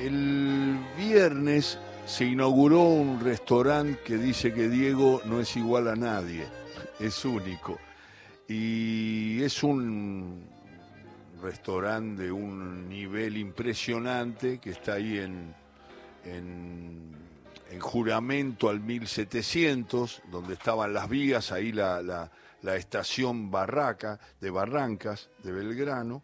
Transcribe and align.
El 0.00 0.78
viernes 0.96 1.78
se 2.06 2.24
inauguró 2.24 2.84
un 2.84 3.20
restaurante 3.20 4.00
que 4.02 4.16
dice 4.16 4.54
que 4.54 4.66
Diego 4.66 5.20
no 5.26 5.40
es 5.40 5.54
igual 5.58 5.88
a 5.88 5.94
nadie, 5.94 6.46
es 6.98 7.22
único. 7.26 7.78
Y 8.48 9.42
es 9.42 9.62
un 9.62 10.42
restaurante 11.42 12.22
de 12.22 12.32
un 12.32 12.88
nivel 12.88 13.36
impresionante 13.36 14.58
que 14.58 14.70
está 14.70 14.94
ahí 14.94 15.18
en, 15.18 15.54
en, 16.24 17.78
juramento 17.78 18.70
al 18.70 18.80
1700, 18.80 20.22
donde 20.30 20.54
estaban 20.54 20.94
las 20.94 21.10
vías, 21.10 21.52
ahí 21.52 21.72
la, 21.72 22.00
la, 22.00 22.30
la 22.62 22.76
estación 22.76 23.50
Barraca 23.50 24.18
de 24.40 24.48
Barrancas 24.48 25.28
de 25.42 25.52
Belgrano 25.52 26.22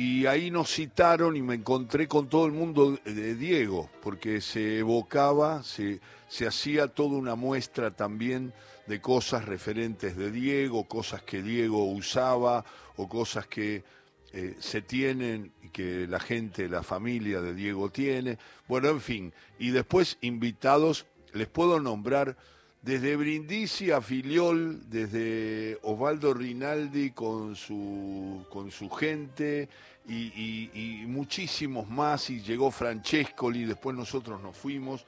y 0.00 0.24
ahí 0.24 0.50
nos 0.50 0.72
citaron 0.72 1.36
y 1.36 1.42
me 1.42 1.56
encontré 1.56 2.08
con 2.08 2.26
todo 2.26 2.46
el 2.46 2.52
mundo 2.52 2.98
de 3.04 3.34
Diego, 3.34 3.90
porque 4.02 4.40
se 4.40 4.78
evocaba, 4.78 5.62
se, 5.62 6.00
se 6.26 6.46
hacía 6.46 6.88
toda 6.88 7.18
una 7.18 7.34
muestra 7.34 7.90
también 7.90 8.54
de 8.86 8.98
cosas 8.98 9.44
referentes 9.44 10.16
de 10.16 10.30
Diego, 10.30 10.88
cosas 10.88 11.22
que 11.22 11.42
Diego 11.42 11.84
usaba 11.84 12.64
o 12.96 13.10
cosas 13.10 13.46
que 13.46 13.84
eh, 14.32 14.56
se 14.58 14.80
tienen 14.80 15.52
y 15.62 15.68
que 15.68 16.06
la 16.08 16.18
gente, 16.18 16.66
la 16.70 16.82
familia 16.82 17.42
de 17.42 17.52
Diego 17.52 17.90
tiene. 17.90 18.38
Bueno, 18.68 18.88
en 18.88 19.02
fin, 19.02 19.34
y 19.58 19.68
después 19.68 20.16
invitados, 20.22 21.04
les 21.34 21.48
puedo 21.48 21.78
nombrar 21.78 22.38
desde 22.80 23.16
Brindisi 23.16 23.90
a 23.90 24.00
Filiol, 24.00 24.88
desde 24.88 25.78
Osvaldo 25.82 26.32
Rinaldi 26.32 27.10
con 27.10 27.54
su, 27.54 28.46
con 28.48 28.70
su 28.70 28.88
gente 28.88 29.68
y, 30.06 31.04
muchísimos 31.06 31.88
más, 31.88 32.30
y 32.30 32.40
llegó 32.40 32.70
Francescoli, 32.70 33.64
después 33.64 33.96
nosotros 33.96 34.40
nos 34.40 34.56
fuimos, 34.56 35.06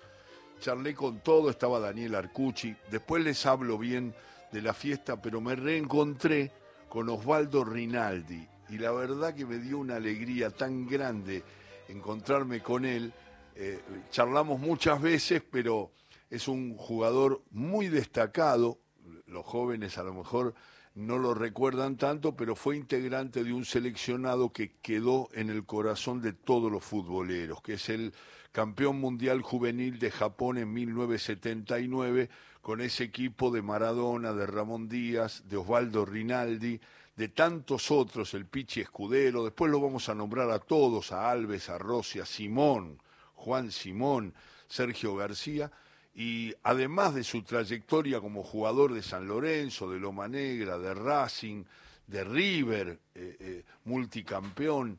charlé 0.61 0.95
con 0.95 1.21
todo, 1.21 1.51
estaba 1.51 1.81
Daniel 1.81 2.15
Arcucci, 2.15 2.75
después 2.91 3.25
les 3.25 3.45
hablo 3.47 3.79
bien 3.79 4.15
de 4.53 4.62
la 4.62 4.75
fiesta, 4.75 5.21
pero 5.21 5.41
me 5.41 5.57
reencontré 5.57 6.53
con 6.89 7.09
Osvaldo 7.09 7.65
Rinaldi, 7.65 8.47
y 8.69 8.79
la 8.79 8.93
verdad 8.93 9.34
que 9.34 9.45
me 9.45 9.59
dio 9.59 9.79
una 9.79 9.97
alegría 9.97 10.51
tan 10.51 10.87
grande 10.87 11.43
encontrarme 11.89 12.62
con 12.62 12.84
él. 12.84 13.12
Eh, 13.55 13.81
charlamos 14.11 14.59
muchas 14.59 15.01
veces, 15.01 15.43
pero 15.51 15.93
es 16.31 16.49
un 16.49 16.77
jugador 16.77 17.43
muy 17.51 17.89
destacado, 17.89 18.79
los 19.27 19.45
jóvenes 19.45 19.99
a 19.99 20.03
lo 20.03 20.15
mejor 20.15 20.55
no 20.95 21.19
lo 21.19 21.35
recuerdan 21.35 21.97
tanto, 21.97 22.37
pero 22.37 22.55
fue 22.55 22.77
integrante 22.77 23.45
de 23.45 23.53
un 23.53 23.65
seleccionado 23.65 24.53
que 24.53 24.73
quedó 24.83 25.29
en 25.33 25.49
el 25.49 25.65
corazón 25.65 26.21
de 26.21 26.33
todos 26.33 26.71
los 26.71 26.84
futboleros, 26.84 27.62
que 27.62 27.75
es 27.75 27.89
el 27.89 28.12
campeón 28.53 29.01
mundial 29.01 29.41
juvenil 29.41 29.99
de 29.99 30.11
Japón 30.11 30.59
en 30.59 30.73
1979, 30.73 32.29
con 32.61 32.81
ese 32.81 33.05
equipo 33.05 33.51
de 33.51 33.62
Maradona, 33.62 34.33
de 34.33 34.47
Ramón 34.47 34.89
Díaz, 34.89 35.43
de 35.49 35.57
Osvaldo 35.57 36.05
Rinaldi, 36.05 36.79
de 37.17 37.29
tantos 37.29 37.91
otros, 37.91 38.34
el 38.34 38.47
Pichi 38.47 38.81
Escudero, 38.81 39.45
después 39.45 39.71
lo 39.71 39.81
vamos 39.81 40.09
a 40.09 40.15
nombrar 40.15 40.51
a 40.51 40.59
todos, 40.59 41.12
a 41.12 41.31
Alves, 41.31 41.69
a 41.69 41.79
Rossi, 41.79 42.21
a 42.21 42.27
Simón, 42.27 43.03
Juan 43.34 43.73
Simón, 43.73 44.34
Sergio 44.69 45.17
García, 45.17 45.71
y 46.15 46.55
además 46.63 47.15
de 47.15 47.25
su 47.25 47.43
trayectoria 47.43 48.21
como 48.21 48.43
jugador 48.43 48.93
de 48.93 49.03
San 49.03 49.27
Lorenzo, 49.27 49.91
de 49.91 49.99
Loma 49.99 50.29
Negra, 50.29 50.79
de 50.79 50.95
Racing, 50.95 51.65
de 52.07 52.25
River, 52.25 53.01
eh, 53.15 53.37
eh, 53.41 53.65
multicampeón, 53.85 54.99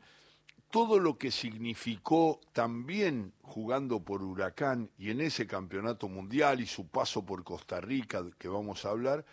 todo 0.72 0.98
lo 0.98 1.20
que 1.20 1.30
significó 1.30 2.42
también 2.52 3.34
jugando 3.44 4.00
por 4.00 4.24
Huracán 4.24 4.90
y 4.98 5.12
en 5.12 5.22
ese 5.22 5.46
campeonato 5.46 6.10
mundial 6.10 6.62
y 6.62 6.66
su 6.66 6.88
paso 6.88 7.24
por 7.24 7.44
Costa 7.44 7.80
Rica, 7.80 8.26
que 8.40 8.48
vamos 8.48 8.84
a 8.84 8.90
hablar, 8.90 9.24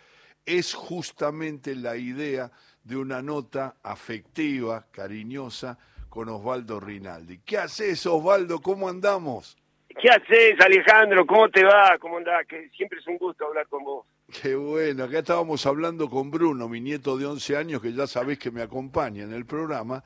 es 0.45 0.75
justamente 0.75 1.75
la 1.75 1.97
idea 1.97 2.51
de 2.83 2.95
una 2.95 3.23
nota 3.23 3.75
afectiva, 3.81 4.85
cariñosa, 4.91 5.79
con 6.09 6.29
Osvaldo 6.29 6.79
Rinaldi. 6.79 7.39
¿Qué 7.39 7.57
haces, 7.57 8.05
Osvaldo? 8.05 8.61
¿Cómo 8.61 8.89
andamos? 8.89 9.57
¿Qué 9.99 10.09
haces, 10.09 10.59
Alejandro? 10.59 11.25
¿Cómo 11.25 11.49
te 11.49 11.63
va? 11.63 11.97
¿Cómo 11.99 12.17
andás? 12.17 12.45
Que 12.47 12.69
siempre 12.69 12.99
es 12.99 13.07
un 13.07 13.17
gusto 13.17 13.45
hablar 13.45 13.67
con 13.67 13.83
vos. 13.83 14.05
Qué 14.41 14.55
bueno, 14.55 15.03
acá 15.03 15.19
estábamos 15.19 15.65
hablando 15.65 16.09
con 16.09 16.31
Bruno, 16.31 16.69
mi 16.69 16.79
nieto 16.79 17.17
de 17.17 17.25
11 17.25 17.57
años, 17.57 17.81
que 17.81 17.91
ya 17.91 18.07
sabés 18.07 18.39
que 18.39 18.49
me 18.49 18.61
acompaña 18.61 19.23
en 19.23 19.33
el 19.33 19.45
programa, 19.45 20.03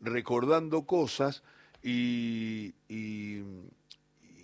recordando 0.00 0.86
cosas 0.86 1.42
y, 1.82 2.72
y, 2.88 3.42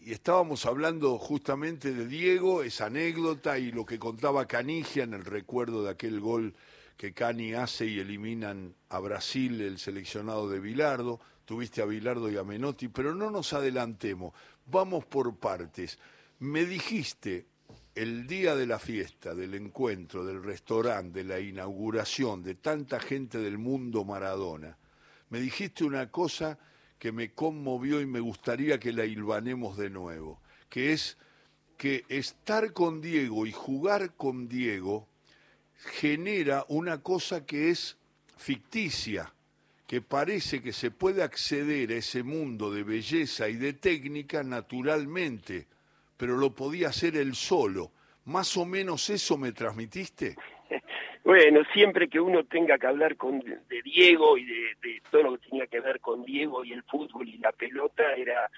estábamos 0.07 0.67
hablando 0.67 1.17
justamente 1.19 1.93
de 1.93 2.07
Diego, 2.07 2.65
esa 2.65 2.87
anécdota 2.87 3.59
y 3.59 3.71
lo 3.71 3.87
que 3.87 4.01
contaba 4.01 4.47
Canigia 4.47 5.05
en 5.05 5.15
el 5.15 5.25
recuerdo 5.25 5.85
de 5.85 5.91
aquel 5.91 6.19
gol 6.19 6.55
que 6.97 7.13
Cani 7.13 7.55
hace 7.55 7.87
y 7.87 8.01
eliminan 8.01 8.75
a 8.89 8.99
Brasil, 8.99 9.61
el 9.61 9.79
seleccionado 9.79 10.49
de 10.49 10.61
Bilardo. 10.61 11.21
Tuviste 11.45 11.83
a 11.83 11.85
Bilardo 11.85 12.31
y 12.31 12.37
a 12.37 12.45
Menotti, 12.45 12.89
pero 12.89 13.15
no 13.15 13.31
nos 13.31 13.53
adelantemos 13.53 14.33
Vamos 14.67 15.05
por 15.05 15.37
partes. 15.37 15.99
Me 16.39 16.65
dijiste 16.65 17.47
el 17.95 18.27
día 18.27 18.57
de 18.57 18.67
la 18.67 18.79
fiesta, 18.79 19.35
del 19.35 19.55
encuentro, 19.55 20.25
del 20.25 20.43
restaurante, 20.43 21.23
de 21.23 21.25
la 21.25 21.41
inauguración 21.41 22.43
de 22.43 22.57
tanta 22.57 22.99
gente 22.99 23.39
del 23.39 23.59
mundo 23.59 24.05
Maradona, 24.05 24.77
me 25.31 25.41
dijiste 25.41 25.85
una 25.85 26.11
cosa 26.11 26.59
que 26.99 27.13
me 27.13 27.33
conmovió 27.33 28.01
y 28.01 28.07
me 28.07 28.21
gustaría 28.21 28.79
que 28.79 28.93
la 28.93 29.05
hilvanemos 29.05 29.77
de 29.77 29.91
nuevo, 29.91 30.41
que 30.69 30.93
es 30.93 31.19
que 31.77 32.05
estar 32.09 32.73
con 32.73 33.01
Diego 33.01 33.47
y 33.47 33.53
jugar 33.53 34.15
con 34.15 34.49
Diego 34.49 35.09
genera 35.77 36.65
una 36.69 37.03
cosa 37.03 37.45
que 37.45 37.71
es 37.71 37.97
ficticia, 38.37 39.35
que 39.87 40.01
parece 40.01 40.63
que 40.63 40.73
se 40.73 40.91
puede 40.91 41.23
acceder 41.23 41.91
a 41.91 41.97
ese 41.97 42.23
mundo 42.23 42.73
de 42.73 42.83
belleza 42.83 43.49
y 43.49 43.57
de 43.57 43.75
técnica 43.75 44.43
naturalmente, 44.43 45.67
pero 46.17 46.37
lo 46.37 46.55
podía 46.55 46.89
hacer 46.89 47.17
él 47.17 47.35
solo. 47.35 47.91
¿Más 48.27 48.57
o 48.57 48.65
menos 48.65 49.11
eso 49.11 49.37
me 49.37 49.53
transmitiste? 49.53 50.37
Bueno, 51.25 51.63
siempre 51.73 52.07
que 52.07 52.21
uno 52.21 52.45
tenga 52.45 52.77
que 52.77 52.87
hablar 52.87 53.17
con, 53.17 53.41
de 53.41 53.83
Diego 53.83 54.37
y 54.37 54.45
de, 54.45 55.01
todo 55.11 55.23
lo 55.23 55.39
que 55.39 55.49
tenía 55.49 55.67
que 55.67 55.81
ver 55.81 55.99
con 55.99 56.23
Diego 56.23 56.63
y 56.67 56.75
el 56.75 56.83
fútbol 56.83 57.27
y 57.27 57.39
la 57.39 57.51
pelota, 57.51 58.13
era 58.13 58.51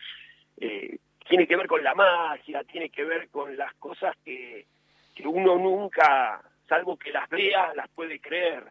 eh, 0.56 0.98
tiene 1.28 1.46
que 1.46 1.56
ver 1.56 1.68
con 1.68 1.84
la 1.84 1.94
magia, 1.94 2.64
tiene 2.64 2.90
que 2.90 3.04
ver 3.04 3.28
con 3.28 3.56
las 3.56 3.72
cosas 3.74 4.16
que, 4.24 4.66
que 5.14 5.28
uno 5.28 5.56
nunca, 5.56 6.42
salvo 6.68 6.96
que 6.96 7.12
las 7.12 7.28
vea, 7.28 7.72
las 7.74 7.88
puede 7.90 8.18
creer. 8.18 8.64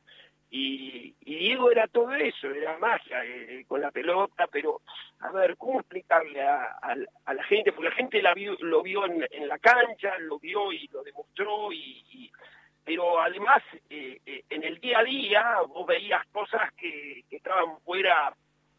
Y, 0.50 1.16
Diego 1.22 1.70
era 1.70 1.88
todo 1.88 2.14
eso, 2.14 2.50
era 2.50 2.78
magia 2.78 3.24
eh, 3.26 3.66
con 3.68 3.82
la 3.82 3.92
pelota, 3.92 4.48
pero 4.48 4.82
a 5.20 5.32
ver, 5.32 5.58
¿cómo 5.58 5.80
explicarle 5.80 6.42
a, 6.42 6.96
la 6.96 7.44
gente? 7.44 7.72
Porque 7.72 7.90
la 7.90 7.96
gente 7.96 8.22
la 8.22 8.34
lo 8.62 8.82
vio 8.82 9.06
en, 9.06 9.48
la 9.48 9.60
cancha, 9.60 10.18
lo 10.20 10.40
vio 10.40 10.72
y 10.72 10.88
lo 10.88 11.04
demostró, 11.04 11.72
y, 11.72 12.32
pero 12.84 13.20
además 13.20 13.62
eh, 13.90 14.20
eh, 14.26 14.44
en 14.50 14.64
el 14.64 14.80
día 14.80 15.00
a 15.00 15.04
día 15.04 15.56
vos 15.68 15.86
veías 15.86 16.26
cosas 16.28 16.72
que, 16.74 17.24
que 17.30 17.38
estaban 17.38 17.80
fuera 17.82 18.34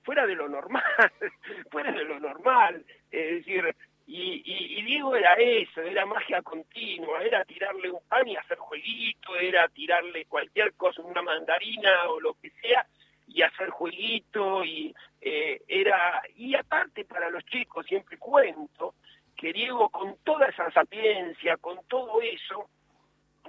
fuera 0.06 0.25
de 0.25 0.37
lo 0.37 0.48
normal, 0.48 0.84
fuera 1.71 1.91
de 1.91 2.04
lo 2.04 2.21
normal, 2.21 2.84
es 3.10 3.44
decir, 3.44 3.75
y, 4.06 4.43
y, 4.44 4.83
Diego 4.83 5.17
era 5.17 5.34
eso, 5.34 5.83
era 5.83 6.06
magia 6.06 6.41
continua, 6.43 7.22
era 7.22 7.44
tirarle 7.44 7.91
un 7.91 8.00
pan 8.09 8.27
y 8.28 8.37
hacer 8.37 8.56
jueguito, 8.56 9.34
era 9.37 9.69
tirarle 9.69 10.27
cualquier 10.27 10.75
cosa, 10.75 11.03
una 11.03 11.22
mandarina 11.22 12.09
o 12.09 12.21
lo 12.21 12.34
que 12.34 12.50
sea, 12.62 12.87
y 13.27 13.43
hacer 13.43 13.71
jueguito, 13.71 14.65
y 14.65 14.95
eh, 15.21 15.61
era, 15.66 16.22
y 16.37 16.55
aparte 16.55 17.05
para 17.05 17.30
los 17.30 17.45
chicos, 17.47 17.84
siempre 17.86 18.16
cuento, 18.16 18.95
que 19.36 19.53
Diego 19.53 19.89
con 19.89 20.16
toda 20.22 20.47
esa 20.47 20.71
sapiencia, 20.71 21.57
con 21.57 21.84
todo 21.89 22.22
eso, 22.22 22.69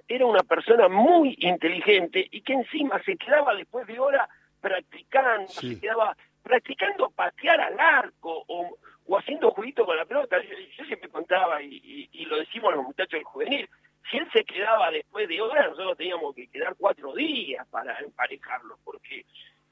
era 0.08 0.26
una 0.26 0.44
persona 0.44 0.88
muy 0.88 1.38
inteligente 1.40 2.28
y 2.31 2.42
que 2.42 2.54
encima 2.54 3.02
se 3.04 3.16
quedaba 3.16 3.54
después 3.54 3.86
de 3.88 4.00
hora 4.00 4.28
practicando, 4.60 5.48
se 5.48 5.80
quedaba 5.80 6.16
practicando 6.42 7.10
patear 7.10 7.60
al 7.62 7.80
arco 7.80 8.44
o, 8.48 8.78
o 9.07 9.18
haciendo 9.18 9.51
juguito 9.51 9.86
con 9.86 9.98
la 9.98 10.06
pelota. 10.06 10.38
Yo, 10.77 10.86
siempre 10.86 11.09
contaba, 11.09 11.62
y, 11.62 12.25
lo 12.25 12.38
decimos 12.38 12.75
los 12.75 12.83
muchachos 12.83 13.12
del 13.12 13.24
juvenil, 13.24 13.69
si 14.09 14.18
él 14.18 14.27
se 14.31 14.44
quedaba 14.44 14.92
después 14.92 15.27
de 15.27 15.42
horas, 15.42 15.69
nosotros 15.69 15.98
teníamos 15.98 16.36
que 16.36 16.48
quedar 16.48 16.75
cuatro 16.77 17.13
días 17.13 17.65
para 17.69 17.98
emparejarlo, 18.00 18.77
porque, 18.83 19.25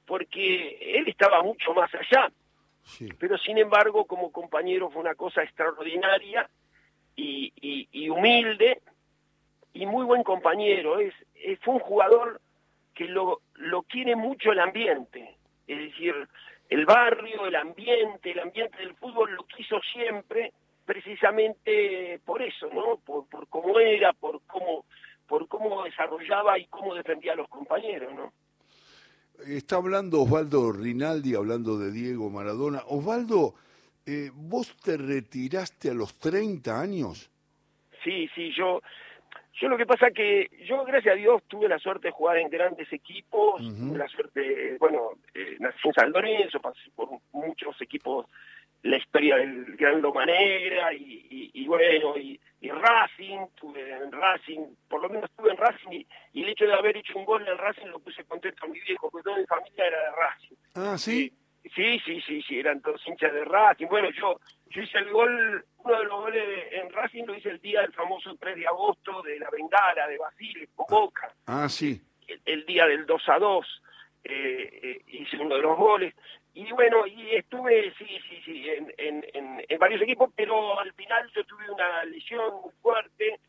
porque 0.06 0.98
él 0.98 1.08
estaba 1.08 1.42
mucho 1.42 1.74
más 1.74 1.90
allá. 1.94 2.32
Pero 3.18 3.38
sin 3.40 3.58
embargo, 3.58 4.06
como 4.06 4.32
compañero 4.32 4.90
fue 4.90 5.02
una 5.02 5.16
cosa 5.16 5.42
extraordinaria 5.42 6.48
y, 7.16 7.52
y, 7.92 8.10
humilde 8.10 8.82
y 9.74 9.86
muy 9.86 10.06
buen 10.06 10.24
compañero. 10.24 11.00
Es, 11.00 11.14
es, 11.34 11.60
fue 11.62 11.76
un 11.76 11.80
jugador 11.80 12.42
que 12.94 13.06
lo, 13.06 13.42
lo 13.56 13.82
quiere 13.84 14.16
mucho 14.16 14.52
el 14.52 14.60
ambiente. 14.60 15.36
Es 15.68 15.80
decir, 15.80 16.14
el 16.70 16.86
barrio, 16.86 17.46
el 17.48 17.56
ambiente, 17.56 18.32
el 18.32 18.40
ambiente 18.40 18.78
del 18.78 18.96
fútbol 18.96 19.34
lo 19.36 19.44
quiso 19.46 19.80
siempre, 19.94 20.54
precisamente 20.86 22.20
por 22.26 22.42
eso, 22.42 22.68
¿no? 22.74 22.98
Por, 22.98 23.28
por 23.28 23.48
cómo 23.48 23.80
era, 23.80 24.14
por 24.14 24.42
cómo, 24.48 24.86
por 25.28 25.48
cómo 25.48 25.84
desarrollaba 25.84 26.58
y 26.58 26.66
cómo 26.68 26.96
defendía 26.96 27.34
a 27.34 27.36
los 27.36 27.48
compañeros, 27.50 28.14
¿no? 28.14 28.34
Está 29.48 29.76
hablando 29.76 30.22
Osvaldo 30.22 30.72
Rinaldi, 30.72 31.36
hablando 31.36 31.78
de 31.78 31.92
Diego 31.92 32.30
Maradona. 32.30 32.82
Osvaldo, 32.88 33.54
eh, 34.06 34.32
¿vos 34.34 34.78
te 34.78 34.98
retiraste 34.98 35.90
a 35.90 35.94
los 35.94 36.18
30 36.20 36.80
años? 36.80 37.30
Sí, 38.04 38.30
sí, 38.34 38.52
yo, 38.56 38.82
yo 39.56 39.70
lo 39.70 39.78
que 39.78 39.86
pasa 39.86 40.12
que 40.12 40.50
yo, 40.68 40.84
gracias 40.84 41.14
a 41.14 41.18
Dios, 41.18 41.44
tuve 41.48 41.70
la 41.70 41.80
suerte 41.80 42.10
de 42.10 42.12
jugar 42.12 42.38
en 42.38 42.50
grandes 42.50 42.92
equipos, 42.92 43.62
tuve 43.62 43.98
la 43.98 44.08
suerte, 44.08 44.78
bueno, 44.80 45.12
eh, 45.34 45.56
nací 45.60 45.88
en 45.88 45.94
San 45.94 46.12
Lorenzo, 46.12 46.60
pasé 46.60 46.82
por 46.96 47.10
muchos 47.32 47.82
equipos, 47.82 48.26
la 48.84 48.98
historia 48.98 49.38
del 49.38 49.78
Gran 49.78 50.02
Loma 50.02 50.26
Negra 50.26 50.94
y, 50.94 51.52
y, 51.54 51.68
bueno, 51.68 52.18
y, 52.18 52.40
Racing, 52.62 53.48
tuve 53.56 53.92
en 53.92 54.12
Racing, 54.12 54.60
por 54.90 55.02
lo 55.02 55.10
menos 55.10 55.30
estuve 55.30 55.52
en 55.52 55.58
Racing 55.58 55.92
y, 56.34 56.42
el 56.42 56.50
hecho 56.50 56.66
de 56.66 56.74
haber 56.74 56.98
hecho 56.98 57.18
un 57.18 57.26
gol 57.26 57.48
en 57.48 57.58
Racing 57.58 57.88
lo 57.88 58.00
puse 58.00 58.24
contento 58.26 58.66
a 58.66 58.68
mi 58.68 58.80
viejo, 58.82 59.10
porque 59.10 59.24
toda 59.24 59.38
mi 59.38 59.46
familia 59.46 59.88
era 59.88 60.00
de 60.00 60.12
Racing. 60.12 60.56
Ah, 60.76 60.98
¿sí? 60.98 61.32
Sí, 61.74 62.00
sí, 62.06 62.22
sí, 62.22 62.42
sí, 62.44 62.60
eran 62.60 62.82
todos 62.82 63.02
hinchas 63.08 63.34
de 63.34 63.46
Racing. 63.46 63.88
Bueno, 63.88 64.10
yo 64.12 64.40
yo 64.76 64.82
hice 64.82 64.98
el 64.98 65.10
gol, 65.10 65.66
uno 65.78 65.98
de 65.98 66.04
los 66.04 66.20
goles 66.20 66.44
en 66.74 66.92
Racing 66.92 67.24
lo 67.24 67.36
hice 67.36 67.50
el 67.50 67.62
día 67.62 67.82
del 67.82 67.94
famoso 67.94 68.36
3 68.38 68.56
de 68.58 68.68
agosto 68.68 69.22
de 69.22 69.40
la 69.40 69.50
Bengala, 69.50 70.08
de 70.08 70.18
Basile, 70.18 70.68
con 70.76 70.86
Boca. 70.90 71.34
Ah, 71.46 71.70
sí. 71.70 72.02
El, 72.46 72.66
día 72.66 72.86
del 72.86 73.06
2 73.06 73.30
a 73.30 73.40
2 73.40 73.82
eh, 74.26 74.80
eh, 74.84 75.02
hice 75.08 75.38
uno 75.38 75.56
de 75.56 75.62
los 75.62 75.78
goles. 75.78 76.14
Y 76.54 76.70
bueno, 76.74 77.08
y 77.08 77.36
estuve, 77.36 77.94
sí, 77.98 78.08
sí, 78.30 78.42
sí, 78.44 78.70
en, 78.70 78.94
en, 78.98 79.66
en, 79.68 79.80
varios 79.80 80.02
equipos, 80.02 80.30
pero 80.36 80.78
al 80.80 80.92
final 80.94 81.30
yo 81.34 81.44
tuve 81.46 81.70
una 81.70 82.04
lesión 82.06 82.62
muy 82.62 82.72
fuerte, 82.82 83.40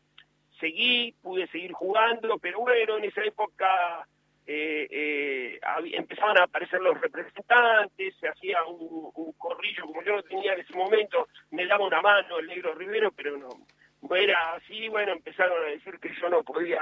seguí, 0.59 1.13
pude 1.21 1.47
seguir 1.47 1.73
jugando, 1.73 2.37
pero 2.37 2.59
bueno, 2.59 2.97
en 2.97 3.05
esa 3.05 3.23
época 3.23 4.07
eh, 4.49 4.87
eh, 4.89 5.59
empezaban 5.91 6.37
a 6.37 6.43
aparecer 6.43 6.79
los 6.79 6.99
representantes, 7.01 8.15
se 8.17 8.29
hacía 8.29 8.63
un, 8.63 9.33
corrillo, 9.37 9.85
como 9.85 10.01
yo 10.03 10.15
no 10.15 10.23
tenía 10.23 10.53
en 10.53 10.61
ese 10.61 10.73
momento, 10.73 11.27
me 11.51 11.65
daba 11.65 11.85
una 11.85 12.01
mano 12.01 12.39
el 12.39 12.47
negro 12.47 12.73
Rivero, 12.73 13.11
pero 13.11 13.37
no, 13.37 13.49
no 14.01 14.15
era 14.15 14.53
así, 14.53 14.87
bueno, 14.87 15.11
empezaron 15.11 15.61
a 15.61 15.67
decir 15.67 15.99
que 15.99 16.13
yo 16.15 16.29
no 16.29 16.43
podía 16.43 16.79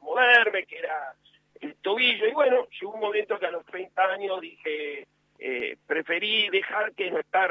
moverme, 0.00 0.64
que 0.64 0.78
era 0.78 1.12
el 1.60 1.74
tobillo, 1.78 2.28
y 2.28 2.32
bueno, 2.32 2.68
llegó 2.68 2.92
un 2.92 3.00
momento 3.00 3.36
que 3.36 3.46
a 3.46 3.50
los 3.50 3.66
30 3.66 4.00
años 4.00 4.40
dije, 4.40 5.08
eh, 5.40 5.76
preferí 5.88 6.48
dejar 6.50 6.92
que 6.92 7.10
no 7.10 7.18
estar 7.18 7.50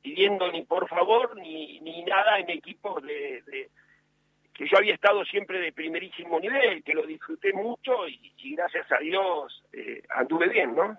pidiendo 0.00 0.50
ni 0.50 0.62
por 0.62 0.88
favor 0.88 1.36
ni, 1.36 1.78
ni 1.80 2.04
nada 2.04 2.38
en 2.38 2.48
equipos 2.48 3.02
de 3.02 3.42
que 4.54 4.66
yo 4.68 4.76
había 4.76 4.94
estado 4.94 5.24
siempre 5.24 5.58
de 5.58 5.72
primerísimo 5.72 6.38
nivel, 6.38 6.82
que 6.82 6.94
lo 6.94 7.06
disfruté 7.06 7.52
mucho 7.52 8.08
y, 8.08 8.54
gracias 8.54 8.90
a 8.92 8.98
Dios 8.98 9.62
eh, 9.72 10.02
anduve 10.10 10.48
bien, 10.48 10.74
¿no? 10.74 10.98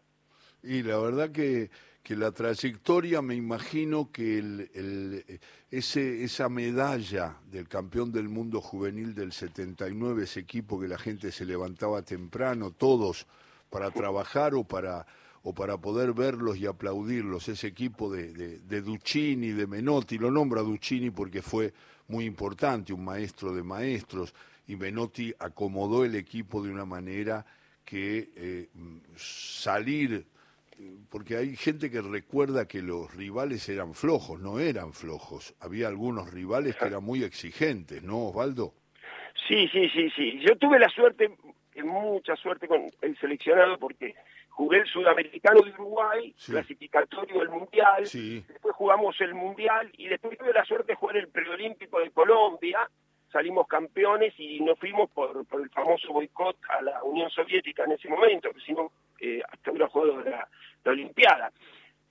Y 0.63 0.81
la 0.81 0.97
verdad 0.97 1.31
que, 1.31 1.69
que 2.01 2.15
la 2.15 2.31
trayectoria, 2.31 3.21
me 3.21 3.35
imagino 3.35 4.11
que 4.11 4.39
el, 4.39 4.69
el, 4.73 5.39
ese, 5.69 6.23
esa 6.23 6.49
medalla 6.49 7.37
del 7.51 7.67
campeón 7.67 8.11
del 8.11 8.29
mundo 8.29 8.61
juvenil 8.61 9.13
del 9.13 9.33
79, 9.33 10.23
ese 10.23 10.39
equipo 10.39 10.79
que 10.79 10.87
la 10.87 10.97
gente 10.97 11.31
se 11.31 11.45
levantaba 11.45 12.01
temprano, 12.01 12.71
todos 12.71 13.27
para 13.69 13.91
trabajar 13.91 14.55
o 14.55 14.63
para 14.63 15.05
o 15.45 15.53
para 15.53 15.77
poder 15.77 16.13
verlos 16.13 16.57
y 16.57 16.65
aplaudirlos, 16.65 17.49
ese 17.49 17.67
equipo 17.67 18.09
de, 18.09 18.33
de, 18.33 18.59
de 18.59 18.81
Duccini, 18.81 19.49
de 19.49 19.67
Menotti, 19.67 20.17
lo 20.17 20.31
nombra 20.31 20.61
Duccini 20.61 21.11
porque 21.11 21.41
fue 21.41 21.73
muy 22.07 22.25
importante, 22.25 22.93
un 22.93 23.05
maestro 23.05 23.53
de 23.53 23.63
maestros, 23.63 24.33
y 24.67 24.75
Menotti 24.75 25.33
acomodó 25.39 26.05
el 26.05 26.15
equipo 26.15 26.63
de 26.63 26.71
una 26.71 26.85
manera 26.85 27.45
que 27.85 28.29
eh, 28.35 28.69
salir, 29.15 30.25
porque 31.09 31.37
hay 31.37 31.55
gente 31.55 31.91
que 31.91 32.01
recuerda 32.01 32.67
que 32.67 32.81
los 32.81 33.13
rivales 33.13 33.67
eran 33.69 33.93
flojos, 33.93 34.39
no 34.39 34.59
eran 34.59 34.93
flojos, 34.93 35.53
había 35.59 35.87
algunos 35.87 36.31
rivales 36.31 36.75
que 36.75 36.85
eran 36.85 37.03
muy 37.03 37.23
exigentes, 37.23 38.03
¿no, 38.03 38.27
Osvaldo? 38.27 38.73
Sí, 39.47 39.67
sí, 39.71 39.89
sí, 39.89 40.09
sí. 40.15 40.39
Yo 40.39 40.55
tuve 40.57 40.79
la 40.79 40.89
suerte, 40.89 41.29
mucha 41.83 42.35
suerte 42.35 42.67
con 42.67 42.89
el 43.01 43.17
seleccionado 43.17 43.77
porque 43.77 44.15
jugué 44.53 44.79
el 44.79 44.87
sudamericano 44.87 45.61
de 45.61 45.71
Uruguay, 45.71 46.33
clasificatorio 46.45 47.39
del 47.39 47.49
mundial, 47.49 48.03
después 48.03 48.75
jugamos 48.75 49.19
el 49.19 49.33
mundial 49.33 49.89
y 49.97 50.07
después 50.07 50.37
tuve 50.37 50.53
la 50.53 50.63
suerte 50.63 50.91
de 50.91 50.95
jugar 50.95 51.17
el 51.17 51.27
preolímpico 51.27 51.99
de 51.99 52.11
Colombia, 52.11 52.87
salimos 53.31 53.67
campeones 53.67 54.33
y 54.37 54.59
nos 54.59 54.77
fuimos 54.77 55.09
por, 55.09 55.45
por 55.47 55.61
el 55.61 55.69
famoso 55.71 56.13
boicot 56.13 56.55
a 56.69 56.81
la 56.83 57.03
Unión 57.03 57.31
Soviética 57.31 57.83
en 57.85 57.93
ese 57.93 58.07
momento, 58.07 58.51
que 58.51 58.59
si 58.59 58.73
no, 58.73 58.91
eh, 59.19 59.41
hasta 59.49 59.71
hubiera 59.71 59.87
jugado 59.87 60.21
de 60.21 60.29
la, 60.29 60.47
Olimpiada. 60.85 61.51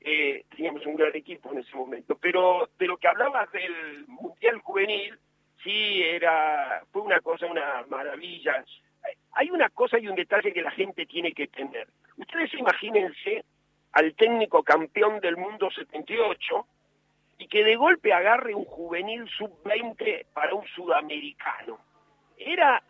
Eh, 0.01 0.47
teníamos 0.57 0.85
un 0.87 0.97
gran 0.97 1.15
equipo 1.15 1.53
en 1.53 1.59
ese 1.59 1.77
momento, 1.77 2.17
pero 2.17 2.71
de 2.77 2.87
lo 2.87 2.97
que 2.97 3.07
hablabas 3.07 3.53
del 3.53 4.05
Mundial 4.09 4.59
Juvenil, 4.59 5.17
sí, 5.63 6.03
era, 6.03 6.83
fue 6.91 7.03
una 7.03 7.21
cosa, 7.21 7.47
una 7.47 7.85
maravilla 7.89 8.65
hay 9.33 9.51
una 9.51 9.69
cosa 9.71 9.99
y 9.99 10.09
un 10.09 10.15
detalle 10.15 10.53
que 10.53 10.63
la 10.63 10.71
gente 10.71 11.07
tiene 11.07 11.33
que 11.33 11.49
tener. 11.49 11.89
Ustedes 12.17 12.53
imagínense 12.55 13.45
al 13.93 14.15
técnico 14.15 14.63
campeón 14.63 15.21
del 15.21 15.37
mundo 15.37 15.71
78 15.71 16.67
y 17.39 17.49
que 17.49 17.65
de 17.65 17.77
golpe 17.77 18.13
agarre 18.13 18.55
un 18.55 18.65
juvenil 18.65 19.29
sub-20 19.29 20.27
para 20.33 20.55
un 20.55 20.67
sudamericano. 20.69 21.79
Era 22.37 22.83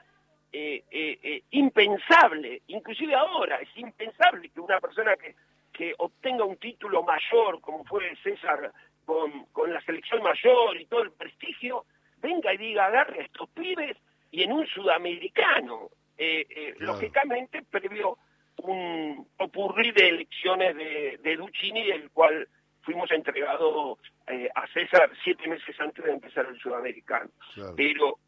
eh, 0.53 0.85
eh, 0.91 1.19
eh, 1.23 1.43
impensable, 1.53 2.63
inclusive 2.67 3.15
ahora 3.15 3.57
es 3.57 3.75
impensable 3.77 4.51
que 4.51 4.61
una 4.61 4.81
persona 4.81 5.17
que, 5.17 5.35
que 5.73 5.95
obtenga 5.99 6.45
un 6.45 6.57
título 6.57 7.03
mayor, 7.03 7.61
como 7.61 7.85
fue 7.85 8.15
César 8.23 8.73
con, 9.05 9.47
con 9.47 9.73
la 9.73 9.81
selección 9.83 10.23
mayor 10.23 10.77
y 10.79 10.87
todo 10.87 11.03
el 11.03 11.13
prestigio, 11.13 11.87
venga 12.19 12.53
y 12.53 12.59
diga, 12.59 12.87
agarre 12.87 13.21
a 13.21 13.25
estos 13.25 13.49
pibes 13.51 13.97
y 14.31 14.43
en 14.43 14.53
un 14.53 14.67
sudamericano. 14.67 15.89
Eh, 16.19 16.47
eh, 16.49 16.75
lógicamente 16.79 17.63
previo 17.63 18.19
un 18.59 19.27
ocurrir 19.39 19.95
de 19.95 20.09
elecciones 20.09 20.77
de, 20.77 21.19
de 21.23 21.37
Duccini, 21.37 21.85
del 21.85 22.11
cual 22.11 22.47
fuimos 22.83 23.11
entregados 23.11 23.99
eh, 24.27 24.49
a 24.55 24.67
César 24.69 25.11
siete 25.25 25.49
meses 25.49 25.75
antes 25.81 26.05
de 26.05 26.13
empezar 26.13 26.47
el 26.47 26.59
sudamericano. 26.59 27.31
Pero 27.77 28.19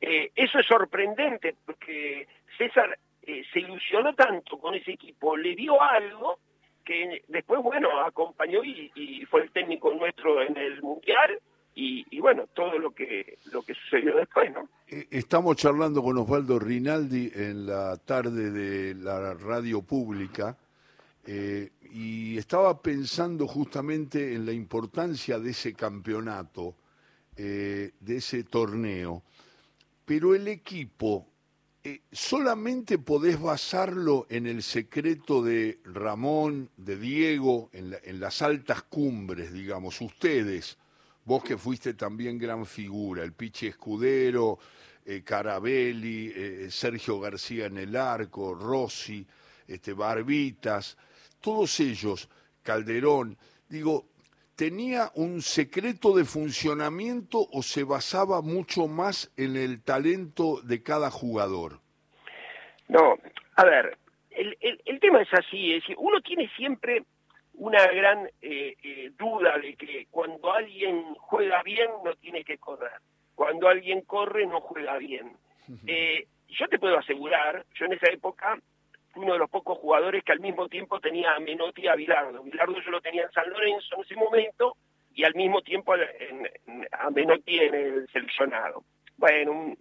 eso 0.00 0.58
es 0.58 0.66
sorprendente 0.66 1.54
porque 1.66 2.26
César 2.56 2.98
se 3.22 3.60
ilusionó 3.60 4.14
tanto 4.14 4.58
con 4.58 4.74
ese 4.74 4.92
equipo, 4.92 5.36
le 5.36 5.54
dio 5.54 5.80
algo 5.80 6.38
que 6.84 7.22
después, 7.28 7.62
bueno, 7.62 8.00
acompañó 8.00 8.64
y, 8.64 8.90
y 8.94 9.26
fue 9.26 9.42
el 9.42 9.50
técnico 9.50 9.92
nuestro 9.92 10.40
en 10.40 10.56
el 10.56 10.80
Mundial 10.80 11.38
y, 11.74 12.20
bueno, 12.20 12.46
todo 12.52 12.78
lo 12.78 12.94
que, 12.94 13.38
lo 13.52 13.62
que 13.62 13.74
sucedió 13.74 14.16
después, 14.16 14.52
¿no? 14.52 14.68
Eh, 14.88 15.06
estamos 15.10 15.56
charlando 15.56 16.02
con 16.02 16.18
Osvaldo 16.18 16.58
Rinaldi 16.58 17.30
en 17.34 17.66
la 17.66 17.96
tarde 17.96 18.50
de 18.50 18.94
la 18.94 19.34
radio 19.34 19.80
pública 19.82 20.58
eh, 21.24 21.70
y 21.92 22.36
estaba 22.36 22.82
pensando 22.82 23.46
justamente 23.46 24.34
en 24.34 24.46
la 24.46 24.52
importancia 24.52 25.38
de 25.38 25.50
ese 25.50 25.74
campeonato, 25.74 26.74
eh, 27.36 27.92
de 28.00 28.16
ese 28.16 28.44
torneo, 28.44 29.22
pero 30.04 30.34
el 30.34 30.48
equipo, 30.48 31.28
solamente 32.12 32.98
podés 32.98 33.40
basarlo 33.40 34.26
en 34.28 34.46
el 34.46 34.62
secreto 34.62 35.42
de 35.42 35.78
Ramón, 35.84 36.68
de 36.76 36.98
Diego, 36.98 37.70
en, 37.72 37.96
en 38.02 38.20
las 38.20 38.42
altas 38.42 38.82
cumbres, 38.82 39.52
digamos, 39.52 40.00
ustedes 40.00 40.76
Vos 41.24 41.44
que 41.44 41.56
fuiste 41.56 41.94
también 41.94 42.38
gran 42.38 42.64
figura, 42.66 43.22
el 43.22 43.32
Pichi 43.32 43.66
Escudero, 43.66 44.58
eh, 45.04 45.22
Carabelli, 45.22 46.32
eh, 46.34 46.66
Sergio 46.70 47.20
García 47.20 47.66
en 47.66 47.78
el 47.78 47.94
arco, 47.96 48.54
Rossi, 48.54 49.26
este, 49.66 49.92
Barbitas, 49.92 50.96
todos 51.40 51.78
ellos, 51.80 52.28
Calderón, 52.62 53.36
digo, 53.68 54.06
¿tenía 54.56 55.10
un 55.14 55.42
secreto 55.42 56.14
de 56.16 56.24
funcionamiento 56.24 57.46
o 57.52 57.62
se 57.62 57.84
basaba 57.84 58.42
mucho 58.42 58.88
más 58.88 59.32
en 59.36 59.56
el 59.56 59.82
talento 59.82 60.60
de 60.62 60.82
cada 60.82 61.10
jugador? 61.10 61.80
No, 62.88 63.16
a 63.56 63.64
ver, 63.64 63.96
el, 64.30 64.56
el 64.84 65.00
tema 65.00 65.22
es 65.22 65.32
así, 65.32 65.74
es 65.74 65.82
decir, 65.82 65.96
uno 65.98 66.20
tiene 66.20 66.50
siempre 66.56 67.04
una 67.60 67.86
gran 67.88 68.26
eh, 68.40 68.74
eh, 68.82 69.10
duda 69.18 69.58
de 69.58 69.76
que 69.76 70.06
cuando 70.10 70.50
alguien 70.50 71.14
juega 71.16 71.62
bien 71.62 71.90
no 72.02 72.14
tiene 72.14 72.42
que 72.42 72.56
correr, 72.56 73.00
cuando 73.34 73.68
alguien 73.68 74.00
corre 74.02 74.46
no 74.46 74.62
juega 74.62 74.96
bien. 74.96 75.36
Eh, 75.86 76.26
yo 76.48 76.66
te 76.68 76.78
puedo 76.78 76.98
asegurar, 76.98 77.64
yo 77.74 77.84
en 77.84 77.92
esa 77.92 78.10
época 78.10 78.58
uno 79.14 79.34
de 79.34 79.38
los 79.38 79.50
pocos 79.50 79.76
jugadores 79.76 80.24
que 80.24 80.32
al 80.32 80.40
mismo 80.40 80.68
tiempo 80.68 81.00
tenía 81.00 81.34
a 81.34 81.40
Menotti 81.40 81.82
y 81.82 81.88
a 81.88 81.96
Bilardo. 81.96 82.42
Bilardo 82.42 82.80
yo 82.80 82.90
lo 82.90 83.02
tenía 83.02 83.24
en 83.24 83.32
San 83.32 83.50
Lorenzo 83.50 83.94
en 83.96 84.00
ese 84.00 84.16
momento 84.16 84.76
y 85.14 85.24
al 85.24 85.34
mismo 85.34 85.60
tiempo 85.60 85.92
a 85.92 87.10
Menotti 87.10 87.58
en 87.58 87.74
el 87.74 88.08
seleccionado. 88.08 88.84
Bueno, 89.18 89.74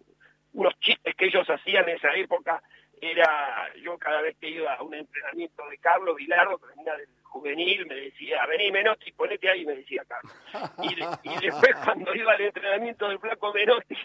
unos 0.51 0.79
chistes 0.81 1.15
que 1.15 1.27
ellos 1.27 1.49
hacían 1.49 1.87
en 1.87 1.95
esa 1.95 2.13
época 2.15 2.61
era, 3.01 3.73
yo 3.81 3.97
cada 3.97 4.21
vez 4.21 4.35
que 4.37 4.49
iba 4.49 4.73
a 4.73 4.83
un 4.83 4.93
entrenamiento 4.93 5.67
de 5.69 5.77
Carlos 5.77 6.15
Bilardo, 6.15 6.57
que 6.57 6.67
venía 6.75 6.95
del 6.95 7.07
juvenil, 7.23 7.85
me 7.85 7.95
decía, 7.95 8.45
vení 8.45 8.71
Menotti, 8.71 9.11
ponete 9.11 9.49
ahí, 9.49 9.65
me 9.65 9.75
decía 9.75 10.03
Carlos. 10.07 10.33
Y, 11.23 11.45
después 11.45 11.75
cuando 11.83 12.13
iba 12.15 12.33
al 12.33 12.41
entrenamiento 12.41 13.07
del 13.07 13.19
flaco 13.19 13.53
Menotti, 13.53 13.97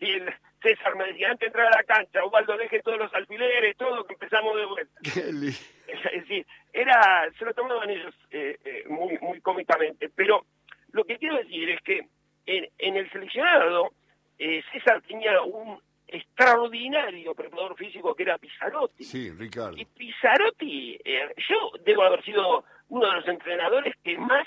y 0.00 0.10
el 0.10 0.34
César 0.60 0.96
me 0.96 1.06
decía, 1.06 1.30
antes 1.30 1.40
de 1.40 1.46
entrar 1.46 1.66
a 1.66 1.76
la 1.76 1.84
cancha, 1.84 2.24
Ubaldo, 2.24 2.56
deje 2.56 2.80
todos 2.82 2.98
los 2.98 3.14
alfileres, 3.14 3.76
todo, 3.76 4.04
que 4.04 4.14
empezamos 4.14 4.56
de 4.56 4.66
vuelta. 4.66 5.00
es 5.02 6.12
decir, 6.12 6.46
era, 6.72 7.28
se 7.38 7.44
lo 7.44 7.54
tomaban 7.54 7.90
ellos 7.90 8.14
eh, 8.30 8.58
eh, 8.64 8.84
muy, 8.88 9.18
muy 9.18 9.40
cómicamente. 9.40 10.08
Pero 10.14 10.46
lo 10.92 11.04
que 11.04 11.18
quiero 11.18 11.36
decir 11.36 11.68
es 11.70 11.80
que 11.82 12.06
en, 12.46 12.68
en 12.78 12.96
el 12.96 13.10
seleccionado, 13.10 13.92
eh, 14.38 14.62
César 14.72 15.02
tenía 15.02 15.42
un 15.42 15.80
extraordinario 16.12 17.34
preparador 17.34 17.76
físico 17.76 18.14
que 18.14 18.22
era 18.24 18.38
Pizzarotti. 18.38 19.04
Sí, 19.04 19.30
Ricardo. 19.30 19.76
Y 19.76 19.84
Pizzarotti, 19.84 20.98
eh, 21.04 21.34
yo 21.48 21.72
debo 21.84 22.02
haber 22.02 22.22
sido 22.24 22.64
uno 22.88 23.06
de 23.06 23.16
los 23.16 23.28
entrenadores 23.28 23.94
que 24.04 24.18
más 24.18 24.46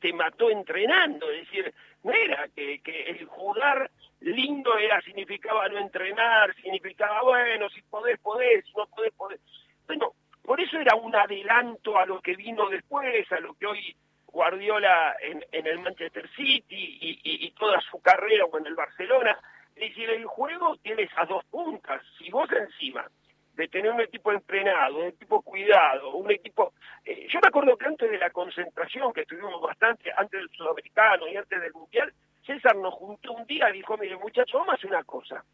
te 0.00 0.12
mató 0.12 0.50
entrenando, 0.50 1.28
es 1.30 1.46
decir, 1.46 1.74
no 2.04 2.12
era 2.12 2.48
que, 2.54 2.80
que 2.80 3.10
el 3.10 3.26
jugar 3.26 3.90
lindo 4.20 4.76
era 4.78 5.00
significaba 5.02 5.68
no 5.68 5.78
entrenar, 5.78 6.54
significaba, 6.56 7.22
bueno, 7.22 7.68
si 7.70 7.82
podés, 7.82 8.18
podés, 8.20 8.64
si 8.64 8.72
no 8.76 8.86
podés, 8.86 9.12
podés. 9.14 9.40
Bueno, 9.86 10.12
por 10.42 10.60
eso 10.60 10.78
era 10.78 10.94
un 10.94 11.14
adelanto 11.14 11.98
a 11.98 12.06
lo 12.06 12.20
que 12.20 12.36
vino 12.36 12.68
después, 12.68 13.30
a 13.32 13.40
lo 13.40 13.54
que 13.54 13.66
hoy 13.66 13.96
Guardiola 14.26 15.16
en, 15.20 15.44
en 15.50 15.66
el 15.66 15.78
Manchester 15.80 16.28
City 16.36 16.98
y, 17.00 17.10
y, 17.24 17.46
y 17.46 17.50
toda 17.52 17.80
su 17.90 18.00
carrera 18.00 18.44
o 18.44 18.58
en 18.58 18.66
el 18.66 18.74
Barcelona 18.74 19.38
es 19.80 19.90
decir, 19.90 20.10
el 20.10 20.26
juego 20.26 20.76
tiene 20.82 21.04
esas 21.04 21.28
dos 21.28 21.44
puntas. 21.44 22.02
Si 22.18 22.30
vos 22.30 22.50
encima 22.50 23.06
de 23.54 23.68
tener 23.68 23.92
un 23.92 24.00
equipo 24.00 24.32
entrenado, 24.32 24.98
un 24.98 25.06
equipo 25.06 25.40
cuidado, 25.42 26.14
un 26.14 26.30
equipo... 26.32 26.72
Eh, 27.04 27.28
yo 27.28 27.38
me 27.40 27.48
acuerdo 27.48 27.76
que 27.76 27.86
antes 27.86 28.10
de 28.10 28.18
la 28.18 28.30
concentración, 28.30 29.12
que 29.12 29.20
estuvimos 29.20 29.60
bastante, 29.60 30.10
antes 30.16 30.40
del 30.40 30.50
sudamericano 30.50 31.28
y 31.28 31.36
antes 31.36 31.60
del 31.60 31.72
mundial, 31.72 32.12
César 32.44 32.74
nos 32.76 32.94
juntó 32.94 33.32
un 33.32 33.46
día 33.46 33.70
y 33.70 33.74
dijo, 33.74 33.96
mire 33.96 34.16
muchachos, 34.16 34.54
vamos 34.54 34.70
a 34.70 34.74
hacer 34.74 34.90
una 34.90 35.04
cosa. 35.04 35.44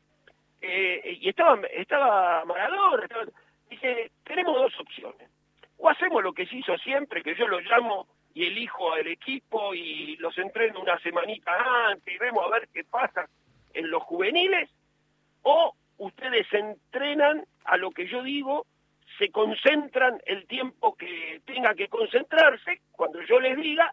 Eh, 0.63 1.19
y 1.21 1.29
estaba, 1.29 1.59
estaba 1.67 2.45
dice, 3.69 4.11
tenemos 4.25 4.55
dos 4.55 4.81
opciones. 4.81 5.31
O 5.77 5.91
hacemos 5.91 6.23
lo 6.23 6.33
que 6.33 6.47
se 6.47 6.57
hizo 6.57 6.79
siempre, 6.79 7.23
que 7.23 7.35
yo 7.35 7.47
lo 7.47 7.61
llamo 7.61 8.07
y 8.33 8.47
elijo 8.47 8.93
al 8.93 9.07
equipo 9.07 9.75
y 9.75 10.17
los 10.17 10.37
entreno 10.39 10.81
una 10.81 10.99
semanita 11.01 11.53
antes 11.91 12.15
y 12.15 12.19
vemos 12.19 12.47
a 12.47 12.51
ver 12.51 12.69
qué 12.73 12.85
pasa 12.85 13.29
en 13.75 13.91
los 13.91 14.03
juveniles 14.03 14.71
o 15.43 15.75
ustedes 15.99 16.47
entrenan 16.53 17.45
a 17.65 17.77
lo 17.77 17.91
que 17.91 18.07
yo 18.07 18.23
digo, 18.23 18.67
se 19.19 19.31
concentran 19.31 20.21
el 20.27 20.47
tiempo 20.47 20.95
que 20.97 21.41
tenga 21.45 21.75
que 21.75 21.89
concentrarse 21.89 22.81
cuando 22.93 23.21
yo 23.23 23.39
les 23.41 23.57
diga 23.57 23.93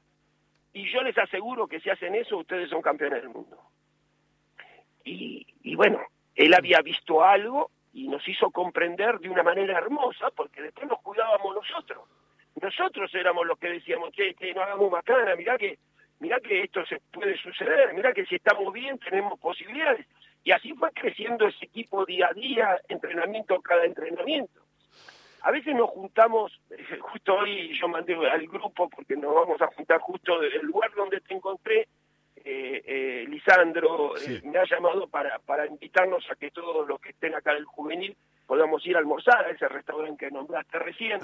y 0.74 0.92
yo 0.92 1.02
les 1.02 1.18
aseguro 1.18 1.68
que 1.68 1.80
si 1.80 1.90
hacen 1.90 2.16
eso 2.16 2.38
ustedes 2.38 2.70
son 2.70 2.82
campeones 2.82 3.22
del 3.22 3.30
mundo. 3.30 3.58
Y, 5.04 5.46
y 5.64 5.76
bueno, 5.76 6.00
él 6.36 6.54
había 6.54 6.82
visto 6.82 7.24
algo 7.24 7.70
y 7.94 8.08
nos 8.08 8.26
hizo 8.28 8.52
comprender 8.52 9.20
de 9.20 9.30
una 9.30 9.44
manera 9.44 9.78
hermosa 9.78 10.30
porque 10.36 10.62
después 10.62 10.88
nos 10.88 11.02
cuidábamos 11.02 11.56
nosotros. 11.56 12.08
Nosotros 12.62 13.14
éramos 13.16 13.46
los 13.46 13.58
que 13.60 13.70
decíamos, 13.70 14.12
che, 14.12 14.34
que 14.36 14.54
no 14.54 14.62
hagamos 14.62 14.92
macana, 14.92 15.36
mirá 15.36 15.58
que 15.58 15.78
mirá 16.22 16.40
que 16.40 16.62
esto 16.62 16.86
se 16.86 17.02
puede 17.12 17.36
suceder, 17.38 17.94
mirá 17.94 18.14
que 18.14 18.26
si 18.26 18.36
estamos 18.36 18.72
bien 18.72 18.98
tenemos 19.00 19.38
posibilidades. 19.40 20.06
Y 20.44 20.52
así 20.52 20.74
fue 20.74 20.90
creciendo 20.92 21.48
ese 21.48 21.66
equipo 21.66 22.06
día 22.06 22.28
a 22.32 22.34
día, 22.34 22.80
entrenamiento 22.88 23.60
cada 23.62 23.86
entrenamiento. 23.86 24.62
A 25.42 25.52
veces 25.52 25.76
nos 25.76 25.90
juntamos, 25.90 26.52
justo 27.00 27.34
hoy 27.34 27.78
yo 27.80 27.88
mandé 27.88 28.14
al 28.30 28.48
grupo 28.48 28.88
porque 28.90 29.16
nos 29.16 29.34
vamos 29.34 29.62
a 29.62 29.68
juntar 29.68 30.00
justo 30.00 30.40
del 30.40 30.62
lugar 30.62 30.92
donde 30.96 31.20
te 31.22 31.34
encontré, 31.34 31.88
eh, 32.44 32.82
eh, 32.86 33.26
Lisandro 33.28 34.18
eh, 34.18 34.42
me 34.44 34.58
ha 34.58 34.66
llamado 34.66 35.08
para, 35.08 35.38
para 35.40 35.68
invitarnos 35.68 36.26
a 36.32 36.36
que 36.36 36.50
todos 36.50 36.88
los 36.88 37.00
que 37.00 37.10
estén 37.10 37.36
acá 37.36 37.54
del 37.54 37.66
juvenil 37.66 38.16
podamos 38.48 38.86
ir 38.86 38.96
a 38.96 39.00
almorzar 39.00 39.46
a 39.46 39.52
ese 39.52 39.68
restaurante 39.68 40.26
que 40.26 40.32
nombraste 40.32 40.80
recién, 40.80 41.20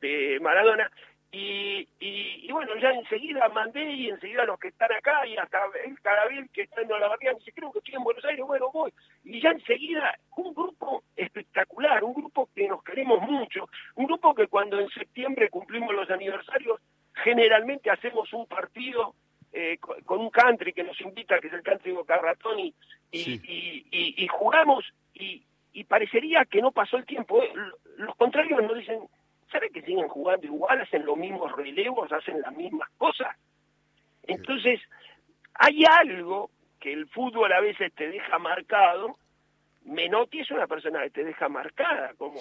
de 0.00 0.38
Maradona. 0.40 0.90
Y, 1.38 1.86
y, 2.00 2.50
bueno, 2.50 2.74
ya 2.80 2.88
enseguida 2.92 3.46
mandé 3.50 3.84
y 3.92 4.08
enseguida 4.08 4.46
los 4.46 4.58
que 4.58 4.68
están 4.68 4.90
acá 4.90 5.26
y 5.26 5.36
hasta 5.36 5.58
el 5.84 6.00
Carabel 6.00 6.48
que 6.50 6.62
está 6.62 6.80
en 6.80 6.88
la 6.88 7.08
barriga 7.08 7.34
me 7.34 7.40
dice, 7.40 7.52
creo 7.52 7.70
que 7.70 7.80
estoy 7.80 7.94
en 7.96 8.04
Buenos 8.04 8.24
Aires, 8.24 8.42
bueno, 8.46 8.70
voy. 8.72 8.90
Y 9.22 9.42
ya 9.42 9.50
enseguida 9.50 10.18
un 10.34 10.54
grupo 10.54 11.02
espectacular, 11.14 12.02
un 12.04 12.14
grupo 12.14 12.48
que 12.54 12.66
nos 12.66 12.82
queremos 12.82 13.20
mucho, 13.20 13.68
un 13.96 14.06
grupo 14.06 14.34
que 14.34 14.46
cuando 14.46 14.80
en 14.80 14.88
septiembre 14.88 15.50
cumplimos 15.50 15.94
los 15.94 16.08
aniversarios, 16.08 16.80
generalmente 17.12 17.90
hacemos 17.90 18.32
un 18.32 18.46
partido 18.46 19.14
eh, 19.52 19.76
con, 19.78 20.20
un 20.20 20.30
country 20.30 20.72
que 20.72 20.84
nos 20.84 20.98
invita, 21.02 21.38
que 21.38 21.48
es 21.48 21.52
el 21.52 21.62
country 21.62 21.92
Boca 21.92 22.16
Ratón, 22.16 22.60
y, 22.60 22.74
y, 23.12 23.84
y, 23.92 24.26
jugamos 24.28 24.86
y, 25.12 25.42
y 25.74 25.84
parecería 25.84 26.46
que 26.46 26.62
no 26.62 26.72
pasó 26.72 26.96
el 26.96 27.04
tiempo. 27.04 27.42
Los 27.98 28.16
contrarios 28.16 28.62
nos 28.62 28.78
dicen, 28.78 29.00
¿sabe 29.56 29.70
que 29.70 29.82
siguen 29.82 30.08
jugando 30.08 30.46
igual? 30.46 30.80
Hacen 30.80 31.06
los 31.06 31.16
mismos 31.16 31.50
relevos, 31.56 32.12
hacen 32.12 32.40
las 32.42 32.54
mismas 32.54 32.88
cosas. 32.98 33.34
Entonces, 34.24 34.80
hay 35.54 35.82
algo 35.84 36.50
que 36.78 36.92
el 36.92 37.08
fútbol 37.08 37.50
a 37.52 37.60
veces 37.60 37.92
te 37.94 38.08
deja 38.08 38.38
marcado. 38.38 39.16
Menotti 39.84 40.40
es 40.40 40.50
una 40.50 40.66
persona 40.66 41.02
que 41.04 41.10
te 41.10 41.24
deja 41.24 41.48
marcada, 41.48 42.12
como, 42.18 42.38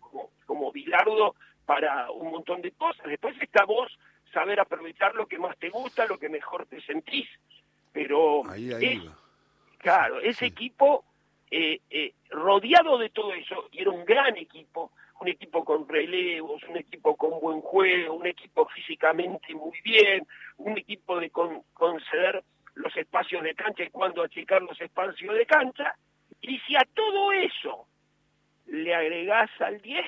como, 0.00 0.30
como 0.44 0.72
Bilardo 0.72 1.34
para 1.64 2.10
un 2.10 2.32
montón 2.32 2.60
de 2.60 2.72
cosas. 2.72 3.06
Después 3.06 3.34
está 3.40 3.64
vos 3.64 3.90
saber 4.32 4.60
aprovechar 4.60 5.14
lo 5.14 5.26
que 5.26 5.38
más 5.38 5.56
te 5.58 5.70
gusta, 5.70 6.06
lo 6.06 6.18
que 6.18 6.28
mejor 6.28 6.66
te 6.66 6.82
sentís. 6.82 7.28
Pero, 7.92 8.42
claro, 9.78 10.20
ese 10.20 10.46
equipo 10.46 11.04
eh, 11.50 11.80
eh, 11.88 12.12
rodeado 12.30 12.98
de 12.98 13.08
todo 13.08 13.32
eso, 13.32 13.68
y 13.72 13.80
era 13.80 13.90
un 13.90 14.04
gran 14.04 14.36
equipo, 14.36 14.92
relevos, 16.08 16.62
un 16.68 16.76
equipo 16.76 17.16
con 17.16 17.40
buen 17.40 17.60
juego, 17.60 18.14
un 18.14 18.26
equipo 18.26 18.66
físicamente 18.74 19.54
muy 19.54 19.78
bien, 19.84 20.26
un 20.58 20.78
equipo 20.78 21.18
de 21.20 21.30
conceder 21.30 22.42
los 22.74 22.96
espacios 22.96 23.42
de 23.42 23.54
cancha 23.54 23.84
y 23.84 23.90
cuando 23.90 24.22
achicar 24.22 24.62
los 24.62 24.80
espacios 24.80 25.34
de 25.34 25.46
cancha. 25.46 25.94
Y 26.40 26.58
si 26.60 26.76
a 26.76 26.86
todo 26.94 27.32
eso 27.32 27.86
le 28.66 28.94
agregás 28.94 29.50
al 29.60 29.80
10, 29.80 30.06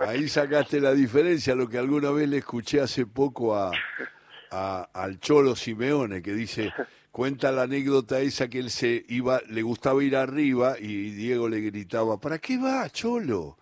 ahí 0.00 0.28
sacaste 0.28 0.80
la 0.80 0.92
diferencia, 0.92 1.54
lo 1.54 1.68
que 1.68 1.78
alguna 1.78 2.10
vez 2.10 2.28
le 2.28 2.38
escuché 2.38 2.80
hace 2.80 3.06
poco 3.06 3.54
a, 3.54 3.70
a 4.50 4.88
al 4.94 5.18
Cholo 5.18 5.54
Simeone, 5.54 6.22
que 6.22 6.32
dice 6.32 6.72
cuenta 7.12 7.52
la 7.52 7.62
anécdota 7.62 8.20
esa 8.20 8.48
que 8.48 8.58
él 8.58 8.70
se 8.70 9.04
iba, 9.08 9.40
le 9.48 9.62
gustaba 9.62 10.02
ir 10.02 10.16
arriba 10.16 10.76
y 10.80 11.10
Diego 11.10 11.48
le 11.48 11.60
gritaba, 11.60 12.18
¿para 12.18 12.38
qué 12.38 12.58
va, 12.58 12.88
Cholo? 12.90 13.58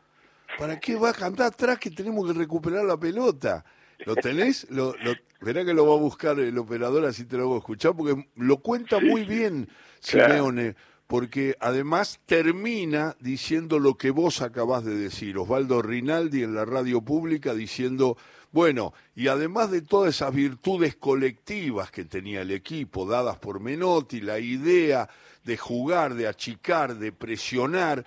¿Para 0.57 0.79
qué 0.79 0.97
va? 0.97 1.13
Anda 1.21 1.47
atrás 1.47 1.79
que 1.79 1.91
tenemos 1.91 2.27
que 2.27 2.39
recuperar 2.39 2.85
la 2.85 2.97
pelota. 2.97 3.65
¿Lo 4.07 4.15
tenés? 4.17 4.67
Lo, 4.71 4.95
lo, 5.03 5.15
verá 5.41 5.65
que 5.65 5.75
lo 5.75 5.87
va 5.87 5.95
a 5.95 5.99
buscar 5.99 6.39
el 6.39 6.57
operador, 6.57 7.05
así 7.05 7.25
te 7.25 7.37
lo 7.37 7.49
voy 7.49 7.57
a 7.57 7.59
escuchar, 7.59 7.95
porque 7.95 8.27
lo 8.37 8.57
cuenta 8.59 8.99
muy 9.01 9.25
bien 9.25 9.69
Simeone, 10.01 10.77
porque 11.11 11.57
además 11.59 12.21
termina 12.25 13.17
diciendo 13.19 13.81
lo 13.81 13.97
que 13.97 14.13
vos 14.13 14.43
acabás 14.43 14.85
de 14.85 14.95
decir, 14.95 15.37
Osvaldo 15.39 15.83
Rinaldi 15.83 16.45
en 16.45 16.55
la 16.55 16.65
radio 16.65 17.01
pública 17.01 17.53
diciendo 17.53 18.17
bueno, 18.53 18.95
y 19.17 19.27
además 19.27 19.73
de 19.73 19.83
todas 19.83 20.15
esas 20.15 20.33
virtudes 20.33 20.95
colectivas 20.95 21.91
que 21.91 22.05
tenía 22.05 22.43
el 22.43 22.53
equipo, 22.53 23.07
dadas 23.07 23.39
por 23.39 23.59
Menotti, 23.59 24.21
la 24.21 24.39
idea 24.39 25.09
de 25.43 25.57
jugar, 25.57 26.15
de 26.15 26.29
achicar, 26.29 26.97
de 26.97 27.11
presionar, 27.11 28.07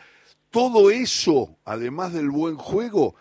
todo 0.50 0.90
eso, 0.90 1.58
además 1.66 2.14
del 2.14 2.30
buen 2.30 2.56
juego, 2.56 3.16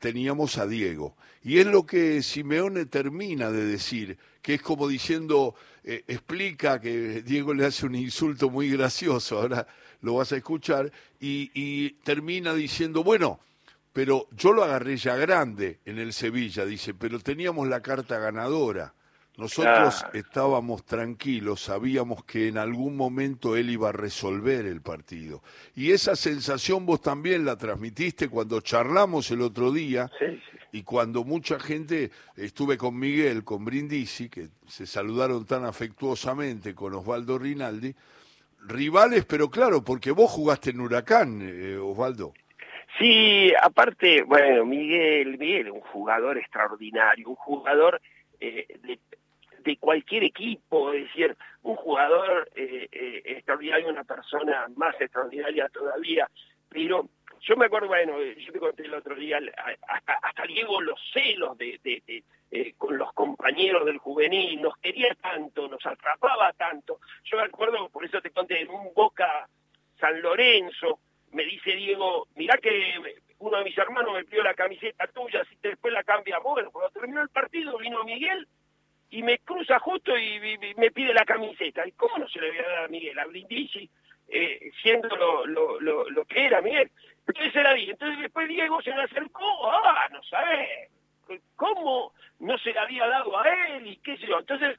teníamos 0.00 0.58
a 0.58 0.66
Diego. 0.66 1.16
Y 1.40 1.58
es 1.58 1.66
lo 1.66 1.86
que 1.86 2.20
Simeone 2.24 2.84
termina 2.86 3.52
de 3.52 3.64
decir, 3.64 4.18
que 4.42 4.54
es 4.54 4.62
como 4.62 4.88
diciendo, 4.88 5.54
eh, 5.84 6.04
explica 6.06 6.80
que 6.80 7.22
Diego 7.22 7.54
le 7.54 7.66
hace 7.66 7.86
un 7.86 7.94
insulto 7.94 8.50
muy 8.50 8.70
gracioso, 8.70 9.40
ahora 9.40 9.66
lo 10.02 10.14
vas 10.14 10.32
a 10.32 10.36
escuchar, 10.36 10.90
y, 11.20 11.50
y 11.54 11.90
termina 12.02 12.54
diciendo, 12.54 13.02
bueno, 13.02 13.40
pero 13.92 14.28
yo 14.30 14.52
lo 14.52 14.62
agarré 14.62 14.96
ya 14.96 15.16
grande 15.16 15.80
en 15.84 15.98
el 15.98 16.12
Sevilla, 16.12 16.64
dice, 16.64 16.94
pero 16.94 17.18
teníamos 17.18 17.68
la 17.68 17.80
carta 17.80 18.18
ganadora. 18.18 18.94
Nosotros 19.36 20.04
estábamos 20.12 20.84
tranquilos, 20.84 21.62
sabíamos 21.62 22.24
que 22.24 22.48
en 22.48 22.58
algún 22.58 22.96
momento 22.96 23.56
él 23.56 23.70
iba 23.70 23.88
a 23.88 23.92
resolver 23.92 24.66
el 24.66 24.82
partido. 24.82 25.42
Y 25.74 25.92
esa 25.92 26.14
sensación 26.14 26.84
vos 26.84 27.00
también 27.00 27.44
la 27.44 27.56
transmitiste 27.56 28.28
cuando 28.28 28.60
charlamos 28.60 29.30
el 29.30 29.40
otro 29.40 29.72
día 29.72 30.10
y 30.72 30.82
cuando 30.82 31.24
mucha 31.24 31.58
gente, 31.58 32.10
estuve 32.36 32.76
con 32.76 32.98
Miguel, 32.98 33.42
con 33.44 33.64
Brindisi, 33.64 34.28
que 34.28 34.48
se 34.66 34.86
saludaron 34.86 35.46
tan 35.46 35.64
afectuosamente 35.64 36.74
con 36.74 36.94
Osvaldo 36.94 37.38
Rinaldi, 37.38 37.94
rivales, 38.66 39.24
pero 39.24 39.48
claro, 39.48 39.82
porque 39.82 40.10
vos 40.10 40.30
jugaste 40.30 40.70
en 40.70 40.80
Huracán, 40.80 41.40
eh, 41.42 41.76
Osvaldo. 41.76 42.34
Sí, 42.98 43.52
aparte, 43.62 44.22
bueno, 44.22 44.66
Miguel, 44.66 45.38
Miguel 45.38 45.68
es 45.68 45.72
un 45.72 45.80
jugador 45.80 46.36
extraordinario, 46.36 47.30
un 47.30 47.36
jugador 47.36 48.00
eh, 48.40 48.66
de 48.82 48.98
de 49.62 49.76
cualquier 49.76 50.24
equipo, 50.24 50.92
es 50.92 51.04
decir, 51.04 51.36
un 51.62 51.76
jugador 51.76 52.50
eh, 52.54 52.88
eh, 52.90 53.22
extraordinario, 53.24 53.88
una 53.88 54.04
persona 54.04 54.66
más 54.76 54.94
extraordinaria 55.00 55.68
todavía, 55.68 56.28
pero 56.68 57.08
yo 57.40 57.56
me 57.56 57.66
acuerdo, 57.66 57.88
bueno, 57.88 58.20
yo 58.22 58.52
te 58.52 58.58
conté 58.58 58.84
el 58.84 58.94
otro 58.94 59.14
día, 59.14 59.38
hasta, 59.88 60.12
hasta 60.14 60.42
Diego 60.44 60.80
los 60.80 61.00
celos 61.12 61.56
de, 61.56 61.80
de, 61.82 62.22
eh, 62.50 62.74
con 62.76 62.98
los 62.98 63.12
compañeros 63.12 63.86
del 63.86 63.98
juvenil, 63.98 64.60
nos 64.60 64.76
quería 64.76 65.14
tanto, 65.14 65.68
nos 65.68 65.84
atrapaba 65.86 66.52
tanto. 66.52 67.00
Yo 67.24 67.38
me 67.38 67.44
acuerdo, 67.44 67.88
por 67.88 68.04
eso 68.04 68.20
te 68.20 68.30
conté, 68.30 68.60
en 68.60 68.70
un 68.70 68.92
Boca 68.94 69.48
San 69.98 70.20
Lorenzo, 70.20 71.00
me 71.32 71.44
dice 71.44 71.76
Diego, 71.76 72.26
mirá 72.34 72.58
que 72.58 73.22
uno 73.38 73.58
de 73.58 73.64
mis 73.64 73.78
hermanos 73.78 74.14
me 74.14 74.24
pidió 74.24 74.42
la 74.42 74.54
camiseta 74.54 75.06
tuya, 75.06 75.44
si 75.44 75.56
después 75.62 75.92
la 75.94 76.04
cambiamos. 76.04 76.52
Bueno, 76.52 76.70
cuando 76.70 76.90
terminó 76.90 77.22
el 77.22 77.28
partido 77.30 77.78
vino 77.78 78.04
Miguel 78.04 78.46
y 79.10 79.22
me 79.22 79.38
cruza 79.38 79.78
justo 79.80 80.16
y, 80.16 80.38
me 80.76 80.90
pide 80.92 81.12
la 81.12 81.24
camiseta. 81.24 81.86
¿Y 81.86 81.92
cómo 81.92 82.18
no 82.18 82.28
se 82.28 82.40
le 82.40 82.50
voy 82.50 82.58
a 82.58 82.68
dar 82.68 82.84
a 82.84 82.88
Miguel? 82.88 83.18
A 83.18 83.26
Brindisi, 83.26 83.90
eh, 84.28 84.70
siendo 84.82 85.08
lo, 85.16 85.46
lo, 85.80 86.08
lo, 86.08 86.24
que 86.24 86.46
era 86.46 86.62
Miguel. 86.62 86.90
Entonces 87.26 87.52
se 87.52 87.62
la 87.62 87.74
di. 87.74 87.90
Entonces 87.90 88.20
después 88.20 88.48
Diego 88.48 88.80
se 88.82 88.94
me 88.94 89.02
acercó, 89.02 89.70
ah, 89.70 90.08
no 90.12 90.22
sabés, 90.22 90.90
¿cómo 91.56 92.12
no 92.38 92.56
se 92.58 92.72
la 92.72 92.82
había 92.82 93.06
dado 93.08 93.36
a 93.36 93.48
él? 93.48 93.86
Y 93.88 93.96
qué 93.96 94.16
sé 94.16 94.28
yo. 94.28 94.38
Entonces, 94.38 94.78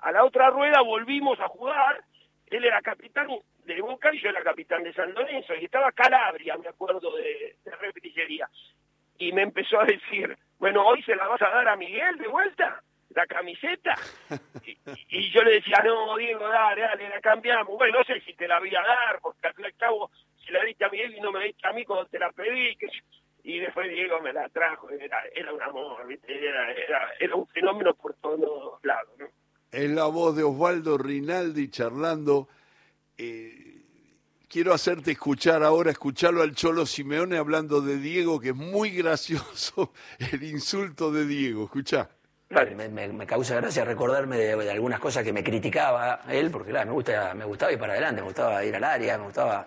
a 0.00 0.10
la 0.10 0.24
otra 0.24 0.50
rueda 0.50 0.80
volvimos 0.82 1.38
a 1.38 1.48
jugar. 1.48 2.02
Él 2.46 2.64
era 2.64 2.80
capitán 2.82 3.28
de 3.64 3.80
Boca 3.80 4.12
y 4.12 4.20
yo 4.20 4.30
era 4.30 4.42
capitán 4.42 4.82
de 4.82 4.92
San 4.92 5.12
Lorenzo. 5.14 5.54
Y 5.54 5.66
estaba 5.66 5.92
Calabria, 5.92 6.56
me 6.56 6.68
acuerdo, 6.68 7.16
de, 7.16 7.56
de 7.64 8.46
Y 9.18 9.32
me 9.32 9.42
empezó 9.42 9.80
a 9.80 9.84
decir, 9.84 10.36
bueno, 10.58 10.84
hoy 10.84 11.00
se 11.04 11.14
la 11.14 11.28
vas 11.28 11.42
a 11.42 11.50
dar 11.50 11.68
a 11.68 11.76
Miguel 11.76 12.18
de 12.18 12.26
vuelta 12.26 12.82
la 13.18 13.26
camiseta. 13.26 13.96
Y, 15.10 15.30
yo 15.32 15.42
le 15.42 15.54
decía, 15.54 15.82
no, 15.84 16.16
Diego, 16.16 16.46
dale, 16.48 16.82
dale, 16.82 17.08
la 17.08 17.20
cambiamos. 17.20 17.76
Bueno, 17.76 17.98
no 17.98 18.04
sé 18.04 18.20
si 18.20 18.34
te 18.34 18.46
la 18.46 18.60
voy 18.60 18.74
a 18.74 18.80
dar, 18.80 19.18
porque 19.20 19.48
al 19.48 19.54
fin 19.54 19.64
y 19.64 19.66
al 19.66 19.74
cabo, 19.74 20.10
si 20.44 20.52
la 20.52 20.62
diste 20.64 20.84
a 20.84 20.88
Miguel 20.88 21.16
y 21.16 21.20
no 21.20 21.32
me 21.32 21.44
diste 21.44 21.66
a 21.66 21.72
mí 21.72 21.84
cuando 21.84 22.06
te 22.06 22.18
la 22.18 22.30
pedí. 22.30 22.76
y 23.42 23.58
después 23.58 23.88
Diego 23.88 24.20
me 24.20 24.32
la 24.32 24.48
trajo, 24.50 24.88
era, 24.90 25.22
era 25.34 25.52
un 25.52 25.62
amor, 25.62 26.06
Era, 26.26 26.72
era, 26.72 27.10
era, 27.18 27.34
un 27.34 27.46
fenómeno 27.48 27.94
por 27.94 28.14
todos 28.14 28.78
lados. 28.84 29.18
¿no? 29.18 29.26
Es 29.72 29.90
la 29.90 30.06
voz 30.06 30.36
de 30.36 30.44
Osvaldo 30.44 30.96
Rinaldi 30.96 31.70
charlando. 31.70 32.48
Eh, 33.16 33.82
quiero 34.48 34.72
hacerte 34.72 35.10
escuchar 35.10 35.64
ahora, 35.64 35.90
escucharlo 35.90 36.42
al 36.42 36.54
Cholo 36.54 36.86
Simeone 36.86 37.36
hablando 37.36 37.80
de 37.80 37.98
Diego, 37.98 38.38
que 38.38 38.50
es 38.50 38.56
muy 38.56 38.90
gracioso 38.90 39.92
el 40.32 40.44
insulto 40.44 41.10
de 41.10 41.26
Diego. 41.26 41.64
Escuchá. 41.64 42.10
Me, 42.50 43.26
causa 43.26 43.56
gracia 43.56 43.84
recordarme 43.84 44.38
de, 44.38 44.70
algunas 44.70 44.98
cosas 44.98 45.22
que 45.22 45.34
me 45.34 45.44
criticaba 45.44 46.22
él, 46.30 46.50
porque 46.50 46.70
claro, 46.70 46.86
me, 46.86 46.92
gusta, 46.92 47.34
me 47.34 47.44
gustaba 47.44 47.72
ir 47.72 47.78
para 47.78 47.92
adelante, 47.92 48.22
me 48.22 48.26
gustaba 48.26 48.64
ir 48.64 48.74
al 48.74 48.84
área, 48.84 49.18
me 49.18 49.24
gustaba 49.24 49.66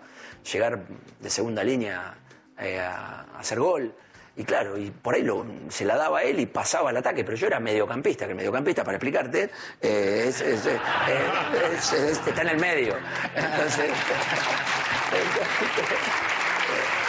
llegar 0.52 0.80
de 1.20 1.30
segunda 1.30 1.62
línea 1.62 2.12
eh, 2.58 2.80
a, 2.80 3.38
hacer 3.38 3.60
gol. 3.60 3.94
Y 4.34 4.42
claro, 4.42 4.76
y 4.76 4.90
por 4.90 5.14
ahí 5.14 5.24
se 5.68 5.84
la 5.84 5.96
daba 5.96 6.24
él 6.24 6.40
y 6.40 6.46
pasaba 6.46 6.90
al 6.90 6.96
ataque, 6.96 7.22
pero 7.22 7.36
yo 7.36 7.46
era 7.46 7.60
mediocampista, 7.60 8.24
que 8.24 8.32
el 8.32 8.36
mediocampista, 8.36 8.82
para 8.82 8.96
explicarte, 8.96 9.50
eh, 9.80 10.28
está 10.28 12.42
en 12.42 12.48
el 12.48 12.58
medio. 12.58 12.96
Entonces, 13.36 13.92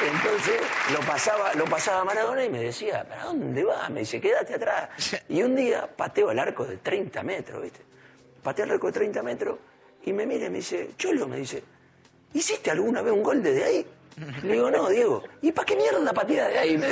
entonces 0.06 0.62
lo 0.92 1.00
pasaba, 1.00 1.54
lo 1.54 1.66
pasaba 1.66 2.02
a 2.02 2.04
Maradona 2.04 2.44
y 2.46 2.50
me 2.50 2.60
decía, 2.60 3.04
¿para 3.08 3.26
dónde 3.26 3.64
va? 3.64 3.90
Me 3.90 4.02
dice, 4.02 4.20
quédate 4.20 4.56
atrás. 4.56 5.24
Y 5.30 5.42
un 5.42 5.56
día 5.56 5.88
pateo 5.88 6.32
el 6.32 6.40
arco 6.40 6.66
de 6.66 6.78
30 6.78 7.24
metros, 7.24 7.62
¿viste? 7.62 7.80
Pateo 8.42 8.66
el 8.66 8.72
arco 8.72 8.88
de 8.88 8.94
30 8.94 9.24
metros 9.24 9.58
y 10.06 10.14
me 10.14 10.26
mira 10.26 10.48
y 10.48 10.50
me 10.50 10.58
dice, 10.58 10.92
Cholo, 10.98 11.28
me 11.28 11.38
dice, 11.38 11.64
¿hiciste 12.34 12.72
alguna 12.72 13.02
vez 13.02 13.14
un 13.14 13.24
gol 13.24 13.42
desde 13.42 13.64
ahí? 13.64 13.86
Le 14.44 14.54
digo, 14.54 14.70
no, 14.70 14.90
Diego, 14.90 15.24
¿y 15.42 15.52
para 15.52 15.66
qué 15.66 15.76
mierda 15.76 16.00
la 16.00 16.24
de 16.24 16.58
ahí? 16.60 16.80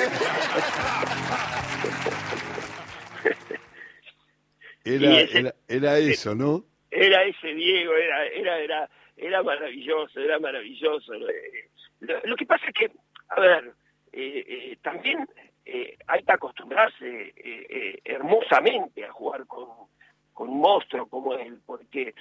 Era, 4.83 5.53
era, 5.67 5.99
eso, 5.99 6.33
¿no? 6.33 6.65
Era 6.89 7.23
ese 7.23 7.53
Diego, 7.53 7.93
era, 7.93 8.25
era, 8.25 8.57
era, 8.57 8.89
era 9.15 9.43
maravilloso, 9.43 10.19
era 10.19 10.39
maravilloso. 10.39 11.13
Lo, 12.01 12.35
que 12.35 12.45
pasa 12.45 12.65
es 12.67 12.73
que, 12.73 12.91
a 13.29 13.39
ver, 13.39 13.73
eh, 14.11 14.45
eh, 14.47 14.77
también 14.81 15.27
eh, 15.65 15.97
hay 16.07 16.23
que 16.23 16.31
acostumbrarse 16.31 17.33
hermosamente 18.03 19.05
a 19.05 19.11
jugar 19.11 19.45
con, 19.45 19.67
con 20.33 20.49
un 20.49 20.59
monstruo 20.59 21.07
como 21.07 21.33
él, 21.33 21.59
porque 21.65 22.15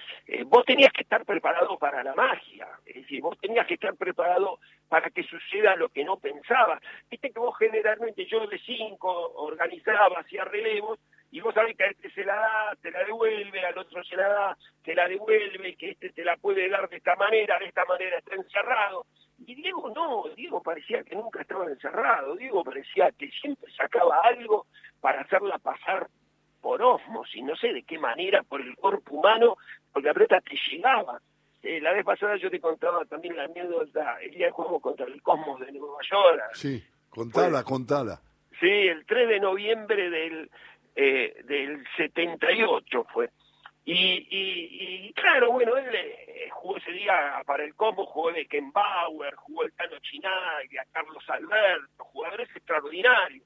vos 0.47 0.65
tenías 0.67 0.93
que 0.93 1.03
estar 1.03 1.25
preparado 1.25 1.79
para 1.79 2.05
la 2.05 2.15
magia, 2.15 2.69
es 2.85 2.97
decir, 2.97 3.23
vos 3.23 3.39
tenías 3.41 3.67
que 3.67 3.75
estar 3.75 3.95
preparado 3.97 4.59
para 4.89 5.09
que 5.11 5.23
suceda 5.23 5.77
lo 5.77 5.89
que 5.89 6.05
no 6.05 6.19
pensabas. 6.19 6.83
Viste 7.11 7.31
que 7.31 7.39
vos 7.39 7.57
generalmente, 7.59 8.27
yo 8.27 8.47
de 8.47 8.59
cinco 8.59 9.33
organizaba, 9.37 10.21
hacía 10.21 10.45
relevos, 10.45 10.99
y 11.33 11.41
vos 11.41 11.55
sabés 11.55 11.77
que 11.77 11.85
a 11.85 11.87
este 11.89 12.11
se 12.11 12.25
la 12.25 12.35
da, 12.35 12.77
te 12.83 12.91
la 12.91 13.05
devuelve, 13.05 13.65
al 13.65 13.79
otro 13.79 14.03
se 14.03 14.17
la 14.17 14.29
da, 14.29 14.59
te 14.83 14.95
la 14.95 15.07
devuelve, 15.07 15.77
que 15.77 15.91
este 15.91 16.11
te 16.11 16.25
la 16.25 16.37
puede 16.37 16.69
dar 16.69 16.89
de 16.89 16.97
esta 16.97 17.15
manera, 17.17 17.59
de 17.59 17.67
esta 17.67 17.85
manera 17.85 18.19
está 18.19 18.35
encerrado. 18.35 19.07
Y 19.47 19.55
Diego 19.55 19.91
no, 19.91 20.25
Diego 20.37 20.63
parecía 20.63 21.03
que 21.03 21.17
nunca 21.17 21.43
estaba 21.43 21.67
encerrado, 21.67 22.37
Diego 22.37 22.63
parecía 22.63 23.11
que 23.13 23.31
siempre 23.31 23.73
sacaba 23.73 24.21
algo 24.25 24.67
para 25.01 25.23
hacerla 25.23 25.59
pasar 25.59 26.09
por 26.61 26.83
osmosis, 26.83 27.43
no 27.43 27.57
sé 27.57 27.73
de 27.73 27.83
qué 27.83 27.99
manera, 27.99 28.43
por 28.43 28.61
el 28.61 28.75
cuerpo 28.77 29.17
humano, 29.17 29.57
porque 29.93 30.09
la 30.09 30.15
pelota 30.15 30.41
te 30.41 30.57
llegaba. 30.71 31.21
Eh, 31.63 31.81
la 31.81 31.93
vez 31.93 32.05
pasada 32.05 32.37
yo 32.37 32.51
te 32.51 32.61
contaba 32.61 33.05
también 33.05 33.37
la 33.37 33.45
anécdota, 33.45 34.19
el 34.21 34.31
día 34.33 34.47
de 34.47 34.53
juego 34.53 34.81
contra 34.81 35.07
el 35.07 35.23
Cosmos 35.23 35.61
de 35.61 35.73
Nueva 35.73 35.99
York. 36.11 36.43
Sí, 36.55 36.83
contala, 37.09 37.63
contala. 37.63 38.21
Sí, 38.59 38.67
el 38.69 39.05
3 39.07 39.29
de 39.29 39.41
noviembre 39.41 40.11
del, 40.11 40.51
eh, 40.95 41.43
del 41.45 41.85
78 41.97 43.07
fue. 43.13 43.31
Y, 43.85 44.27
y, 44.31 45.13
claro, 45.15 45.53
bueno, 45.53 45.77
él 45.77 45.95
eh, 45.95 46.49
jugó 46.53 46.77
ese 46.77 46.93
día 46.93 47.43
para 47.47 47.65
el 47.65 47.75
Como, 47.75 48.07
jugó 48.07 48.31
de 48.31 48.47
Bauer, 48.73 49.35
jugó 49.37 49.65
el 49.65 49.73
Tano 49.73 49.99
Chinaglia, 50.01 50.87
Carlos 50.93 51.25
Alberto, 51.29 52.05
jugadores 52.05 52.49
extraordinarios. 52.55 53.45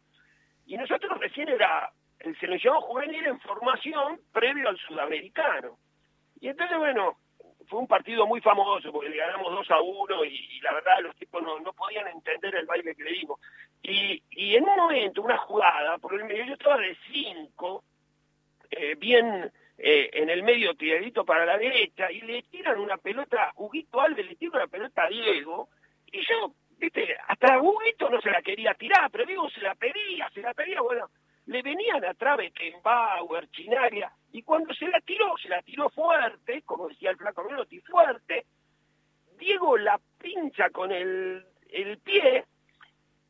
Y 0.66 0.76
nosotros 0.76 1.18
recién 1.20 1.48
era 1.48 1.90
el 2.18 2.38
seleccionado 2.38 2.82
juvenil 2.82 3.26
en 3.26 3.40
formación 3.40 4.20
previo 4.32 4.68
al 4.68 4.78
sudamericano. 4.78 5.78
Y 6.40 6.48
entonces, 6.48 6.76
bueno, 6.78 7.18
fue 7.68 7.80
un 7.80 7.86
partido 7.86 8.26
muy 8.26 8.40
famoso 8.40 8.92
porque 8.92 9.10
le 9.10 9.16
ganamos 9.16 9.52
2 9.52 9.70
a 9.70 9.80
1 9.80 10.24
y, 10.24 10.60
la 10.60 10.74
verdad 10.74 11.00
los 11.02 11.16
tipos 11.16 11.42
no, 11.42 11.60
no 11.60 11.72
podían 11.72 12.08
entender 12.08 12.54
el 12.56 12.66
baile 12.66 12.94
que 12.94 13.04
le 13.04 13.12
dimos. 13.12 13.40
Y, 13.82 14.22
y 14.30 14.56
en 14.56 14.64
un 14.64 14.76
momento, 14.76 15.22
una 15.22 15.38
jugada, 15.38 15.98
por 15.98 16.14
el 16.14 16.24
medio 16.24 16.44
yo 16.44 16.54
estaba 16.54 16.78
de 16.78 16.96
5, 17.12 17.84
eh, 18.70 18.94
bien 18.96 19.52
eh, 19.76 20.10
en 20.12 20.30
el 20.30 20.42
medio 20.42 20.74
tiradito 20.74 21.24
para 21.24 21.44
la 21.44 21.58
derecha 21.58 22.10
y 22.10 22.20
le 22.20 22.42
tiran 22.42 22.78
una 22.78 22.96
pelota, 22.96 23.52
Huguito 23.56 24.00
Alves 24.00 24.26
le 24.26 24.36
tira 24.36 24.58
una 24.58 24.66
pelota 24.68 25.04
a 25.04 25.08
Diego 25.08 25.68
y 26.12 26.20
yo, 26.20 26.54
viste, 26.78 27.16
hasta 27.26 27.60
Huguito 27.60 28.08
no 28.08 28.20
se 28.20 28.30
la 28.30 28.40
quería 28.40 28.74
tirar, 28.74 29.10
pero 29.10 29.26
Diego 29.26 29.50
se 29.50 29.60
la 29.60 29.74
pedía, 29.74 30.30
se 30.32 30.42
la 30.42 30.54
pedía, 30.54 30.80
bueno, 30.80 31.10
le 31.46 31.62
venían 31.62 32.04
atrás 32.04 32.38
Beckenbauer, 32.38 33.50
Chinaria, 33.50 34.12
y 34.32 34.42
cuando 34.42 34.72
se 34.74 34.86
la 34.88 35.00
tiró, 35.00 35.36
se 35.38 35.48
la 35.48 35.60
tiró 35.62 35.90
fuerte, 35.90 36.62
como 36.62 36.88
decía 36.88 37.10
el 37.10 37.16
flaco 37.16 37.44
Melotti, 37.44 37.80
fuerte, 37.80 38.46
Diego 39.38 39.76
la 39.76 40.00
pincha 40.18 40.70
con 40.70 40.92
el, 40.92 41.44
el 41.68 41.98
pie, 41.98 42.44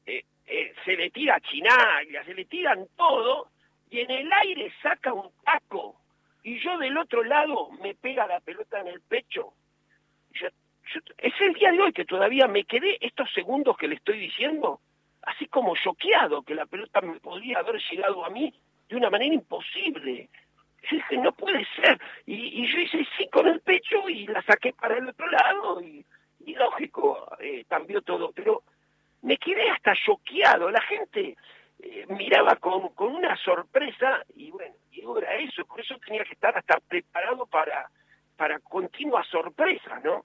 eh, 0.07 0.25
eh, 0.47 0.75
se 0.85 0.97
le 0.97 1.11
tira 1.11 1.37
a 1.37 1.41
Chinaglia, 1.41 2.25
se 2.25 2.35
le 2.35 2.45
tiran 2.45 2.87
todo, 2.97 3.49
y 3.91 4.01
en 4.01 4.11
el 4.11 4.33
aire 4.33 4.73
saca 4.83 5.13
un 5.13 5.31
del 6.85 6.99
otro 6.99 7.25
lado 7.25 7.71
me 7.83 7.95
pega 7.95 8.27
la 8.27 8.41
pelota 8.41 8.81
en 8.81 8.89
el 8.89 9.01
pecho. 9.01 9.55
es 11.19 11.33
el 11.41 11.55
día 11.55 11.73
de 11.73 11.81
hoy 11.81 11.93
que 11.93 12.05
todavía 12.05 12.47
me 12.47 12.65
quedé 12.65 12.99
estos 13.01 13.33
segundos 13.33 13.77
que 13.77 13.89
le 13.89 13.97
estoy 13.97 14.19
diciendo, 14.19 14.81
así 15.23 15.47
como 15.47 15.75
choqueado 15.77 16.43
que 16.43 16.55
la 16.55 16.67
pelota 16.67 17.01
me 17.01 17.19
podría 17.21 17.59
haber 17.59 17.81
llegado 17.91 18.25
a 18.25 18.31
mí 18.31 18.53
de 18.89 18.97
una 18.97 19.11
manera 19.11 19.35
imposible. 19.35 20.29
Yo 20.83 20.97
dije, 20.97 21.17
no 21.17 21.33
puede 21.33 21.67
ser. 21.77 21.99
Y, 22.27 22.67
yo 22.67 22.79
hice 22.79 23.07
sí 23.17 23.27
con 23.29 23.49
el 23.49 23.61
pecho 23.61 24.09
y 24.09 24.27
la 24.27 24.43
saqué 24.43 24.75
para 24.75 24.99
el 24.99 25.09
otro 25.09 25.27
lado 25.29 25.81
y, 25.81 26.05
lógico, 26.55 27.27
eh, 27.41 27.65
cambió 27.67 28.03
todo. 28.03 28.33
Pero 28.33 28.63
me 29.23 29.39
quedé 29.39 29.71
hasta 29.71 29.95
choqueado. 29.97 30.71
La 30.71 30.83
gente 30.83 31.37
eh, 31.79 32.07
miraba 32.09 32.57
con, 32.57 32.91
con 32.91 33.15
una 33.15 33.37
sorpresa 33.37 34.25
y 34.35 34.51
bueno, 34.51 34.75
y 34.91 35.01
era 35.19 35.37
eso. 35.37 35.65
Por 35.65 35.81
eso 35.81 35.97
tenía 36.05 36.25
que 36.25 36.33
estar 36.33 36.57
hasta 36.57 36.79
preparado 36.81 37.47
para, 37.47 37.91
para 38.37 38.59
continuas 38.61 39.27
sorpresas, 39.29 40.03
¿no? 40.05 40.25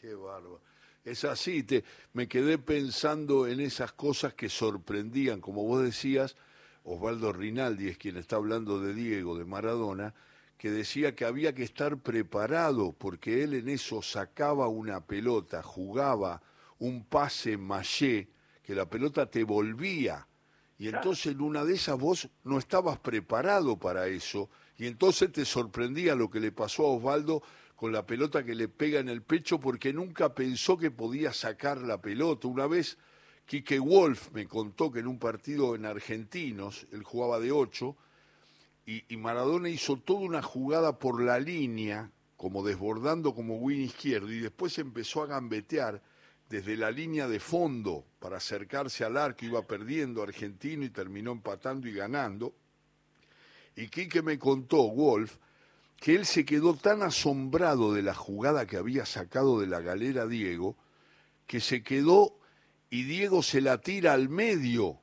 Qué 0.00 0.14
bárbaro. 0.14 0.60
Es 1.04 1.24
así, 1.24 1.62
te, 1.62 1.84
me 2.12 2.28
quedé 2.28 2.58
pensando 2.58 3.46
en 3.46 3.60
esas 3.60 3.92
cosas 3.92 4.34
que 4.34 4.48
sorprendían, 4.48 5.40
como 5.40 5.64
vos 5.64 5.82
decías, 5.82 6.36
Osvaldo 6.84 7.32
Rinaldi 7.32 7.88
es 7.88 7.98
quien 7.98 8.16
está 8.16 8.36
hablando 8.36 8.80
de 8.80 8.94
Diego, 8.94 9.38
de 9.38 9.44
Maradona, 9.44 10.14
que 10.58 10.70
decía 10.70 11.14
que 11.14 11.24
había 11.24 11.54
que 11.54 11.62
estar 11.62 11.98
preparado 11.98 12.92
porque 12.92 13.44
él 13.44 13.54
en 13.54 13.68
eso 13.68 14.02
sacaba 14.02 14.68
una 14.68 15.06
pelota, 15.06 15.62
jugaba 15.62 16.42
un 16.78 17.04
pase 17.04 17.56
maché, 17.56 18.28
que 18.62 18.74
la 18.74 18.88
pelota 18.88 19.30
te 19.30 19.44
volvía. 19.44 20.26
Y 20.78 20.88
entonces 20.88 21.32
en 21.32 21.40
una 21.40 21.64
de 21.64 21.74
esas 21.74 21.98
vos 21.98 22.28
no 22.44 22.58
estabas 22.58 22.98
preparado 23.00 23.76
para 23.78 24.06
eso. 24.06 24.48
Y 24.76 24.86
entonces 24.86 25.32
te 25.32 25.44
sorprendía 25.44 26.14
lo 26.14 26.30
que 26.30 26.38
le 26.38 26.52
pasó 26.52 26.84
a 26.84 26.96
Osvaldo 26.96 27.42
con 27.74 27.92
la 27.92 28.06
pelota 28.06 28.44
que 28.44 28.54
le 28.54 28.68
pega 28.68 29.00
en 29.00 29.08
el 29.08 29.22
pecho 29.22 29.58
porque 29.58 29.92
nunca 29.92 30.34
pensó 30.34 30.78
que 30.78 30.92
podía 30.92 31.32
sacar 31.32 31.78
la 31.78 32.00
pelota. 32.00 32.46
Una 32.46 32.68
vez 32.68 32.96
Quique 33.44 33.78
Wolf 33.78 34.30
me 34.32 34.46
contó 34.46 34.92
que 34.92 35.00
en 35.00 35.08
un 35.08 35.18
partido 35.18 35.74
en 35.74 35.86
Argentinos, 35.86 36.86
él 36.92 37.02
jugaba 37.02 37.40
de 37.40 37.50
ocho, 37.50 37.96
y, 38.84 39.16
Maradona 39.18 39.68
hizo 39.68 39.98
toda 39.98 40.20
una 40.20 40.42
jugada 40.42 40.98
por 40.98 41.22
la 41.22 41.38
línea, 41.38 42.10
como 42.36 42.62
desbordando 42.62 43.34
como 43.34 43.56
win 43.56 43.82
izquierdo, 43.82 44.32
y 44.32 44.38
después 44.38 44.78
empezó 44.78 45.22
a 45.22 45.26
gambetear 45.26 46.02
desde 46.48 46.76
la 46.76 46.90
línea 46.90 47.28
de 47.28 47.40
fondo 47.40 48.04
para 48.18 48.38
acercarse 48.38 49.04
al 49.04 49.16
arco, 49.16 49.44
iba 49.44 49.66
perdiendo 49.66 50.22
Argentino 50.22 50.84
y 50.84 50.90
terminó 50.90 51.32
empatando 51.32 51.88
y 51.88 51.92
ganando. 51.92 52.54
Y 53.76 53.88
Quique 53.88 54.22
me 54.22 54.38
contó, 54.38 54.90
Wolf, 54.90 55.36
que 55.96 56.14
él 56.14 56.26
se 56.26 56.44
quedó 56.44 56.74
tan 56.74 57.02
asombrado 57.02 57.92
de 57.92 58.02
la 58.02 58.14
jugada 58.14 58.66
que 58.66 58.76
había 58.76 59.04
sacado 59.04 59.60
de 59.60 59.66
la 59.66 59.80
galera 59.80 60.26
Diego, 60.26 60.76
que 61.46 61.60
se 61.60 61.82
quedó 61.82 62.38
y 62.90 63.02
Diego 63.02 63.42
se 63.42 63.60
la 63.60 63.78
tira 63.78 64.14
al 64.14 64.28
medio 64.28 65.00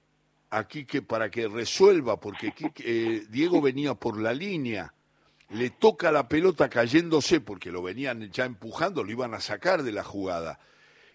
aquí 0.49 0.85
que 0.85 1.01
para 1.01 1.29
que 1.29 1.47
resuelva, 1.47 2.19
porque 2.19 2.53
eh, 2.79 3.25
Diego 3.29 3.61
venía 3.61 3.93
por 3.93 4.19
la 4.19 4.33
línea, 4.33 4.93
le 5.49 5.69
toca 5.69 6.11
la 6.11 6.27
pelota 6.27 6.69
cayéndose, 6.69 7.41
porque 7.41 7.71
lo 7.71 7.83
venían 7.83 8.31
ya 8.31 8.45
empujando, 8.45 9.03
lo 9.03 9.11
iban 9.11 9.33
a 9.33 9.41
sacar 9.41 9.83
de 9.83 9.91
la 9.91 10.03
jugada. 10.03 10.59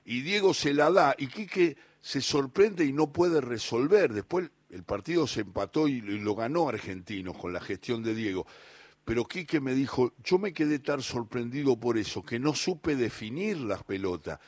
Y 0.05 0.23
Diego 0.23 0.55
se 0.55 0.75
la 0.75 0.91
da, 0.91 1.15
y 1.19 1.27
Quique 1.29 1.77
se 2.01 2.21
sorprende 2.21 2.85
y 2.85 2.93
no 2.93 3.13
puede 3.13 3.41
resolver. 3.41 4.13
Después 4.13 4.51
el 4.71 4.85
partido 4.85 5.27
se 5.27 5.43
empató 5.43 5.89
y, 5.89 6.01
lo 6.01 6.35
ganó 6.35 6.69
Argentinos 6.69 7.37
con 7.37 7.53
la 7.53 7.61
gestión 7.61 8.03
de 8.03 8.15
Diego. 8.15 8.47
Pero 9.05 9.25
Quique 9.25 9.61
me 9.61 9.75
dijo, 9.75 10.13
yo 10.23 10.39
me 10.39 10.53
quedé 10.53 10.79
tan 10.79 11.03
sorprendido 11.03 11.79
por 11.79 11.99
eso, 11.99 12.23
que 12.23 12.39
no 12.39 12.55
supe 12.55 12.97
definir 12.97 13.59
las 13.59 13.83
pelotas 13.83 14.39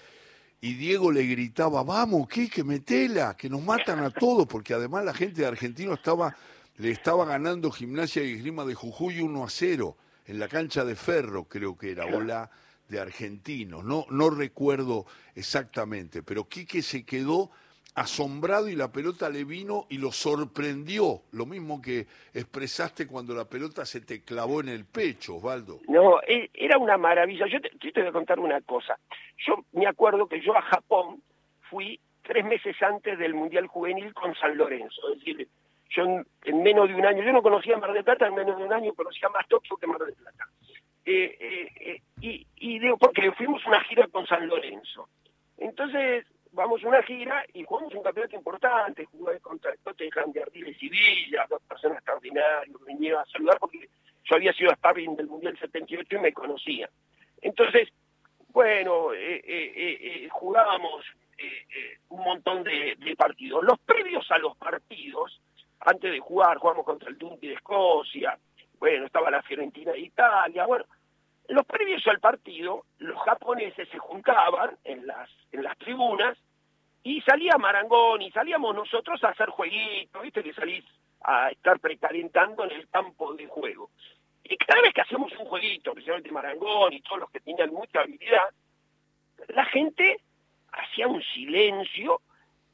y 0.64 0.74
Diego 0.74 1.10
le 1.10 1.26
gritaba, 1.26 1.82
vamos, 1.82 2.28
que 2.28 2.62
metela, 2.62 3.36
que 3.36 3.50
nos 3.50 3.60
matan 3.62 3.98
a 3.98 4.10
todos, 4.10 4.46
porque 4.46 4.72
además 4.72 5.04
la 5.04 5.12
gente 5.12 5.40
de 5.40 5.48
Argentino 5.48 5.92
estaba, 5.92 6.36
le 6.76 6.92
estaba 6.92 7.24
ganando 7.24 7.72
Gimnasia 7.72 8.22
y 8.22 8.34
Esgrima 8.34 8.64
de 8.64 8.76
Jujuy 8.76 9.20
1 9.20 9.44
a 9.44 9.50
0, 9.50 9.96
en 10.26 10.38
la 10.38 10.46
cancha 10.46 10.84
de 10.84 10.94
Ferro, 10.94 11.48
creo 11.48 11.76
que 11.76 11.90
era, 11.90 12.06
o 12.06 12.20
la 12.20 12.48
de 12.92 13.00
Argentinos, 13.00 13.82
no, 13.84 14.06
no 14.10 14.30
recuerdo 14.30 15.06
exactamente, 15.34 16.22
pero 16.22 16.44
Quique 16.44 16.82
se 16.82 17.04
quedó 17.04 17.50
asombrado 17.94 18.68
y 18.68 18.76
la 18.76 18.92
pelota 18.92 19.28
le 19.28 19.44
vino 19.44 19.86
y 19.88 19.98
lo 19.98 20.12
sorprendió, 20.12 21.22
lo 21.32 21.46
mismo 21.46 21.80
que 21.80 22.06
expresaste 22.34 23.06
cuando 23.06 23.34
la 23.34 23.46
pelota 23.46 23.84
se 23.84 24.00
te 24.00 24.22
clavó 24.22 24.60
en 24.60 24.68
el 24.68 24.84
pecho, 24.84 25.36
Osvaldo. 25.36 25.80
No, 25.88 26.20
e, 26.22 26.50
era 26.54 26.78
una 26.78 26.96
maravilla. 26.96 27.46
Yo 27.46 27.60
te, 27.60 27.70
voy 28.00 28.08
a 28.08 28.12
contar 28.12 28.38
una 28.38 28.60
cosa. 28.60 28.98
Yo 29.46 29.64
me 29.72 29.86
acuerdo 29.86 30.26
que 30.26 30.40
yo 30.40 30.56
a 30.56 30.62
Japón 30.62 31.22
fui 31.70 31.98
tres 32.22 32.44
meses 32.44 32.76
antes 32.82 33.18
del 33.18 33.34
Mundial 33.34 33.66
Juvenil 33.66 34.12
con 34.14 34.34
San 34.36 34.56
Lorenzo. 34.56 35.12
Es 35.12 35.18
decir, 35.18 35.48
yo 35.90 36.04
en, 36.04 36.62
menos 36.62 36.88
de 36.88 36.94
un 36.94 37.04
año, 37.04 37.22
yo 37.22 37.32
no 37.32 37.42
conocía 37.42 37.76
Mar 37.76 37.92
del 37.92 38.04
Plata, 38.04 38.26
en 38.26 38.34
menos 38.34 38.56
de 38.56 38.64
un 38.64 38.72
año 38.72 38.94
conocía 38.94 39.28
más 39.28 39.46
Tokio 39.48 39.76
que 39.76 39.86
Mar 39.86 40.00
del 40.00 40.14
Plata. 40.14 40.48
Eh, 41.04 41.36
eh, 41.40 42.00
eh, 42.20 42.46
y, 42.56 42.78
digo, 42.78 42.96
porque 42.96 43.32
fuimos 43.32 43.64
una 43.66 43.82
gira 43.84 44.06
con 44.08 44.26
San 44.26 44.46
Lorenzo. 44.46 45.08
Entonces, 45.58 46.26
vamos 46.52 46.82
a 46.84 46.88
una 46.88 47.02
gira 47.02 47.44
y 47.52 47.64
jugamos 47.64 47.94
un 47.94 48.02
campeonato 48.02 48.36
importante, 48.36 49.04
jugué 49.06 49.40
contra 49.40 49.74
Tottenham 49.82 50.32
de 50.32 50.42
Ardiles 50.42 50.80
y 50.80 50.88
Villa, 50.88 51.46
dos 51.48 51.62
personas 51.62 51.98
extraordinarias, 51.98 52.68
me 52.80 52.94
vinieron 52.94 53.22
a 53.22 53.26
saludar 53.26 53.58
porque 53.58 53.88
yo 54.24 54.36
había 54.36 54.52
sido 54.52 54.72
sparring 54.74 55.16
del 55.16 55.26
Mundial 55.26 55.58
78 55.58 56.16
y 56.16 56.18
me 56.20 56.32
conocía. 56.32 56.88
Entonces, 57.40 57.88
bueno, 58.52 59.12
eh, 59.14 59.42
eh, 59.44 59.98
eh, 60.00 60.28
jugábamos 60.30 61.04
un 62.10 62.22
montón 62.22 62.62
de, 62.62 62.96
partidos. 63.16 63.64
Los 63.64 63.80
previos 63.80 64.30
a 64.30 64.38
los 64.38 64.56
partidos, 64.56 65.40
antes 65.80 66.12
de 66.12 66.20
jugar, 66.20 66.58
jugamos 66.58 66.84
contra 66.84 67.08
el 67.08 67.18
Dundee 67.18 67.48
de 67.48 67.54
Escocia, 67.54 68.38
bueno, 68.82 69.06
estaba 69.06 69.30
la 69.30 69.42
Fiorentina 69.42 69.92
de 69.92 70.00
Italia, 70.00 70.66
bueno, 70.66 70.84
los 71.46 71.64
previos 71.64 72.04
al 72.08 72.18
partido, 72.18 72.86
los 72.98 73.16
japoneses 73.22 73.88
se 73.88 73.98
juntaban 73.98 74.76
en 74.82 75.06
las, 75.06 75.30
en 75.52 75.62
las 75.62 75.78
tribunas 75.78 76.36
y 77.04 77.20
salía 77.20 77.56
Marangón 77.58 78.22
y 78.22 78.32
salíamos 78.32 78.74
nosotros 78.74 79.22
a 79.22 79.28
hacer 79.28 79.50
jueguitos, 79.50 80.20
viste 80.20 80.42
que 80.42 80.52
salís 80.52 80.84
a 81.20 81.50
estar 81.50 81.78
precalentando 81.78 82.64
en 82.64 82.72
el 82.72 82.88
campo 82.88 83.32
de 83.34 83.46
juego. 83.46 83.90
Y 84.42 84.56
cada 84.56 84.82
vez 84.82 84.92
que 84.92 85.02
hacíamos 85.02 85.30
un 85.38 85.46
jueguito, 85.46 85.90
especialmente 85.90 86.32
Marangón 86.32 86.92
y 86.92 87.02
todos 87.02 87.20
los 87.20 87.30
que 87.30 87.38
tenían 87.38 87.72
mucha 87.72 88.00
habilidad, 88.00 88.48
la 89.46 89.64
gente 89.66 90.18
hacía 90.72 91.06
un 91.06 91.22
silencio 91.22 92.20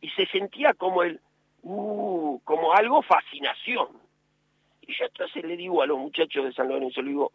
y 0.01 0.09
se 0.09 0.25
sentía 0.29 0.73
como 0.73 1.03
el, 1.03 1.21
uh, 1.65 2.41
como 2.45 2.73
algo 2.73 3.03
fascinación. 3.03 4.08
Y 4.89 4.95
yo 4.95 5.05
entonces 5.05 5.45
le 5.45 5.57
digo 5.57 5.83
a 5.83 5.87
los 5.87 5.99
muchachos 5.99 6.47
de 6.47 6.53
San 6.53 6.69
Lorenzo, 6.69 7.03
le 7.03 7.11
digo, 7.11 7.31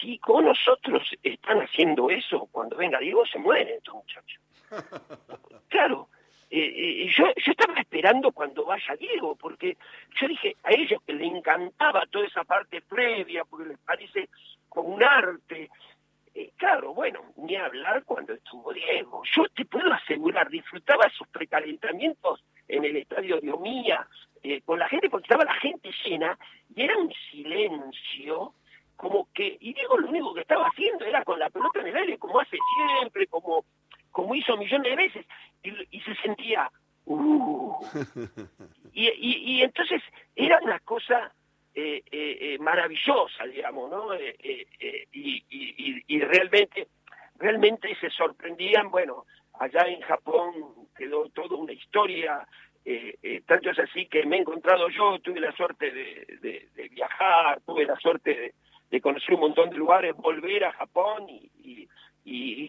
si 0.00 0.18
con 0.18 0.46
nosotros 0.46 1.02
están 1.22 1.60
haciendo 1.60 2.08
eso, 2.08 2.48
cuando 2.50 2.74
venga 2.74 2.98
Diego 2.98 3.24
se 3.26 3.38
mueren 3.38 3.76
estos 3.76 3.94
muchachos. 3.94 4.40
Claro, 5.68 6.08
eh, 6.48 6.72
eh, 6.74 7.12
yo, 7.14 7.26
yo 7.26 7.52
estaba 7.52 7.74
esperando 7.80 8.30
cuando 8.32 8.64
vaya 8.64 8.94
Diego, 8.96 9.34
porque 9.34 9.76
yo 10.18 10.28
dije 10.28 10.56
a 10.62 10.70
ellos 10.72 11.02
que 11.04 11.12
les 11.12 11.32
encantaba 11.32 12.06
toda 12.06 12.24
esa 12.24 12.44
parte 12.44 12.80
previa, 12.82 13.44
porque 13.44 13.70
les 13.70 13.78
parece 13.78 14.30
como 14.68 14.94
un 14.94 15.02
arte. 15.02 15.68
Eh, 16.34 16.52
claro, 16.56 16.94
bueno, 16.94 17.20
ni 17.36 17.56
hablar 17.56 18.04
cuando 18.04 18.32
estuvo 18.32 18.72
Diego. 18.72 19.22
Yo 19.34 19.44
te 19.54 19.64
puedo 19.64 19.92
asegurar, 19.92 20.48
disfrutaba 20.48 21.06
esos 21.06 21.28
precalentamientos 21.28 22.42
en 22.68 22.84
el 22.84 22.96
estadio 22.96 23.40
de 23.40 23.52
Omía, 23.52 24.06
con 24.64 24.78
la 24.78 24.88
gente, 24.88 25.08
porque 25.10 25.24
estaba 25.26 25.44
la 25.44 25.54
gente 25.54 25.90
llena, 26.04 26.38
y 26.74 26.82
era 26.82 26.96
un 26.96 27.12
silencio 27.30 28.54
como 28.96 29.28
que, 29.32 29.56
y 29.60 29.74
Diego 29.74 29.98
lo 29.98 30.08
único 30.08 30.34
que 30.34 30.40
estaba 30.40 30.66
haciendo 30.66 31.04
era 31.04 31.22
con 31.22 31.38
la 31.38 31.50
pelota 31.50 31.80
en 31.80 31.88
el 31.88 31.96
aire, 31.96 32.18
como 32.18 32.40
hace 32.40 32.56
siempre, 32.74 33.26
como, 33.26 33.64
como 34.10 34.34
hizo 34.34 34.56
millones 34.56 34.90
de 34.90 34.96
veces, 34.96 35.26
y, 35.62 36.00
se 36.00 36.14
sentía, 36.16 36.70
uh. 37.04 37.74
y, 38.92 39.08
y, 39.08 39.62
entonces 39.62 40.02
era 40.34 40.58
una 40.62 40.78
cosa 40.80 41.32
eh, 41.74 42.02
eh, 42.10 42.38
eh 42.40 42.58
maravillosa, 42.58 43.44
digamos, 43.44 43.90
¿no? 43.90 44.14
Eh, 44.14 44.66
y, 45.12 45.44
y, 46.08 46.20
realmente, 46.20 46.88
realmente 47.38 47.94
se 48.00 48.08
sorprendían, 48.10 48.90
bueno, 48.90 49.26
allá 49.60 49.82
en 49.82 50.00
Japón 50.00 50.88
quedó 50.96 51.28
toda 51.30 51.56
una 51.56 51.72
historia 51.72 52.46
tanto 53.46 53.70
es 53.70 53.78
así 53.78 54.06
que 54.06 54.24
me 54.26 54.36
he 54.36 54.40
encontrado 54.40 54.88
yo, 54.88 55.18
tuve 55.18 55.40
la 55.40 55.52
suerte 55.52 55.90
de, 55.90 56.88
viajar, 56.90 57.60
tuve 57.66 57.84
la 57.84 57.96
suerte 57.96 58.54
de, 58.90 59.00
conocer 59.00 59.34
un 59.34 59.40
montón 59.40 59.70
de 59.70 59.76
lugares, 59.76 60.14
volver 60.16 60.64
a 60.64 60.72
Japón 60.72 61.26
y, 61.28 61.88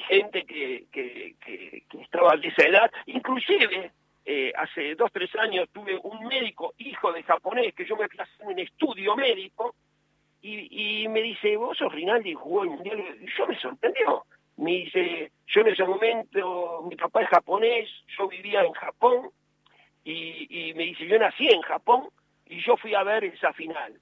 gente 0.08 0.46
que, 0.46 0.86
que, 0.92 1.36
que, 1.44 1.84
estaba 2.02 2.38
de 2.38 2.48
esa 2.48 2.66
edad. 2.66 2.92
Inclusive, 3.08 3.92
eh, 4.26 4.54
hace 4.56 4.96
dos, 4.96 5.12
tres 5.12 5.34
años 5.36 5.70
tuve 5.72 6.00
un 6.04 6.26
médico, 6.28 6.74
hijo 6.78 7.12
de 7.12 7.24
japonés, 7.24 7.74
que 7.74 7.86
yo 7.86 7.96
me 7.96 8.08
fui 8.08 8.20
en 8.40 8.48
un 8.48 8.60
estudio 8.60 9.16
médico, 9.16 9.76
y, 10.42 11.04
y 11.04 11.08
me 11.08 11.22
dice, 11.22 11.58
vos 11.58 11.78
sos 11.78 11.92
Rinaldi, 11.92 12.34
jugó 12.34 12.64
el 12.64 12.70
Mundial, 12.70 13.04
y 13.22 13.28
yo 13.38 13.48
me 13.48 13.60
sorprendió. 13.60 14.24
Me 14.58 14.72
dice, 14.72 15.32
yo 15.48 15.62
en 15.62 15.68
ese 15.68 15.84
momento, 15.84 16.86
mi 16.90 16.96
papá 16.96 17.22
es 17.22 17.30
japonés, 17.30 17.90
yo 18.18 18.28
vivía 18.28 18.64
en 18.64 18.74
Japón, 18.74 19.30
y, 20.12 20.74
me 20.74 20.84
dice, 20.84 21.06
yo 21.08 21.20
nací 21.20 21.48
en 21.48 21.62
Japón, 21.62 22.10
y 22.46 22.64
yo 22.64 22.78
fui 22.78 22.96
a 22.96 23.04
ver 23.04 23.26
esa 23.26 23.52
final 23.54 24.00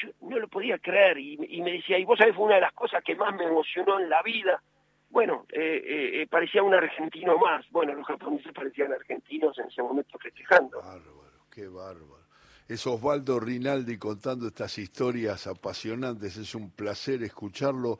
yo 0.00 0.08
no 0.22 0.38
lo 0.38 0.48
podía 0.48 0.78
creer 0.78 1.18
y, 1.18 1.36
me 1.60 1.72
decía, 1.72 1.98
y 1.98 2.04
vos 2.04 2.18
sabés, 2.18 2.34
fue 2.34 2.46
una 2.46 2.56
de 2.56 2.62
las 2.62 2.72
cosas 2.72 3.02
que 3.04 3.14
más 3.14 3.34
me 3.34 3.44
emocionó 3.44 4.00
en 4.00 4.08
la 4.08 4.22
vida. 4.22 4.62
Bueno, 5.10 5.44
eh, 5.50 5.82
eh, 5.84 6.22
eh, 6.22 6.26
parecía 6.26 6.62
un 6.62 6.72
argentino 6.72 7.36
más. 7.36 7.66
Bueno, 7.70 7.92
los 7.94 8.06
japoneses 8.06 8.52
parecían 8.52 8.92
argentinos 8.92 9.58
en 9.58 9.66
ese 9.66 9.82
momento 9.82 10.18
festejando. 10.18 10.78
Bárbaro, 10.78 11.46
qué 11.50 11.68
bárbaro. 11.68 12.22
Es 12.66 12.86
Osvaldo 12.86 13.38
Rinaldi 13.38 13.98
contando 13.98 14.46
estas 14.46 14.78
historias 14.78 15.46
apasionantes, 15.46 16.38
es 16.38 16.54
un 16.54 16.70
placer 16.70 17.22
escucharlo. 17.22 17.98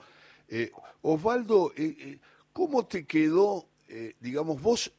Osvaldo, 1.03 1.73
¿cómo 2.55 2.87
te 2.87 3.07
quedó, 3.07 3.67
digamos, 4.21 4.63
vos 4.63 4.93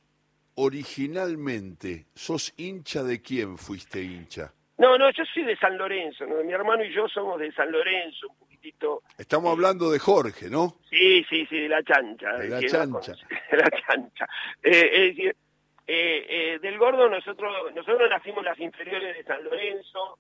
originalmente, 0.56 2.06
sos 2.14 2.54
hincha 2.58 3.04
de 3.04 3.22
quién 3.22 3.58
fuiste 3.58 4.02
hincha? 4.02 4.54
No, 4.78 4.98
no, 4.98 5.12
yo 5.12 5.24
soy 5.34 5.44
de 5.44 5.56
San 5.58 5.78
Lorenzo, 5.78 6.26
¿no? 6.26 6.44
mi 6.44 6.52
hermano 6.52 6.84
y 6.84 6.94
yo 6.94 7.08
somos 7.08 7.40
de 7.40 7.52
San 7.54 7.72
Lorenzo, 7.72 8.28
un 8.30 8.36
poquitito. 8.38 9.04
Estamos 9.18 9.52
hablando 9.52 9.92
de 9.92 10.00
Jorge, 10.00 10.50
¿no? 10.50 10.76
Sí, 10.90 11.24
sí, 11.30 11.46
sí, 11.46 11.60
de 11.60 11.70
la 11.70 11.84
chancha. 11.84 12.34
De 12.38 12.50
la 12.50 12.60
que 12.60 12.68
chancha. 12.68 13.14
De 13.52 13.58
la 13.58 13.70
chancha. 13.70 14.28
Eh, 14.64 14.90
es 14.94 15.16
decir, 15.16 15.36
eh, 15.86 16.26
eh, 16.30 16.60
del 16.60 16.78
gordo 16.78 17.10
nosotros 17.10 17.74
nosotros 17.76 18.10
nacimos 18.10 18.40
en 18.40 18.46
las 18.46 18.60
inferiores 18.60 19.18
de 19.18 19.24
San 19.24 19.44
Lorenzo. 19.44 20.18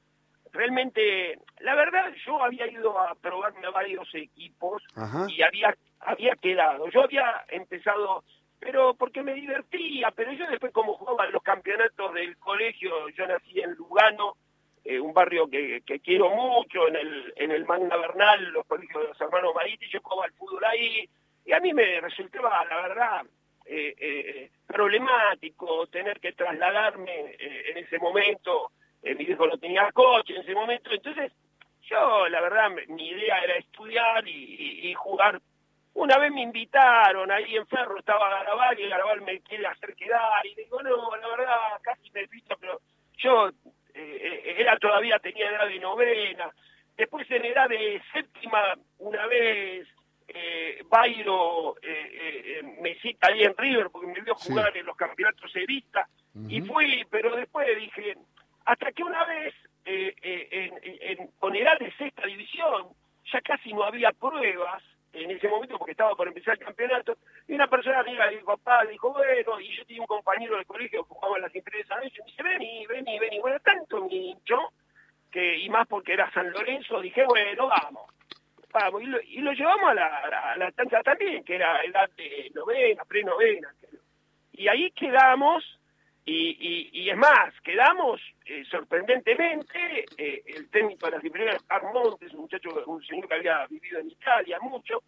Realmente, 0.51 1.39
la 1.61 1.73
verdad, 1.73 2.13
yo 2.25 2.43
había 2.43 2.67
ido 2.67 2.99
a 2.99 3.15
probarme 3.15 3.65
a 3.65 3.71
varios 3.71 4.07
equipos 4.13 4.83
Ajá. 4.95 5.25
y 5.29 5.41
había 5.41 5.75
había 6.01 6.35
quedado. 6.35 6.89
Yo 6.89 7.03
había 7.03 7.43
empezado, 7.49 8.23
pero 8.63 8.93
porque 8.93 9.21
me 9.21 9.33
divertía, 9.33 10.09
pero 10.11 10.31
yo 10.31 10.47
después 10.49 10.71
como 10.71 10.93
jugaba 10.93 11.27
los 11.27 11.43
campeonatos 11.43 12.13
del 12.13 12.37
colegio, 12.37 13.09
yo 13.09 13.27
nací 13.27 13.59
en 13.59 13.73
Lugano, 13.73 14.37
eh, 14.85 14.99
un 14.99 15.13
barrio 15.13 15.49
que, 15.49 15.81
que 15.85 15.99
quiero 15.99 16.29
mucho, 16.29 16.87
en 16.87 16.95
el, 16.95 17.33
en 17.35 17.51
el 17.51 17.65
Magna 17.65 17.97
Bernal, 17.97 18.51
los 18.51 18.65
colegios 18.65 19.01
de 19.01 19.09
los 19.09 19.21
hermanos 19.21 19.53
Mariti, 19.53 19.87
yo 19.89 19.99
jugaba 20.01 20.25
al 20.25 20.33
fútbol 20.33 20.63
ahí, 20.63 21.09
y 21.45 21.51
a 21.51 21.59
mí 21.59 21.73
me 21.73 21.99
resultaba, 21.99 22.63
la 22.65 22.87
verdad, 22.87 23.25
eh, 23.65 23.95
eh, 23.97 24.51
problemático 24.65 25.87
tener 25.87 26.19
que 26.21 26.31
trasladarme 26.31 27.35
eh, 27.37 27.71
en 27.71 27.77
ese 27.79 27.99
momento, 27.99 28.71
eh, 29.01 29.13
mi 29.13 29.25
hijo 29.25 29.45
no 29.45 29.57
tenía 29.57 29.91
coche 29.91 30.35
en 30.35 30.41
ese 30.41 30.53
momento, 30.53 30.89
entonces 30.91 31.33
yo, 31.81 32.29
la 32.29 32.39
verdad, 32.39 32.69
mi 32.87 33.09
idea 33.09 33.39
era 33.39 33.57
estudiar 33.57 34.25
y 34.25 34.93
jugar. 34.93 35.41
Una 35.95 36.17
vez 36.17 36.31
me 36.31 36.41
invitaron, 36.41 37.31
ahí 37.31 37.55
en 37.55 37.67
Ferro 37.67 37.99
estaba 37.99 38.27
Garabal 38.29 38.79
y 38.79 38.87
Garabal 38.89 39.21
me 39.21 39.39
quiere 39.41 39.67
hacer 39.67 39.95
quedar 39.95 40.45
y 40.45 40.55
digo, 40.55 40.81
no, 40.81 41.15
la 41.15 41.27
verdad, 41.27 41.57
casi 41.83 42.09
me 42.11 42.27
piso, 42.27 42.55
pero 42.59 42.79
yo 43.17 43.49
eh, 43.49 43.53
eh, 43.93 44.55
era 44.57 44.77
todavía, 44.79 45.19
tenía 45.19 45.49
edad 45.51 45.67
de 45.67 45.77
novena. 45.79 46.49
Después 46.97 47.29
en 47.29 47.45
edad 47.45 47.69
de 47.69 48.01
séptima, 48.11 48.73
una 48.99 49.27
vez 49.27 49.87
eh, 50.27 50.81
Bairo 50.85 51.75
eh, 51.83 52.61
me 52.81 52.95
cita 52.95 53.27
ahí 53.27 53.43
en 53.43 53.55
River 53.55 53.89
porque 53.91 54.07
me 54.07 54.21
vio 54.21 54.35
Sí. 54.37 54.49
jugar 54.49 54.75
en 54.75 54.85
los 54.87 54.95
campeonatos 54.97 55.55
Evita 55.55 56.07
y 56.49 56.61
Ujú. 56.63 56.73
fui, 56.73 57.05
pero 57.11 57.35
después 57.35 57.67
dije, 57.77 58.15
hasta 58.65 58.91
que 58.93 59.03
una 59.03 59.23
vez 59.25 59.53
en, 59.85 60.13
en- 60.23 60.79
en- 61.19 61.27
con 61.37 61.55
edad 61.55 61.77
de 61.77 61.91
sexta 61.97 62.25
división 62.25 62.87
ya 63.31 63.41
casi 63.41 63.73
no 63.73 63.83
había 63.83 64.11
pruebas 64.11 64.81
en 65.13 65.31
ese 65.31 65.47
momento 65.47 65.77
porque 65.77 65.91
estaba 65.91 66.15
por 66.15 66.27
empezar 66.27 66.55
el 66.55 66.65
campeonato 66.65 67.17
y 67.47 67.53
una 67.53 67.67
persona 67.67 68.01
le 68.01 68.35
dijo, 68.35 68.57
papá, 68.57 68.83
dijo, 68.85 69.13
bueno, 69.13 69.59
y 69.59 69.75
yo 69.75 69.85
tenía 69.85 70.01
un 70.01 70.07
compañero 70.07 70.55
del 70.55 70.65
colegio 70.65 71.03
que 71.03 71.13
jugaba 71.13 71.39
las 71.39 71.55
Lorenzo, 71.55 71.99
y 72.03 72.21
me 72.21 72.25
dice, 72.25 72.43
vení, 72.43 72.87
vení, 72.87 73.19
vení, 73.19 73.39
bueno, 73.39 73.59
tanto 73.59 74.05
me 74.05 74.15
hinchó 74.15 74.71
que, 75.31 75.57
y 75.57 75.69
más 75.69 75.87
porque 75.87 76.13
era 76.13 76.31
San 76.31 76.51
Lorenzo, 76.51 76.99
dije, 77.01 77.25
bueno, 77.25 77.67
vamos. 77.67 78.09
Vamos, 78.71 79.03
y 79.03 79.05
lo, 79.05 79.21
y 79.21 79.37
lo 79.37 79.53
llevamos 79.53 79.91
a 79.91 79.93
la, 79.93 80.07
a 80.17 80.57
la, 80.57 80.65
a 80.65 81.03
también, 81.03 81.43
que 81.43 81.55
era 81.55 81.83
edad 81.83 82.09
de 82.17 82.51
novena, 82.55 83.05
pre-novena. 83.05 83.71
Y 84.51 84.67
ahí 84.67 84.89
quedamos, 84.91 85.79
y, 86.25 86.57
y, 86.93 87.01
y 87.03 87.09
es 87.09 87.17
más, 87.17 87.53
quedamos 87.63 88.21
eh, 88.45 88.63
sorprendentemente, 88.69 90.05
eh, 90.17 90.41
el 90.45 90.69
técnico 90.69 91.05
de 91.07 91.11
las 91.13 91.23
inferiores, 91.23 91.61
Montes, 91.93 92.33
un 92.33 92.41
muchacho, 92.41 92.69
un 92.85 93.03
señor 93.03 93.27
que 93.27 93.35
había 93.35 93.65
vivido 93.67 93.99
en 93.99 94.11
Italia 94.11 94.57
mucho, 94.61 95.01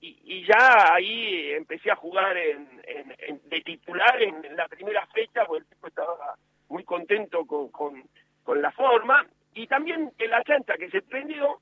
y, 0.00 0.46
ya 0.46 0.94
ahí 0.94 1.50
empecé 1.52 1.90
a 1.90 1.96
jugar 1.96 2.36
en, 2.36 2.66
en- 2.86 3.40
de 3.48 3.60
titular 3.62 4.22
en, 4.22 4.56
la 4.56 4.68
primera 4.68 5.04
fecha, 5.08 5.44
porque 5.44 5.62
el 5.64 5.66
tipo 5.68 5.88
estaba 5.88 6.36
muy 6.68 6.84
contento 6.84 7.44
con, 7.46 7.68
con, 7.70 8.62
la 8.62 8.70
forma, 8.72 9.26
y 9.54 9.66
también 9.66 10.12
en 10.18 10.30
la 10.30 10.42
chancha 10.44 10.76
que 10.78 10.88
se 10.90 11.02
prendió, 11.02 11.60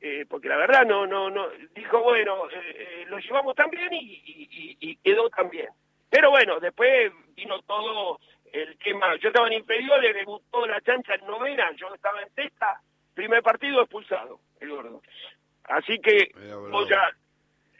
eh, 0.00 0.24
porque 0.28 0.48
la 0.48 0.56
verdad 0.56 0.84
no, 0.86 1.06
no, 1.06 1.30
no, 1.30 1.48
dijo, 1.74 2.02
bueno, 2.02 2.48
lo 3.06 3.18
llevamos 3.18 3.54
también 3.54 3.92
y, 3.92 3.98
y, 4.24 4.48
y- 4.50 4.76
y 4.90 4.96
quedó 4.96 5.28
también. 5.30 5.68
Pero 6.14 6.30
bueno, 6.30 6.60
después 6.60 7.10
vino 7.34 7.60
todo 7.62 8.20
el 8.52 8.78
tema, 8.78 9.16
yo 9.16 9.30
estaba 9.30 9.48
en 9.48 9.54
inferiores, 9.54 10.14
debutó 10.14 10.64
la 10.64 10.80
chancha 10.80 11.16
en 11.16 11.26
novena, 11.26 11.72
yo 11.76 11.92
estaba 11.92 12.22
en 12.22 12.32
sexta, 12.36 12.80
primer 13.14 13.42
partido 13.42 13.80
expulsado, 13.82 14.38
el 14.60 14.70
gordo. 14.70 15.02
Así 15.64 15.98
que 15.98 16.30
vos 16.70 16.88
ya, 16.88 17.02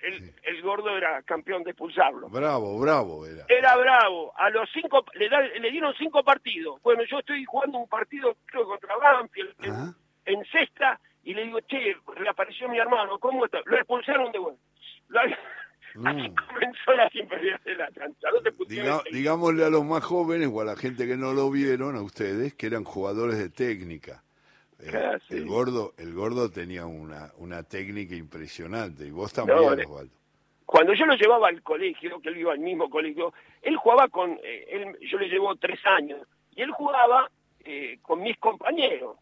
el, 0.03 0.19
Sí. 0.19 0.35
el 0.43 0.63
gordo 0.63 0.97
era 0.97 1.23
campeón 1.23 1.63
de 1.63 1.71
expulsarlo. 1.71 2.29
Bravo, 2.29 2.77
bravo 2.81 3.25
era. 3.25 3.45
Era 3.49 3.77
bravo, 3.77 4.33
a 4.37 4.51
los 4.51 4.69
cinco, 4.73 5.05
le, 5.15 5.29
da- 5.29 5.41
le 5.41 5.71
dieron 5.71 5.95
cinco 5.97 6.25
partidos. 6.25 6.83
Bueno, 6.83 7.05
yo 7.05 7.21
estoy 7.21 7.45
jugando 7.45 7.79
un 7.79 7.89
partido, 7.89 8.37
creo, 8.47 8.65
contra 8.65 8.97
Banfield, 8.97 9.55
en, 9.63 9.95
en 10.35 10.45
sexta, 10.47 10.99
y 11.23 11.35
le 11.35 11.45
digo, 11.45 11.61
che, 11.61 11.97
reapareció 12.17 12.69
mi 12.69 12.79
hermano, 12.81 13.17
¿cómo 13.21 13.45
está? 13.45 13.61
Lo 13.65 13.77
expulsaron 13.77 14.33
de 14.33 14.41
vuelta. 14.41 14.61
Lo- 15.07 15.21
Así 16.05 16.35
comenzó 16.35 16.93
la 16.95 17.09
inferiores 17.13 17.65
de 17.65 17.75
la 17.77 17.91
cancha. 17.93 18.29
No 18.33 18.41
Diga- 18.67 19.03
digámosle 19.13 19.65
a 19.65 19.71
los 19.71 19.85
más 19.85 20.03
jóvenes 20.03 20.49
o 20.53 20.61
a 20.61 20.65
la 20.65 20.77
gente 20.77 21.07
que 21.07 21.17
no 21.17 21.33
lo 21.33 21.51
vieron, 21.51 21.97
a 21.97 22.03
ustedes, 22.03 22.55
que 22.55 22.67
eran 22.67 22.85
jugadores 22.85 23.39
de 23.39 23.49
técnica. 23.51 24.23
Eh, 24.81 24.91
Ah, 24.93 25.19
sí. 25.29 25.37
el 25.37 25.47
gordo 25.47 25.95
el 25.99 26.13
gordo 26.15 26.51
tenía 26.51 26.85
una, 26.85 27.31
una 27.39 27.63
técnica 27.63 28.15
impresionante 28.17 29.07
y 29.07 29.11
vos 29.11 29.33
también, 29.33 29.57
No, 29.59 29.75
le- 29.75 29.85
Osvaldo. 29.85 30.13
Cuando 30.67 30.95
yo 30.95 31.07
lo 31.07 31.15
llevaba 31.15 31.49
al 31.49 31.63
colegio, 31.63 32.21
que 32.21 32.31
él 32.31 32.39
iba 32.39 32.53
al 32.53 32.59
mismo 32.59 32.91
colegio, 32.91 33.33
él 33.63 33.77
jugaba 33.77 34.09
con, 34.09 34.33
eh, 34.43 34.67
él, 34.71 34.99
yo 35.09 35.19
le 35.19 35.29
llevo 35.29 35.55
tres 35.57 35.79
años, 35.85 36.27
y 36.57 36.63
él 36.63 36.71
jugaba 36.73 37.31
eh, 37.65 37.99
con 38.03 38.21
mis 38.23 38.37
compañeros, 38.39 39.17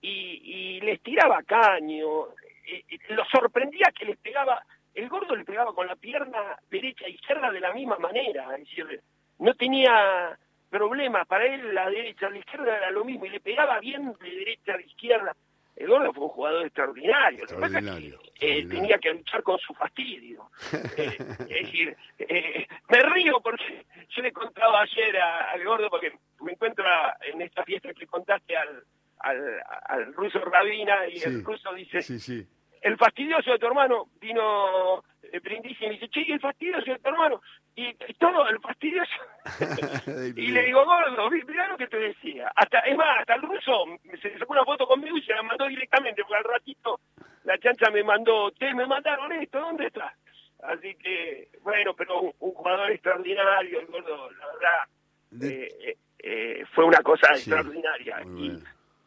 y, 0.00 0.08
y 0.44 0.80
les 0.82 1.00
tiraba 1.02 1.42
caño, 1.42 2.28
eh, 2.66 2.84
eh, 2.88 2.98
lo 3.10 3.24
sorprendía 3.24 3.92
que 3.98 4.04
les 4.04 4.16
pegaba, 4.18 4.62
el 4.96 5.08
gordo 5.08 5.36
le 5.36 5.44
pegaba 5.44 5.72
con 5.74 5.86
la 5.86 5.94
pierna 5.96 6.58
derecha 6.70 7.04
e 7.06 7.10
izquierda 7.10 7.50
de 7.52 7.60
la 7.60 7.72
misma 7.72 7.96
manera, 7.98 8.54
es 8.56 8.60
decir, 8.68 9.00
no 9.38 9.54
tenía 9.54 10.36
problemas, 10.70 11.26
para 11.28 11.46
él 11.46 11.74
la 11.74 11.88
derecha, 11.88 12.28
la 12.28 12.38
izquierda 12.38 12.76
era 12.76 12.90
lo 12.90 13.04
mismo, 13.04 13.26
y 13.26 13.30
le 13.30 13.40
pegaba 13.40 13.78
bien 13.78 14.12
de 14.20 14.30
derecha 14.30 14.72
a 14.74 14.76
la 14.76 14.82
izquierda. 14.82 15.36
El 15.76 15.88
gordo 15.88 16.10
fue 16.14 16.24
un 16.24 16.30
jugador 16.30 16.64
extraordinario. 16.64 17.40
Lo 17.42 17.46
que 17.46 17.54
pasa 17.54 17.66
es 17.66 17.72
que, 17.72 17.78
Extraordinario, 17.78 18.14
eh, 18.16 18.24
extraordinario. 18.30 18.68
tenía 18.80 18.98
que 18.98 19.12
luchar 19.12 19.42
con 19.42 19.58
su 19.58 19.74
fastidio. 19.74 20.50
Eh, 20.96 21.16
es 21.40 21.48
decir, 21.66 21.96
eh, 22.18 22.66
me 22.88 23.02
río 23.02 23.40
porque 23.42 23.84
yo 24.08 24.22
le 24.22 24.32
contaba 24.32 24.80
ayer 24.80 25.16
a- 25.18 25.50
al 25.52 25.62
gordo, 25.64 25.90
porque 25.90 26.12
me 26.40 26.52
encuentro 26.52 26.86
a- 26.86 27.16
en 27.30 27.42
esta 27.42 27.62
fiesta 27.64 27.92
que 27.92 28.06
contaste 28.06 28.56
al, 28.56 28.82
al, 29.20 29.62
al 29.88 30.14
ruso 30.14 30.38
Rabina, 30.40 31.06
y 31.08 31.16
Sí, 31.18 31.28
el 31.28 31.44
ruso 31.44 31.72
dice, 31.74 32.00
Sí, 32.00 32.18
sí. 32.18 32.46
El 32.82 32.96
fastidioso 32.96 33.50
de 33.52 33.58
tu 33.58 33.66
hermano 33.66 34.06
vino 34.20 35.02
eh, 35.22 35.40
Brindisi 35.40 35.84
y 35.84 35.88
me 35.88 35.94
dice, 35.94 36.08
che, 36.08 36.20
¿y 36.26 36.32
el 36.32 36.40
fastidioso 36.40 36.90
de 36.90 36.98
tu 36.98 37.08
hermano? 37.08 37.40
Y, 37.74 37.88
y 37.88 38.14
todo, 38.18 38.48
el 38.48 38.58
fastidioso. 38.60 39.12
y 40.36 40.46
le 40.50 40.62
digo, 40.64 40.84
gordo, 40.84 41.30
mirá 41.30 41.68
lo 41.68 41.76
que 41.76 41.86
te 41.88 41.98
decía. 41.98 42.50
Hasta, 42.54 42.80
es 42.80 42.96
más, 42.96 43.20
hasta 43.20 43.34
el 43.34 43.42
ruso 43.42 43.84
se 44.22 44.38
sacó 44.38 44.52
una 44.52 44.64
foto 44.64 44.86
conmigo 44.86 45.16
y 45.16 45.22
se 45.22 45.34
la 45.34 45.42
mandó 45.42 45.66
directamente, 45.66 46.22
porque 46.22 46.36
al 46.36 46.44
ratito 46.44 47.00
la 47.44 47.58
chancha 47.58 47.90
me 47.90 48.02
mandó, 48.02 48.50
che, 48.52 48.72
me 48.74 48.86
mandaron 48.86 49.30
esto, 49.32 49.60
¿dónde 49.60 49.86
está? 49.86 50.14
Así 50.62 50.94
que, 50.96 51.48
bueno, 51.62 51.94
pero 51.94 52.20
un, 52.20 52.32
un 52.40 52.52
jugador 52.52 52.90
extraordinario, 52.90 53.80
el 53.80 53.86
gordo, 53.86 54.30
la 54.32 54.46
verdad, 54.46 54.84
De- 55.30 55.64
eh, 55.64 55.68
eh, 55.80 55.96
eh, 56.18 56.64
fue 56.74 56.84
una 56.86 56.98
cosa 57.02 57.28
Sí, 57.34 57.40
extraordinaria. 57.50 58.22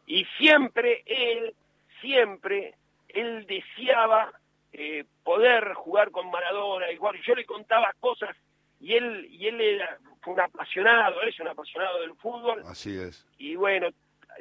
y 0.06 0.24
siempre 0.38 1.02
él, 1.06 1.54
siempre, 2.00 2.74
él 3.14 3.46
deseaba 3.46 4.32
eh, 4.72 5.04
poder 5.24 5.74
jugar 5.74 6.10
con 6.10 6.30
Maradona, 6.30 6.90
igual 6.92 7.20
yo 7.26 7.34
le 7.34 7.44
contaba 7.44 7.92
cosas 8.00 8.36
y 8.78 8.94
él, 8.94 9.26
y 9.30 9.46
él 9.46 9.60
era, 9.60 9.98
fue 10.22 10.34
un 10.34 10.40
apasionado, 10.40 11.20
es 11.22 11.38
un 11.40 11.48
apasionado 11.48 12.00
del 12.00 12.14
fútbol, 12.14 12.62
Así 12.66 12.96
es. 12.96 13.26
y 13.38 13.56
bueno, 13.56 13.88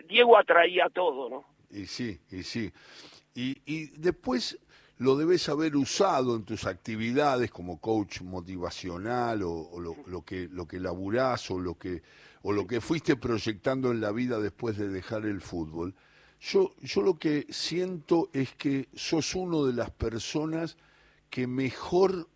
Diego 0.07 0.37
atraía 0.37 0.87
todo, 0.89 1.29
¿no? 1.29 1.45
Y 1.71 1.85
sí, 1.85 2.19
y 2.31 2.43
sí. 2.43 2.71
Y, 3.35 3.57
y 3.65 3.87
después 3.99 4.57
lo 4.97 5.15
debes 5.15 5.47
haber 5.49 5.75
usado 5.75 6.35
en 6.35 6.43
tus 6.45 6.65
actividades 6.65 7.51
como 7.51 7.79
coach 7.79 8.21
motivacional 8.21 9.43
o, 9.43 9.51
o 9.51 9.79
lo, 9.79 9.95
lo 10.07 10.23
que 10.23 10.47
lo 10.51 10.67
que 10.67 10.79
laburás 10.79 11.49
o 11.51 11.59
lo 11.59 11.75
que 11.75 12.01
o 12.41 12.51
lo 12.51 12.67
que 12.67 12.81
fuiste 12.81 13.15
proyectando 13.15 13.91
en 13.91 14.01
la 14.01 14.11
vida 14.11 14.39
después 14.39 14.77
de 14.77 14.89
dejar 14.89 15.25
el 15.25 15.41
fútbol. 15.41 15.95
Yo, 16.41 16.73
yo 16.81 17.01
lo 17.01 17.19
que 17.19 17.47
siento 17.49 18.29
es 18.33 18.55
que 18.55 18.87
sos 18.95 19.35
uno 19.35 19.65
de 19.65 19.73
las 19.73 19.91
personas 19.91 20.77
que 21.29 21.47
mejor 21.47 22.29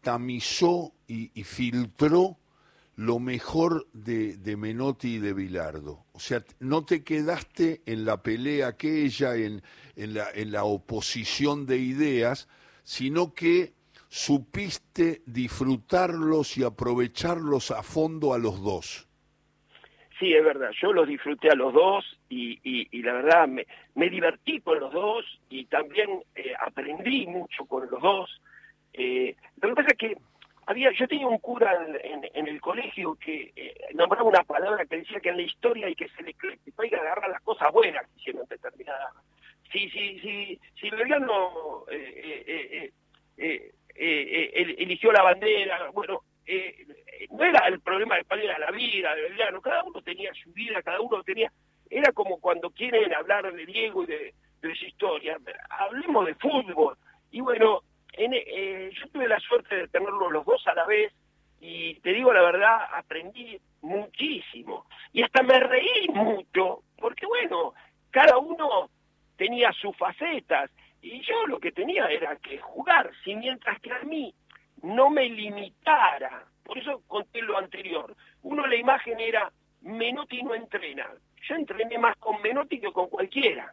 tamizó 0.00 0.92
y, 1.06 1.28
filtró 1.44 2.38
lo 2.96 3.18
mejor 3.18 3.88
de, 3.92 4.36
de, 4.36 4.56
Menotti 4.56 5.14
y 5.14 5.18
de 5.18 5.32
Bilardo. 5.32 6.04
O 6.12 6.20
sea, 6.20 6.44
no 6.60 6.84
te 6.84 7.02
quedaste 7.02 7.82
en 7.86 8.04
la 8.04 8.22
pelea 8.22 8.68
aquella, 8.68 9.36
en, 9.36 9.62
en, 9.96 10.14
la, 10.14 10.30
en 10.32 10.52
la 10.52 10.64
oposición 10.64 11.66
de 11.66 11.78
ideas, 11.78 12.48
sino 12.84 13.34
que 13.34 13.74
supiste 14.08 15.22
disfrutarlos 15.24 16.58
y 16.58 16.64
aprovecharlos 16.64 17.70
a 17.70 17.82
fondo 17.82 18.34
a 18.34 18.38
los 18.38 18.60
dos. 18.62 19.08
Sí, 20.22 20.32
es 20.32 20.44
verdad, 20.44 20.70
yo 20.80 20.92
los 20.92 21.08
disfruté 21.08 21.50
a 21.50 21.56
los 21.56 21.74
dos 21.74 22.16
y, 22.28 23.02
la 23.02 23.14
verdad 23.14 23.48
me, 23.48 24.08
divertí 24.08 24.60
con 24.60 24.78
los 24.78 24.92
dos 24.92 25.24
y 25.50 25.64
también 25.64 26.22
eh, 26.36 26.52
aprendí 26.60 27.26
mucho 27.26 27.66
con 27.66 27.90
los 27.90 28.00
dos. 28.00 28.40
Eh, 28.92 29.34
lo 29.60 29.70
que 29.70 29.74
pasa 29.74 29.88
es 29.90 29.98
que 29.98 30.16
había, 30.66 30.92
yo 30.92 31.08
tenía 31.08 31.26
un 31.26 31.38
cura 31.38 31.76
en, 32.04 32.46
el 32.46 32.60
colegio 32.60 33.16
que 33.16 33.52
eh, 33.56 33.74
nombraba 33.94 34.28
una 34.28 34.44
palabra 34.44 34.84
que 34.84 34.98
decía 34.98 35.18
que 35.18 35.30
en 35.30 35.38
la 35.38 35.42
historia 35.42 35.88
hay 35.88 35.96
que 35.96 36.08
se 36.10 36.22
le 36.22 36.36
hay 36.78 36.88
que 36.88 36.94
agarrar 36.94 37.28
las 37.28 37.42
cosas 37.42 37.72
buenas 37.72 38.06
que 38.06 38.20
hicieron 38.20 38.46
determinadas. 38.48 39.14
Sí, 39.72 39.90
sí, 39.90 40.20
sí, 40.20 40.60
si 40.80 40.88
Belgrano 40.88 41.84
eh, 41.90 42.44
eh, 42.46 43.72
eh, 43.94 44.52
eh, 44.54 44.76
eligió 44.78 45.10
la 45.10 45.22
bandera, 45.22 45.90
bueno, 45.90 46.22
no 47.32 47.44
era 47.44 47.66
el 47.68 47.80
problema 47.80 48.16
de 48.16 48.24
cuál 48.24 48.40
era 48.40 48.58
la 48.58 48.70
vida 48.70 49.14
de 49.14 49.22
Belgrano, 49.22 49.60
cada 49.60 49.82
uno 49.84 50.02
tenía 50.02 50.32
su 50.34 50.52
vida, 50.52 50.82
cada 50.82 51.00
uno 51.00 51.22
tenía, 51.22 51.50
era 51.90 52.12
como 52.12 52.40
cuando 52.40 52.70
quieren 52.70 53.14
hablar 53.14 53.52
de 53.52 53.66
Diego 53.66 54.04
y 54.04 54.06
de, 54.06 54.34
de 54.60 54.74
su 54.74 54.84
historia, 54.84 55.38
hablemos 55.70 56.26
de 56.26 56.34
fútbol, 56.34 56.96
y 57.30 57.40
bueno, 57.40 57.80
en, 58.12 58.34
eh, 58.34 58.90
yo 58.92 59.08
tuve 59.08 59.26
la 59.26 59.40
suerte 59.40 59.74
de 59.74 59.88
tenerlos 59.88 60.30
los 60.30 60.44
dos 60.44 60.66
a 60.66 60.74
la 60.74 60.84
vez 60.84 61.12
y 61.60 61.94
te 62.00 62.12
digo 62.12 62.32
la 62.32 62.42
verdad, 62.42 62.88
aprendí 62.92 63.58
muchísimo. 63.80 64.86
Y 65.12 65.22
hasta 65.22 65.42
me 65.42 65.58
reí 65.58 66.08
mucho 66.08 66.82
porque 66.98 67.26
bueno, 67.26 67.72
cada 68.10 68.36
uno 68.36 68.90
tenía 69.36 69.72
sus 69.72 69.96
facetas 69.96 70.70
y 71.00 71.20
yo 71.22 71.46
lo 71.46 71.58
que 71.58 71.72
tenía 71.72 72.06
era 72.06 72.36
que 72.36 72.58
jugar, 72.58 73.10
si 73.24 73.34
mientras 73.34 73.80
que 73.80 73.92
a 73.92 74.00
mí 74.00 74.34
no 74.82 75.08
me 75.08 75.28
limitara, 75.28 76.44
por 76.62 76.78
eso 76.78 77.02
conté 77.06 77.42
lo 77.42 77.58
anterior, 77.58 78.14
uno 78.42 78.66
la 78.66 78.76
imagen 78.76 79.18
era 79.20 79.50
Menotti 79.82 80.42
no 80.42 80.54
entrena, 80.54 81.08
yo 81.42 81.54
entrené 81.54 81.98
más 81.98 82.16
con 82.16 82.40
Menotti 82.40 82.80
que 82.80 82.92
con 82.92 83.08
cualquiera. 83.08 83.72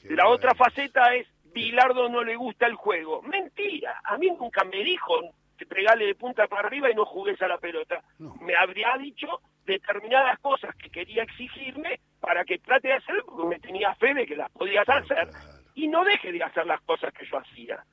Qué 0.00 0.14
la 0.14 0.28
otra 0.28 0.54
faceta 0.54 1.14
es 1.14 1.26
Bilardo 1.54 2.08
no 2.08 2.22
le 2.22 2.36
gusta 2.36 2.66
el 2.66 2.74
juego. 2.74 3.22
Mentira, 3.22 4.00
a 4.04 4.18
mí 4.18 4.28
nunca 4.28 4.64
me 4.64 4.82
dijo 4.82 5.14
que 5.56 5.66
pregale 5.66 6.06
de 6.06 6.14
punta 6.16 6.48
para 6.48 6.66
arriba 6.66 6.90
y 6.90 6.94
no 6.94 7.04
jugues 7.04 7.40
a 7.40 7.48
la 7.48 7.58
pelota. 7.58 8.02
No. 8.18 8.34
Me 8.40 8.56
habría 8.56 8.96
dicho 8.98 9.40
determinadas 9.64 10.38
cosas 10.40 10.74
que 10.76 10.90
quería 10.90 11.22
exigirme 11.22 12.00
para 12.20 12.44
que 12.44 12.58
trate 12.58 12.88
de 12.88 12.94
hacer 12.94 13.22
porque 13.24 13.48
me 13.48 13.60
tenía 13.60 13.94
fe 13.94 14.14
de 14.14 14.26
que 14.26 14.36
las 14.36 14.50
podías 14.50 14.88
hacer 14.88 15.28
y 15.74 15.88
no 15.88 16.04
deje 16.04 16.32
de 16.32 16.42
hacer 16.42 16.66
las 16.66 16.80
cosas 16.82 17.12
que 17.14 17.24
yo 17.24 17.38
hacía. 17.38 17.84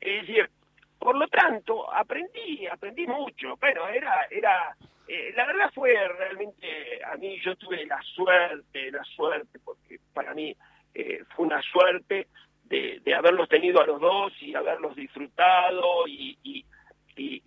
Es 0.00 0.26
decir, 0.26 0.50
por 1.02 1.18
lo 1.18 1.26
tanto, 1.26 1.92
aprendí, 1.92 2.64
aprendí 2.68 3.08
mucho, 3.08 3.56
pero 3.60 3.88
era, 3.88 4.24
era, 4.30 4.76
eh, 5.08 5.32
la 5.34 5.46
verdad 5.46 5.70
fue 5.74 5.92
realmente, 6.16 7.00
a 7.04 7.16
mí 7.16 7.40
yo 7.40 7.56
tuve 7.56 7.84
la 7.86 8.00
suerte, 8.02 8.92
la 8.92 9.02
suerte, 9.02 9.58
porque 9.64 9.98
para 10.14 10.32
mí 10.32 10.54
eh, 10.94 11.24
fue 11.34 11.46
una 11.46 11.60
suerte 11.60 12.28
de, 12.66 13.00
de, 13.04 13.14
haberlos 13.16 13.48
tenido 13.48 13.82
a 13.82 13.86
los 13.86 14.00
dos 14.00 14.32
y 14.40 14.54
haberlos 14.54 14.94
disfrutado 14.94 16.06
y, 16.06 16.38
y, 16.44 16.64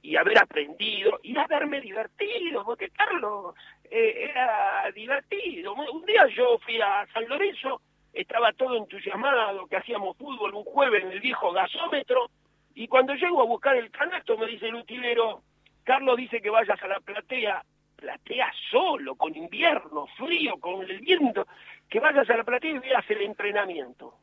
y, 0.02 0.16
haber 0.18 0.38
aprendido 0.38 1.18
y 1.24 1.38
haberme 1.38 1.80
divertido, 1.80 2.66
porque 2.66 2.90
Carlos 2.90 3.56
eh, 3.90 4.32
era 4.32 4.92
divertido. 4.94 5.74
Un 5.76 6.06
día 6.06 6.28
yo 6.28 6.60
fui 6.60 6.82
a 6.82 7.08
San 7.14 7.26
Lorenzo, 7.30 7.80
estaba 8.12 8.52
todo 8.52 8.76
entusiasmado, 8.76 9.66
que 9.68 9.78
hacíamos 9.78 10.18
fútbol 10.18 10.54
un 10.54 10.66
jueves 10.66 11.06
en 11.06 11.12
el 11.14 11.22
viejo 11.22 11.54
gasómetro, 11.54 12.30
y 12.76 12.88
cuando 12.90 13.16
llego 13.16 13.42
a 13.42 13.46
buscar 13.46 13.76
el 13.78 13.90
canasto 13.90 14.38
me 14.38 14.48
dice 14.48 14.68
el 14.68 14.76
utilero, 14.76 15.42
Carlos 15.86 16.18
dice 16.18 16.42
que 16.42 16.50
vayas 16.50 16.82
a 16.84 16.88
la 16.88 17.00
platea, 17.00 17.64
platea 17.96 18.52
solo, 18.70 19.16
con 19.16 19.36
invierno, 19.36 20.08
frío, 20.18 20.58
con 20.60 20.82
el 20.82 21.00
viento, 21.00 21.48
que 21.90 22.02
vayas 22.02 22.30
a 22.30 22.36
la 22.36 22.44
platea 22.44 22.72
y 22.72 22.80
veas 22.80 23.10
el 23.10 23.22
entrenamiento. 23.22 24.16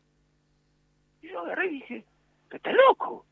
Y 1.22 1.28
yo 1.28 1.40
agarré 1.40 1.66
y 1.66 1.70
dije, 1.70 2.04
estás 2.50 2.74
loco. 2.74 3.24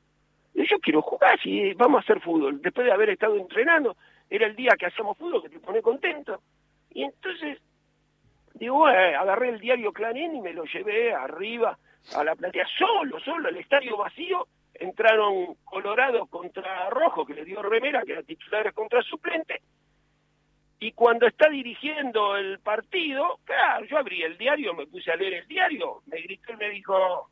Yo 0.54 0.78
quiero 0.80 1.02
jugar, 1.02 1.38
si 1.40 1.74
vamos 1.74 1.98
a 1.98 2.00
hacer 2.00 2.20
fútbol. 2.20 2.62
Después 2.62 2.86
de 2.86 2.92
haber 2.92 3.10
estado 3.10 3.36
entrenando, 3.36 3.96
era 4.30 4.46
el 4.46 4.56
día 4.56 4.72
que 4.78 4.86
hacíamos 4.86 5.18
fútbol, 5.18 5.42
que 5.42 5.50
te 5.50 5.60
pone 5.60 5.82
contento. 5.82 6.40
Y 6.92 7.02
entonces, 7.02 7.58
digo, 8.54 8.88
eh, 8.88 9.14
agarré 9.14 9.50
el 9.50 9.60
diario 9.60 9.92
Clarín 9.92 10.34
y 10.34 10.40
me 10.40 10.54
lo 10.54 10.64
llevé 10.64 11.12
arriba 11.12 11.78
a 12.14 12.24
la 12.24 12.34
platea, 12.34 12.66
solo, 12.78 13.20
solo, 13.20 13.50
el 13.50 13.58
estadio 13.58 13.98
vacío. 13.98 14.46
Entraron 14.80 15.56
Colorado 15.62 16.26
contra 16.26 16.88
Rojo, 16.88 17.26
que 17.26 17.34
le 17.34 17.44
dio 17.44 17.62
remera, 17.62 18.02
que 18.02 18.12
era 18.12 18.22
titular 18.22 18.72
contra 18.72 19.02
suplente. 19.02 19.60
Y 20.78 20.92
cuando 20.92 21.26
está 21.26 21.50
dirigiendo 21.50 22.36
el 22.38 22.58
partido, 22.60 23.38
claro, 23.44 23.84
yo 23.84 23.98
abrí 23.98 24.22
el 24.22 24.38
diario, 24.38 24.72
me 24.72 24.86
puse 24.86 25.12
a 25.12 25.16
leer 25.16 25.34
el 25.34 25.46
diario, 25.46 26.00
me 26.06 26.22
gritó 26.22 26.54
y 26.54 26.56
me 26.56 26.70
dijo, 26.70 27.28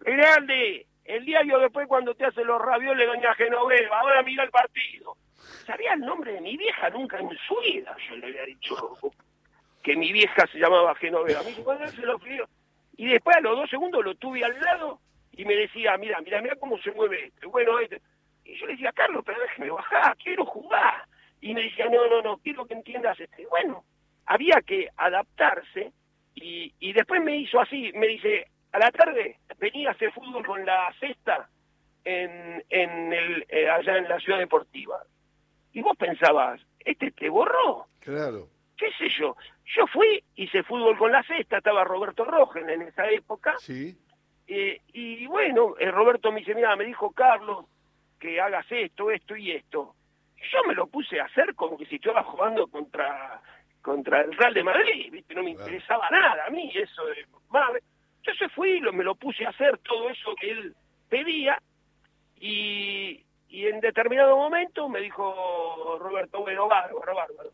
Grande, 0.00 0.86
el 1.04 1.24
diario 1.24 1.60
después 1.60 1.86
cuando 1.86 2.14
te 2.16 2.26
hace 2.26 2.42
los 2.42 2.60
ravioles 2.60 3.06
doña 3.06 3.32
Genoveva, 3.34 4.00
ahora 4.00 4.22
mira 4.24 4.42
el 4.42 4.50
partido. 4.50 5.16
Sabía 5.64 5.92
el 5.92 6.00
nombre 6.00 6.32
de 6.32 6.40
mi 6.40 6.56
vieja 6.56 6.90
nunca 6.90 7.18
en 7.20 7.30
su 7.46 7.56
vida, 7.60 7.96
yo 8.08 8.16
le 8.16 8.26
había 8.26 8.44
dicho 8.44 8.74
que 9.84 9.94
mi 9.94 10.10
vieja 10.10 10.44
se 10.48 10.58
llamaba 10.58 10.96
Genoveva. 10.96 11.44
Me 11.44 11.52
dijo, 11.52 11.78
se 11.86 12.02
lo 12.02 12.18
pidió. 12.18 12.48
Y 12.96 13.06
después 13.06 13.36
a 13.36 13.40
los 13.40 13.56
dos 13.56 13.70
segundos 13.70 14.04
lo 14.04 14.16
tuve 14.16 14.44
al 14.44 14.58
lado 14.58 14.98
y 15.36 15.44
me 15.44 15.54
decía, 15.54 15.96
mira, 15.98 16.20
mira, 16.22 16.40
mira 16.40 16.56
cómo 16.56 16.78
se 16.78 16.90
mueve 16.92 17.26
este, 17.26 17.46
bueno, 17.46 17.78
este. 17.78 18.00
Y 18.44 18.56
yo 18.58 18.66
le 18.66 18.72
decía, 18.72 18.92
Carlos, 18.92 19.22
pero 19.24 19.40
déjeme 19.40 19.70
bajar, 19.70 20.16
quiero 20.16 20.44
jugar. 20.46 21.04
Y 21.40 21.52
me 21.52 21.62
decía, 21.62 21.86
no, 21.90 22.08
no, 22.08 22.22
no, 22.22 22.38
quiero 22.38 22.64
que 22.66 22.74
entiendas 22.74 23.18
este. 23.20 23.46
Bueno, 23.46 23.84
había 24.24 24.62
que 24.64 24.88
adaptarse 24.96 25.92
y, 26.34 26.72
y 26.80 26.92
después 26.92 27.22
me 27.22 27.36
hizo 27.36 27.60
así, 27.60 27.92
me 27.94 28.06
dice, 28.06 28.46
a 28.72 28.78
la 28.78 28.90
tarde 28.90 29.38
venía 29.58 29.90
a 29.90 29.92
hacer 29.92 30.12
fútbol 30.12 30.44
con 30.44 30.64
la 30.64 30.92
cesta 30.98 31.48
en, 32.04 32.64
en 32.70 33.12
el, 33.12 33.46
eh, 33.48 33.68
allá 33.68 33.98
en 33.98 34.08
la 34.08 34.18
ciudad 34.20 34.38
deportiva. 34.38 35.02
Y 35.72 35.82
vos 35.82 35.96
pensabas, 35.96 36.60
este 36.80 37.10
te 37.10 37.28
borró. 37.28 37.86
Claro. 38.00 38.48
¿Qué 38.76 38.90
sé 38.98 39.08
yo? 39.18 39.36
Yo 39.74 39.86
fui, 39.86 40.22
hice 40.36 40.62
fútbol 40.62 40.96
con 40.96 41.10
la 41.10 41.22
cesta, 41.24 41.58
estaba 41.58 41.84
Roberto 41.84 42.24
Rogen 42.24 42.70
en 42.70 42.82
esa 42.82 43.08
época. 43.10 43.54
Sí. 43.58 43.98
Eh, 44.46 44.80
y 44.92 45.26
bueno, 45.26 45.74
eh, 45.78 45.90
Roberto 45.90 46.30
me 46.30 46.40
dice, 46.40 46.54
mira, 46.54 46.76
me 46.76 46.84
dijo 46.84 47.10
Carlos 47.10 47.66
que 48.18 48.40
hagas 48.40 48.66
esto, 48.70 49.10
esto 49.10 49.36
y 49.36 49.52
esto. 49.52 49.94
Yo 50.52 50.64
me 50.66 50.74
lo 50.74 50.86
puse 50.86 51.20
a 51.20 51.24
hacer 51.24 51.54
como 51.54 51.76
que 51.76 51.86
si 51.86 51.96
estaba 51.96 52.22
jugando 52.22 52.66
contra 52.68 53.40
contra 53.82 54.22
el 54.22 54.36
Real 54.36 54.52
de 54.52 54.64
Madrid, 54.64 55.12
¿viste? 55.12 55.32
no 55.32 55.44
me 55.44 55.54
claro. 55.54 55.70
interesaba 55.70 56.10
nada 56.10 56.46
a 56.46 56.50
mí 56.50 56.72
eso 56.74 57.06
de 57.06 57.24
madre. 57.50 57.82
Entonces 58.18 58.52
fui, 58.52 58.80
lo, 58.80 58.92
me 58.92 59.04
lo 59.04 59.14
puse 59.14 59.46
a 59.46 59.50
hacer 59.50 59.78
todo 59.78 60.10
eso 60.10 60.34
que 60.34 60.50
él 60.50 60.74
pedía 61.08 61.56
y, 62.40 63.24
y 63.48 63.66
en 63.66 63.80
determinado 63.80 64.36
momento 64.36 64.88
me 64.88 65.00
dijo 65.00 65.98
Roberto, 66.00 66.40
bueno, 66.40 66.66
bárbaro, 66.66 67.14
bárbaro. 67.14 67.50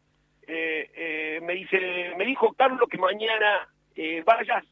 Eh, 0.46 1.38
me 1.42 1.52
dice, 1.52 2.14
me 2.16 2.24
dijo 2.24 2.54
Carlos 2.54 2.88
que 2.90 2.96
mañana 2.96 3.68
vayas 4.24 4.64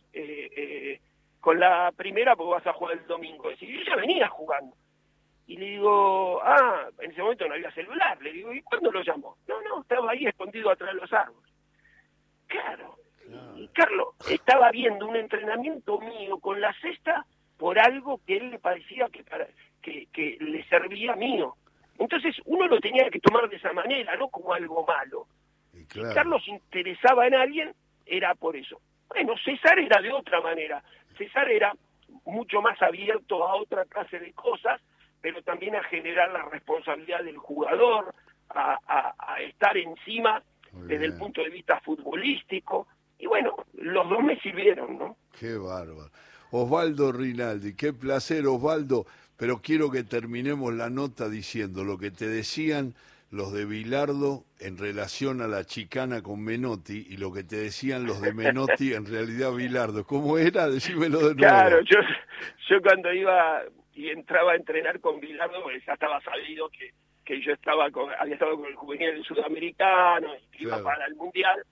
con 1.40 1.58
la 1.58 1.92
primera 1.96 2.36
porque 2.36 2.52
vas 2.52 2.66
a 2.66 2.72
jugar 2.72 2.98
el 2.98 3.06
domingo. 3.06 3.50
Y 3.50 3.78
yo 3.78 3.82
ya 3.84 3.96
venía 3.96 4.28
jugando. 4.28 4.76
Y 5.46 5.56
le 5.56 5.66
digo, 5.66 6.40
ah, 6.44 6.88
en 7.00 7.10
ese 7.10 7.22
momento 7.22 7.48
no 7.48 7.54
había 7.54 7.72
celular. 7.72 8.20
Le 8.22 8.32
digo, 8.32 8.52
¿y 8.52 8.62
cuándo 8.62 8.92
lo 8.92 9.02
llamó? 9.02 9.36
No, 9.48 9.60
no, 9.62 9.82
estaba 9.82 10.12
ahí 10.12 10.26
escondido 10.26 10.70
atrás 10.70 10.94
de 10.94 11.00
los 11.00 11.12
árboles. 11.12 11.50
Claro, 12.46 12.96
y 13.56 13.68
Carlos 13.68 14.08
estaba 14.28 14.70
viendo 14.70 15.06
un 15.06 15.16
entrenamiento 15.16 16.00
mío 16.00 16.38
con 16.38 16.60
la 16.60 16.72
cesta 16.80 17.24
por 17.56 17.78
algo 17.78 18.20
que 18.26 18.38
él 18.38 18.50
le 18.50 18.58
parecía 18.58 19.08
que, 19.08 19.22
para, 19.22 19.46
que, 19.82 20.06
que 20.12 20.36
le 20.40 20.64
servía 20.64 21.14
mío. 21.14 21.54
Entonces 21.98 22.36
uno 22.46 22.66
lo 22.66 22.80
tenía 22.80 23.08
que 23.10 23.20
tomar 23.20 23.48
de 23.48 23.56
esa 23.56 23.72
manera, 23.72 24.16
no 24.16 24.28
como 24.28 24.54
algo 24.54 24.84
malo. 24.86 25.26
Claro. 25.88 26.08
Si 26.08 26.14
Carlos 26.14 26.48
interesaba 26.48 27.26
en 27.26 27.34
alguien, 27.34 27.74
era 28.06 28.34
por 28.34 28.56
eso. 28.56 28.80
Bueno, 29.08 29.34
César 29.44 29.78
era 29.78 30.00
de 30.00 30.12
otra 30.12 30.40
manera. 30.40 30.82
César 31.16 31.50
era 31.50 31.74
mucho 32.24 32.60
más 32.62 32.80
abierto 32.82 33.46
a 33.46 33.54
otra 33.54 33.84
clase 33.84 34.18
de 34.18 34.32
cosas, 34.32 34.80
pero 35.20 35.42
también 35.42 35.76
a 35.76 35.82
generar 35.84 36.30
la 36.32 36.44
responsabilidad 36.48 37.22
del 37.24 37.36
jugador, 37.36 38.14
a, 38.48 38.78
a, 38.86 39.14
a 39.18 39.40
estar 39.42 39.76
encima 39.76 40.42
desde 40.72 41.06
el 41.06 41.18
punto 41.18 41.42
de 41.42 41.50
vista 41.50 41.80
futbolístico, 41.80 42.86
y 43.18 43.26
bueno, 43.26 43.54
los 43.74 44.08
dos 44.08 44.22
me 44.22 44.38
sirvieron, 44.40 44.98
¿no? 44.98 45.16
Qué 45.38 45.56
bárbaro. 45.56 46.10
Osvaldo 46.52 47.12
Rinaldi, 47.12 47.74
qué 47.74 47.92
placer 47.92 48.46
Osvaldo, 48.46 49.04
pero 49.36 49.60
quiero 49.60 49.90
que 49.90 50.04
terminemos 50.04 50.72
la 50.74 50.90
nota 50.90 51.28
diciendo 51.28 51.84
lo 51.84 51.98
que 51.98 52.10
te 52.10 52.26
decían 52.26 52.94
los 53.30 53.52
de 53.52 53.64
Bilardo 53.64 54.44
en 54.58 54.76
relación 54.76 55.40
a 55.40 55.46
la 55.46 55.64
chicana 55.64 56.22
con 56.22 56.42
Menotti 56.42 57.06
y 57.08 57.16
lo 57.16 57.32
que 57.32 57.44
te 57.44 57.56
decían 57.56 58.04
los 58.04 58.20
de 58.20 58.32
Menotti 58.32 58.92
en 58.92 59.06
realidad 59.06 59.52
Bilardo. 59.52 60.04
¿Cómo 60.04 60.36
era? 60.36 60.68
Decímelo 60.68 61.18
de 61.18 61.34
nuevo. 61.34 61.36
Claro, 61.36 61.80
yo, 61.82 61.98
yo 62.68 62.82
cuando 62.82 63.12
iba 63.12 63.62
y 63.94 64.08
entraba 64.08 64.52
a 64.52 64.56
entrenar 64.56 65.00
con 65.00 65.20
Bilardo, 65.20 65.62
pues 65.62 65.84
ya 65.86 65.92
estaba 65.92 66.20
sabido 66.22 66.68
que, 66.70 66.90
que 67.24 67.40
yo 67.40 67.52
estaba 67.52 67.90
con, 67.90 68.10
había 68.18 68.34
estado 68.34 68.56
con 68.56 68.66
el 68.66 68.74
juvenil 68.74 69.24
sudamericano 69.24 70.34
y 70.36 70.56
que 70.56 70.64
iba 70.64 70.82
para 70.82 71.06
el 71.06 71.14
mundial 71.14 71.64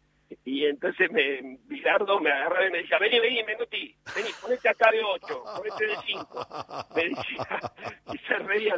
y 0.44 0.66
entonces 0.66 1.10
me, 1.10 1.58
Bilardo 1.66 2.20
me 2.20 2.30
agarraba 2.30 2.66
y 2.66 2.70
me 2.70 2.78
decía, 2.78 2.98
vení, 2.98 3.18
vení, 3.18 3.42
Menotti, 3.44 3.94
vení, 4.14 4.28
ponete 4.40 4.68
acá 4.68 4.90
de 4.90 5.02
8, 5.02 5.44
ponete 5.56 5.86
de 5.86 5.96
5. 6.06 6.46
Me 6.94 7.02
decía, 7.04 7.60
y 8.12 8.18
se 8.18 8.34
reía. 8.34 8.74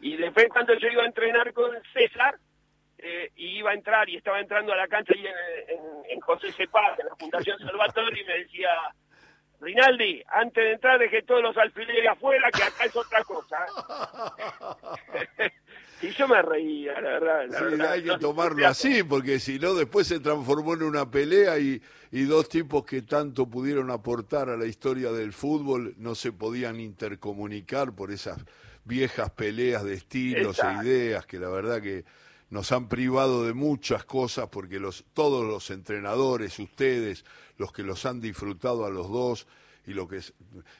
Y 0.00 0.16
después 0.16 0.48
cuando 0.50 0.74
yo 0.74 0.88
iba 0.88 1.02
a 1.02 1.06
entrenar 1.06 1.52
con 1.52 1.70
César, 1.92 2.36
eh, 2.98 3.30
y 3.36 3.58
iba 3.58 3.70
a 3.70 3.74
entrar 3.74 4.08
y 4.08 4.16
estaba 4.16 4.40
entrando 4.40 4.72
a 4.72 4.76
la 4.76 4.88
cancha 4.88 5.12
ahí 5.14 5.24
en, 5.24 6.10
en, 6.10 6.20
José 6.20 6.50
Cepaz, 6.52 6.98
en 6.98 7.06
la 7.06 7.16
Fundación 7.16 7.58
Salvatore, 7.58 8.20
y 8.20 8.24
me 8.24 8.38
decía, 8.38 8.70
Rinaldi, 9.60 10.22
antes 10.26 10.64
de 10.64 10.72
entrar 10.72 10.98
dejé 10.98 11.22
todos 11.22 11.42
los 11.42 11.56
alfileres 11.56 12.08
afuera, 12.08 12.50
que 12.50 12.62
acá 12.64 12.84
es 12.84 12.96
otra 12.96 13.22
cosa. 13.22 13.66
Y 16.00 16.10
yo 16.10 16.28
me 16.28 16.40
reía, 16.42 17.00
la 17.00 17.18
verdad. 17.18 17.46
sí, 17.48 17.82
hay 17.82 18.04
que 18.04 18.18
tomarlo 18.18 18.66
así, 18.66 19.02
porque 19.02 19.40
si 19.40 19.58
no, 19.58 19.74
después 19.74 20.06
se 20.06 20.20
transformó 20.20 20.74
en 20.74 20.84
una 20.84 21.10
pelea 21.10 21.58
y, 21.58 21.82
y 22.12 22.22
dos 22.22 22.48
tipos 22.48 22.84
que 22.84 23.02
tanto 23.02 23.46
pudieron 23.46 23.90
aportar 23.90 24.48
a 24.48 24.56
la 24.56 24.66
historia 24.66 25.10
del 25.10 25.32
fútbol 25.32 25.94
no 25.98 26.14
se 26.14 26.32
podían 26.32 26.80
intercomunicar 26.80 27.94
por 27.94 28.12
esas 28.12 28.38
viejas 28.84 29.30
peleas 29.30 29.84
de 29.84 29.94
estilos 29.94 30.58
e 30.60 30.84
ideas 30.84 31.26
que 31.26 31.38
la 31.38 31.48
verdad 31.48 31.82
que 31.82 32.04
nos 32.50 32.72
han 32.72 32.88
privado 32.88 33.44
de 33.44 33.52
muchas 33.52 34.04
cosas 34.04 34.48
porque 34.48 34.80
los, 34.80 35.04
todos 35.12 35.44
los 35.44 35.70
entrenadores, 35.70 36.58
ustedes, 36.58 37.24
los 37.58 37.72
que 37.72 37.82
los 37.82 38.06
han 38.06 38.20
disfrutado 38.20 38.86
a 38.86 38.90
los 38.90 39.10
dos, 39.10 39.46
y 39.88 39.94
lo 39.94 40.06
que 40.06 40.20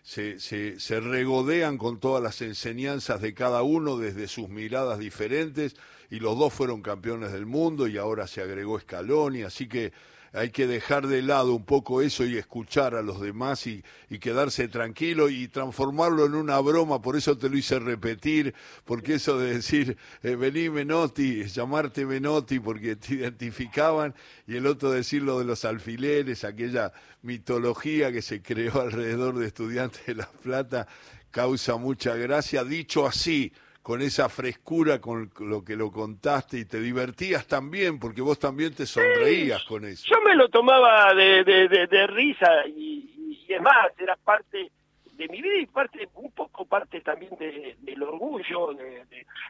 se, 0.02 0.38
se, 0.38 0.78
se, 0.78 1.00
regodean 1.00 1.78
con 1.78 1.98
todas 1.98 2.22
las 2.22 2.42
enseñanzas 2.42 3.22
de 3.22 3.32
cada 3.32 3.62
uno 3.62 3.96
desde 3.96 4.28
sus 4.28 4.50
miradas 4.50 4.98
diferentes 4.98 5.76
y 6.10 6.20
los 6.20 6.38
dos 6.38 6.52
fueron 6.52 6.82
campeones 6.82 7.32
del 7.32 7.46
mundo 7.46 7.88
y 7.88 7.96
ahora 7.96 8.26
se 8.26 8.42
agregó 8.42 8.78
Scaloni, 8.78 9.44
así 9.44 9.66
que 9.66 9.94
hay 10.32 10.50
que 10.50 10.66
dejar 10.66 11.06
de 11.06 11.22
lado 11.22 11.54
un 11.54 11.64
poco 11.64 12.02
eso 12.02 12.24
y 12.24 12.36
escuchar 12.36 12.94
a 12.94 13.02
los 13.02 13.20
demás 13.20 13.66
y, 13.66 13.82
quedarse 14.20 14.68
tranquilo 14.68 15.28
y 15.28 15.48
transformarlo 15.48 16.26
en 16.26 16.34
una 16.34 16.58
broma, 16.58 17.00
por 17.00 17.16
eso 17.16 17.38
te 17.38 17.48
lo 17.48 17.56
hice 17.56 17.78
repetir, 17.78 18.54
porque 18.84 19.14
eso 19.14 19.38
de 19.38 19.54
decir, 19.54 19.96
eh, 20.22 20.34
vení 20.34 20.68
Menotti, 20.70 21.44
llamarte 21.44 22.04
Menotti 22.04 22.58
porque 22.58 22.96
te 22.96 23.14
identificaban, 23.14 24.14
y 24.46 24.56
el 24.56 24.66
otro 24.66 24.90
decir 24.90 25.22
lo 25.22 25.38
de 25.38 25.44
los 25.44 25.64
alfileres, 25.64 26.44
aquella 26.44 26.92
mitología 27.22 28.10
que 28.10 28.22
se 28.22 28.42
creó 28.42 28.80
alrededor 28.80 29.38
de 29.38 29.46
estudiantes 29.46 30.04
de 30.06 30.16
La 30.16 30.30
Plata, 30.30 30.88
causa 31.30 31.76
mucha 31.76 32.16
gracia, 32.16 32.64
dicho 32.64 33.06
así, 33.06 33.52
con 33.88 34.02
esa 34.02 34.28
frescura 34.28 35.00
con 35.00 35.30
lo 35.40 35.64
que 35.64 35.74
lo 35.74 35.90
contaste 35.90 36.58
y 36.58 36.66
te 36.66 36.78
divertías 36.78 37.46
también, 37.46 37.98
porque 37.98 38.20
vos 38.20 38.38
también 38.38 38.74
te 38.74 38.84
sonreías 38.84 39.64
con 39.64 39.86
eso. 39.86 40.06
Yo 40.10 40.20
me 40.20 40.36
lo 40.36 40.50
tomaba 40.50 41.14
de, 41.14 41.42
de, 41.42 42.06
risa 42.06 42.66
y, 42.66 43.46
es 43.48 43.62
más, 43.62 43.86
era 43.98 44.14
parte 44.16 44.70
de 45.14 45.28
mi 45.28 45.40
vida 45.40 45.56
y 45.56 45.64
parte 45.64 46.06
un 46.16 46.30
poco 46.32 46.66
parte 46.66 47.00
también 47.00 47.30
del 47.38 48.02
orgullo. 48.02 48.72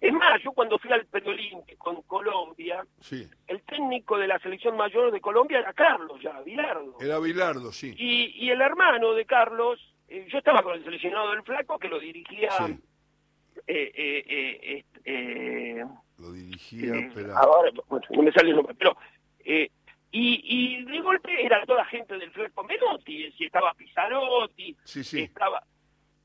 Es 0.00 0.12
más, 0.12 0.40
yo 0.40 0.52
cuando 0.52 0.78
fui 0.78 0.92
al 0.92 1.04
Periolín 1.06 1.62
con 1.76 2.02
Colombia, 2.02 2.86
el 3.48 3.62
técnico 3.62 4.18
de 4.18 4.28
la 4.28 4.38
selección 4.38 4.76
mayor 4.76 5.10
de 5.10 5.20
Colombia 5.20 5.58
era 5.58 5.72
Carlos 5.72 6.22
ya, 6.22 6.40
Bilardo. 6.42 6.94
Era 7.00 7.18
Bilardo, 7.18 7.72
sí. 7.72 7.92
Y, 7.98 8.46
y 8.46 8.50
el 8.50 8.60
hermano 8.60 9.14
de 9.14 9.24
Carlos, 9.24 9.80
eh, 10.06 10.28
yo 10.30 10.38
estaba 10.38 10.62
con 10.62 10.74
el 10.74 10.84
seleccionado 10.84 11.32
del 11.32 11.42
Flaco 11.42 11.76
que 11.76 11.88
lo 11.88 11.98
dirigía... 11.98 12.50
eh, 13.68 14.84
eh, 15.04 15.84
lo 16.18 16.32
dirigía, 16.32 17.10
pero... 17.14 17.36
Ahora, 17.36 17.70
bueno, 17.88 18.06
no 18.10 18.22
me 18.22 18.32
sale 18.32 18.50
el 18.50 18.56
nombre, 18.56 18.74
pero... 18.74 18.96
y, 19.44 19.70
y 20.10 20.84
de 20.84 21.00
golpe 21.00 21.44
era 21.44 21.64
toda 21.66 21.84
gente 21.84 22.16
del 22.18 22.30
Flaco 22.30 22.64
Menotti, 22.64 23.30
si 23.32 23.44
estaba 23.44 23.74
Pizarotti, 23.74 24.76
estaba... 25.12 25.62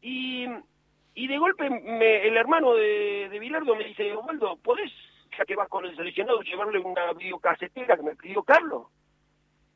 Y, 0.02 0.48
y 1.16 1.28
de 1.28 1.38
golpe 1.38 1.70
me, 1.70 2.28
el 2.28 2.36
hermano 2.38 2.74
de, 2.74 3.30
de 3.30 3.40
Bilardo 3.40 3.76
me 3.76 3.86
dice, 3.86 4.14
Osvaldo, 4.14 4.58
¿podés, 4.58 4.92
ya 5.38 5.46
que 5.46 5.56
vas 5.56 5.70
con 5.70 5.86
el 5.86 5.96
seleccionado, 5.96 6.42
llevarle 6.42 6.80
una 6.80 7.14
videocasetera 7.14 7.96
que 7.96 8.04
me 8.04 8.16
pidió 8.16 8.44
Carlos? 8.44 8.88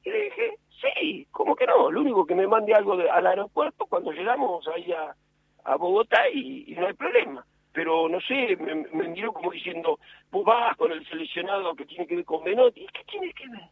Y 0.03 0.09
le 0.09 0.23
dije, 0.23 0.57
sí, 0.81 1.27
¿cómo 1.31 1.55
que 1.55 1.67
no? 1.67 1.91
Lo 1.91 2.01
único 2.01 2.25
que 2.25 2.35
me 2.35 2.47
mande 2.47 2.73
algo 2.73 2.93
al 2.93 3.27
aeropuerto 3.27 3.85
cuando 3.85 4.11
llegamos 4.11 4.67
ahí 4.69 4.91
a, 4.91 5.15
a 5.63 5.75
Bogotá 5.75 6.29
y, 6.29 6.73
no 6.77 6.87
hay 6.87 6.93
problema 6.93 7.45
pero 7.73 8.09
no 8.09 8.19
sé, 8.21 8.55
me, 8.57 9.07
miró 9.09 9.31
como 9.33 9.51
diciendo, 9.51 9.99
vos 10.31 10.45
vas 10.45 10.75
con 10.77 10.91
el 10.91 11.07
seleccionado 11.07 11.75
que 11.75 11.85
tiene 11.85 12.07
que 12.07 12.15
ver 12.15 12.25
con 12.25 12.43
Menotti, 12.43 12.87
¿qué 12.93 13.03
tiene 13.05 13.33
que 13.33 13.47
ver? 13.49 13.69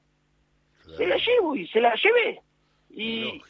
Se 0.98 1.08
la 1.08 1.18
llevo 1.18 1.56
y 1.56 1.68
se 1.68 1.82
la 1.82 1.96
llevé. 1.96 2.42
Y, 2.92 3.42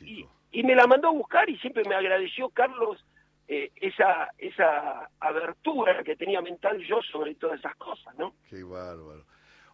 y, 0.52 0.64
me 0.64 0.74
la 0.74 0.88
mandó 0.88 1.10
a 1.10 1.12
buscar 1.12 1.50
y 1.50 1.58
siempre 1.58 1.84
me 1.84 1.93
agradeció 1.93 2.50
Carlos 2.50 3.06
eh, 3.48 3.72
esa, 3.76 4.30
esa 4.38 5.10
abertura 5.20 6.02
que 6.04 6.16
tenía 6.16 6.41
mental 6.41 6.82
yo 6.88 7.02
sobre 7.02 7.36
todas 7.36 7.60
esas 7.60 7.76
cosas, 7.76 8.16
¿no? 8.18 8.34
Qué 8.50 8.64
bárbaro. 8.64 9.26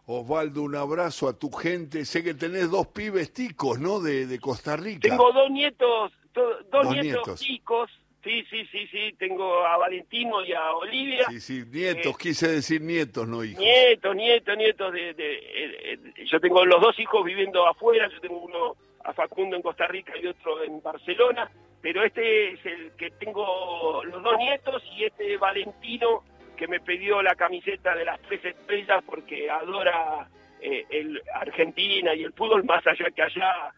Osvaldo, 0.04 0.62
un 0.62 0.74
abrazo 0.74 1.28
a 1.28 1.38
tu 1.38 1.50
gente. 1.52 2.04
Sé 2.04 2.24
que 2.24 2.34
tenés 2.34 2.70
dos 2.70 2.88
pibes 2.88 3.32
ticos, 3.32 3.78
¿no? 3.78 4.00
De, 4.00 4.26
de 4.26 4.38
Costa 4.40 4.76
Rica. 4.76 5.08
Tengo 5.08 5.32
dos 5.32 5.50
nietos, 5.50 6.12
dos, 6.34 6.90
nietos, 6.90 7.40
ticos 7.40 7.90
Sí, 8.22 8.44
sí, 8.48 8.64
sí, 8.66 8.86
sí, 8.86 9.14
tengo 9.18 9.66
a 9.66 9.76
Valentino 9.78 10.44
y 10.44 10.52
a 10.52 10.72
Olivia. 10.74 11.26
Sí, 11.28 11.40
sí, 11.40 11.64
nietos, 11.68 12.12
eh, 12.12 12.16
quise 12.20 12.48
decir 12.48 12.80
nietos, 12.80 13.26
no 13.26 13.42
hijos. 13.42 13.60
Nietos, 13.60 14.14
nietos, 14.14 14.56
nietos. 14.56 14.92
De, 14.92 15.14
de, 15.14 15.34
eh, 15.34 15.98
eh, 16.16 16.24
yo 16.24 16.38
tengo 16.38 16.64
los 16.64 16.80
dos 16.80 16.96
hijos 17.00 17.24
viviendo 17.24 17.66
afuera, 17.66 18.08
yo 18.08 18.20
tengo 18.20 18.38
uno 18.38 18.76
a 19.02 19.12
Facundo 19.12 19.56
en 19.56 19.62
Costa 19.62 19.88
Rica 19.88 20.12
y 20.16 20.28
otro 20.28 20.62
en 20.62 20.80
Barcelona, 20.80 21.50
pero 21.80 22.04
este 22.04 22.52
es 22.52 22.64
el 22.64 22.92
que 22.92 23.10
tengo 23.10 24.04
los 24.04 24.22
dos 24.22 24.38
nietos 24.38 24.84
y 24.96 25.04
este 25.04 25.36
Valentino 25.36 26.22
que 26.56 26.68
me 26.68 26.78
pidió 26.78 27.22
la 27.22 27.34
camiseta 27.34 27.96
de 27.96 28.04
las 28.04 28.20
tres 28.22 28.44
estrellas 28.44 29.02
porque 29.04 29.50
adora 29.50 30.28
el 30.60 31.20
Argentina 31.34 32.14
y 32.14 32.22
el 32.22 32.32
fútbol 32.34 32.62
más 32.62 32.86
allá 32.86 33.06
que 33.10 33.22
allá 33.22 33.74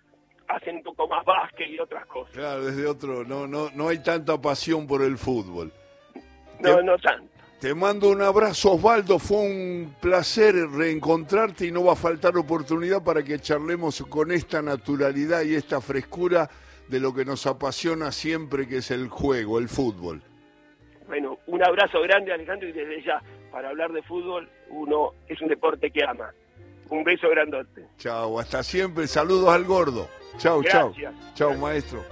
hacen 0.48 0.76
un 0.76 0.82
poco 0.82 1.08
más 1.08 1.24
básquet 1.24 1.68
y 1.68 1.78
otras 1.78 2.06
cosas. 2.06 2.32
Claro, 2.34 2.64
desde 2.64 2.86
otro, 2.86 3.24
no, 3.24 3.46
no, 3.46 3.70
no 3.74 3.88
hay 3.88 4.02
tanta 4.02 4.40
pasión 4.40 4.86
por 4.86 5.02
el 5.02 5.18
fútbol. 5.18 5.72
No, 6.60 6.82
no 6.82 6.96
tanto. 6.98 7.34
Te 7.60 7.74
mando 7.74 8.10
un 8.10 8.20
abrazo, 8.20 8.72
Osvaldo. 8.72 9.18
Fue 9.18 9.38
un 9.38 9.96
placer 10.00 10.54
reencontrarte 10.54 11.66
y 11.66 11.72
no 11.72 11.84
va 11.84 11.94
a 11.94 11.96
faltar 11.96 12.36
oportunidad 12.36 13.02
para 13.02 13.22
que 13.22 13.38
charlemos 13.38 14.02
con 14.02 14.32
esta 14.32 14.60
naturalidad 14.60 15.42
y 15.42 15.54
esta 15.54 15.80
frescura 15.80 16.50
de 16.88 17.00
lo 17.00 17.14
que 17.14 17.24
nos 17.24 17.46
apasiona 17.46 18.12
siempre, 18.12 18.68
que 18.68 18.78
es 18.78 18.90
el 18.90 19.08
juego, 19.08 19.58
el 19.58 19.68
fútbol. 19.70 20.22
Bueno, 21.06 21.38
un 21.46 21.64
abrazo 21.64 22.02
grande, 22.02 22.32
Alejandro, 22.32 22.68
y 22.68 22.72
desde 22.72 23.02
ya, 23.02 23.22
para 23.50 23.70
hablar 23.70 23.92
de 23.92 24.02
fútbol, 24.02 24.48
uno 24.68 25.12
es 25.26 25.40
un 25.40 25.48
deporte 25.48 25.90
que 25.90 26.04
ama. 26.04 26.34
Un 26.90 27.02
beso 27.02 27.30
grandote. 27.30 27.86
Chao, 27.96 28.38
hasta 28.38 28.62
siempre. 28.62 29.06
Saludos 29.06 29.48
al 29.48 29.64
gordo. 29.64 30.08
Chao, 30.38 30.62
chao. 30.62 30.94
Chao, 31.34 31.54
maestro. 31.54 32.04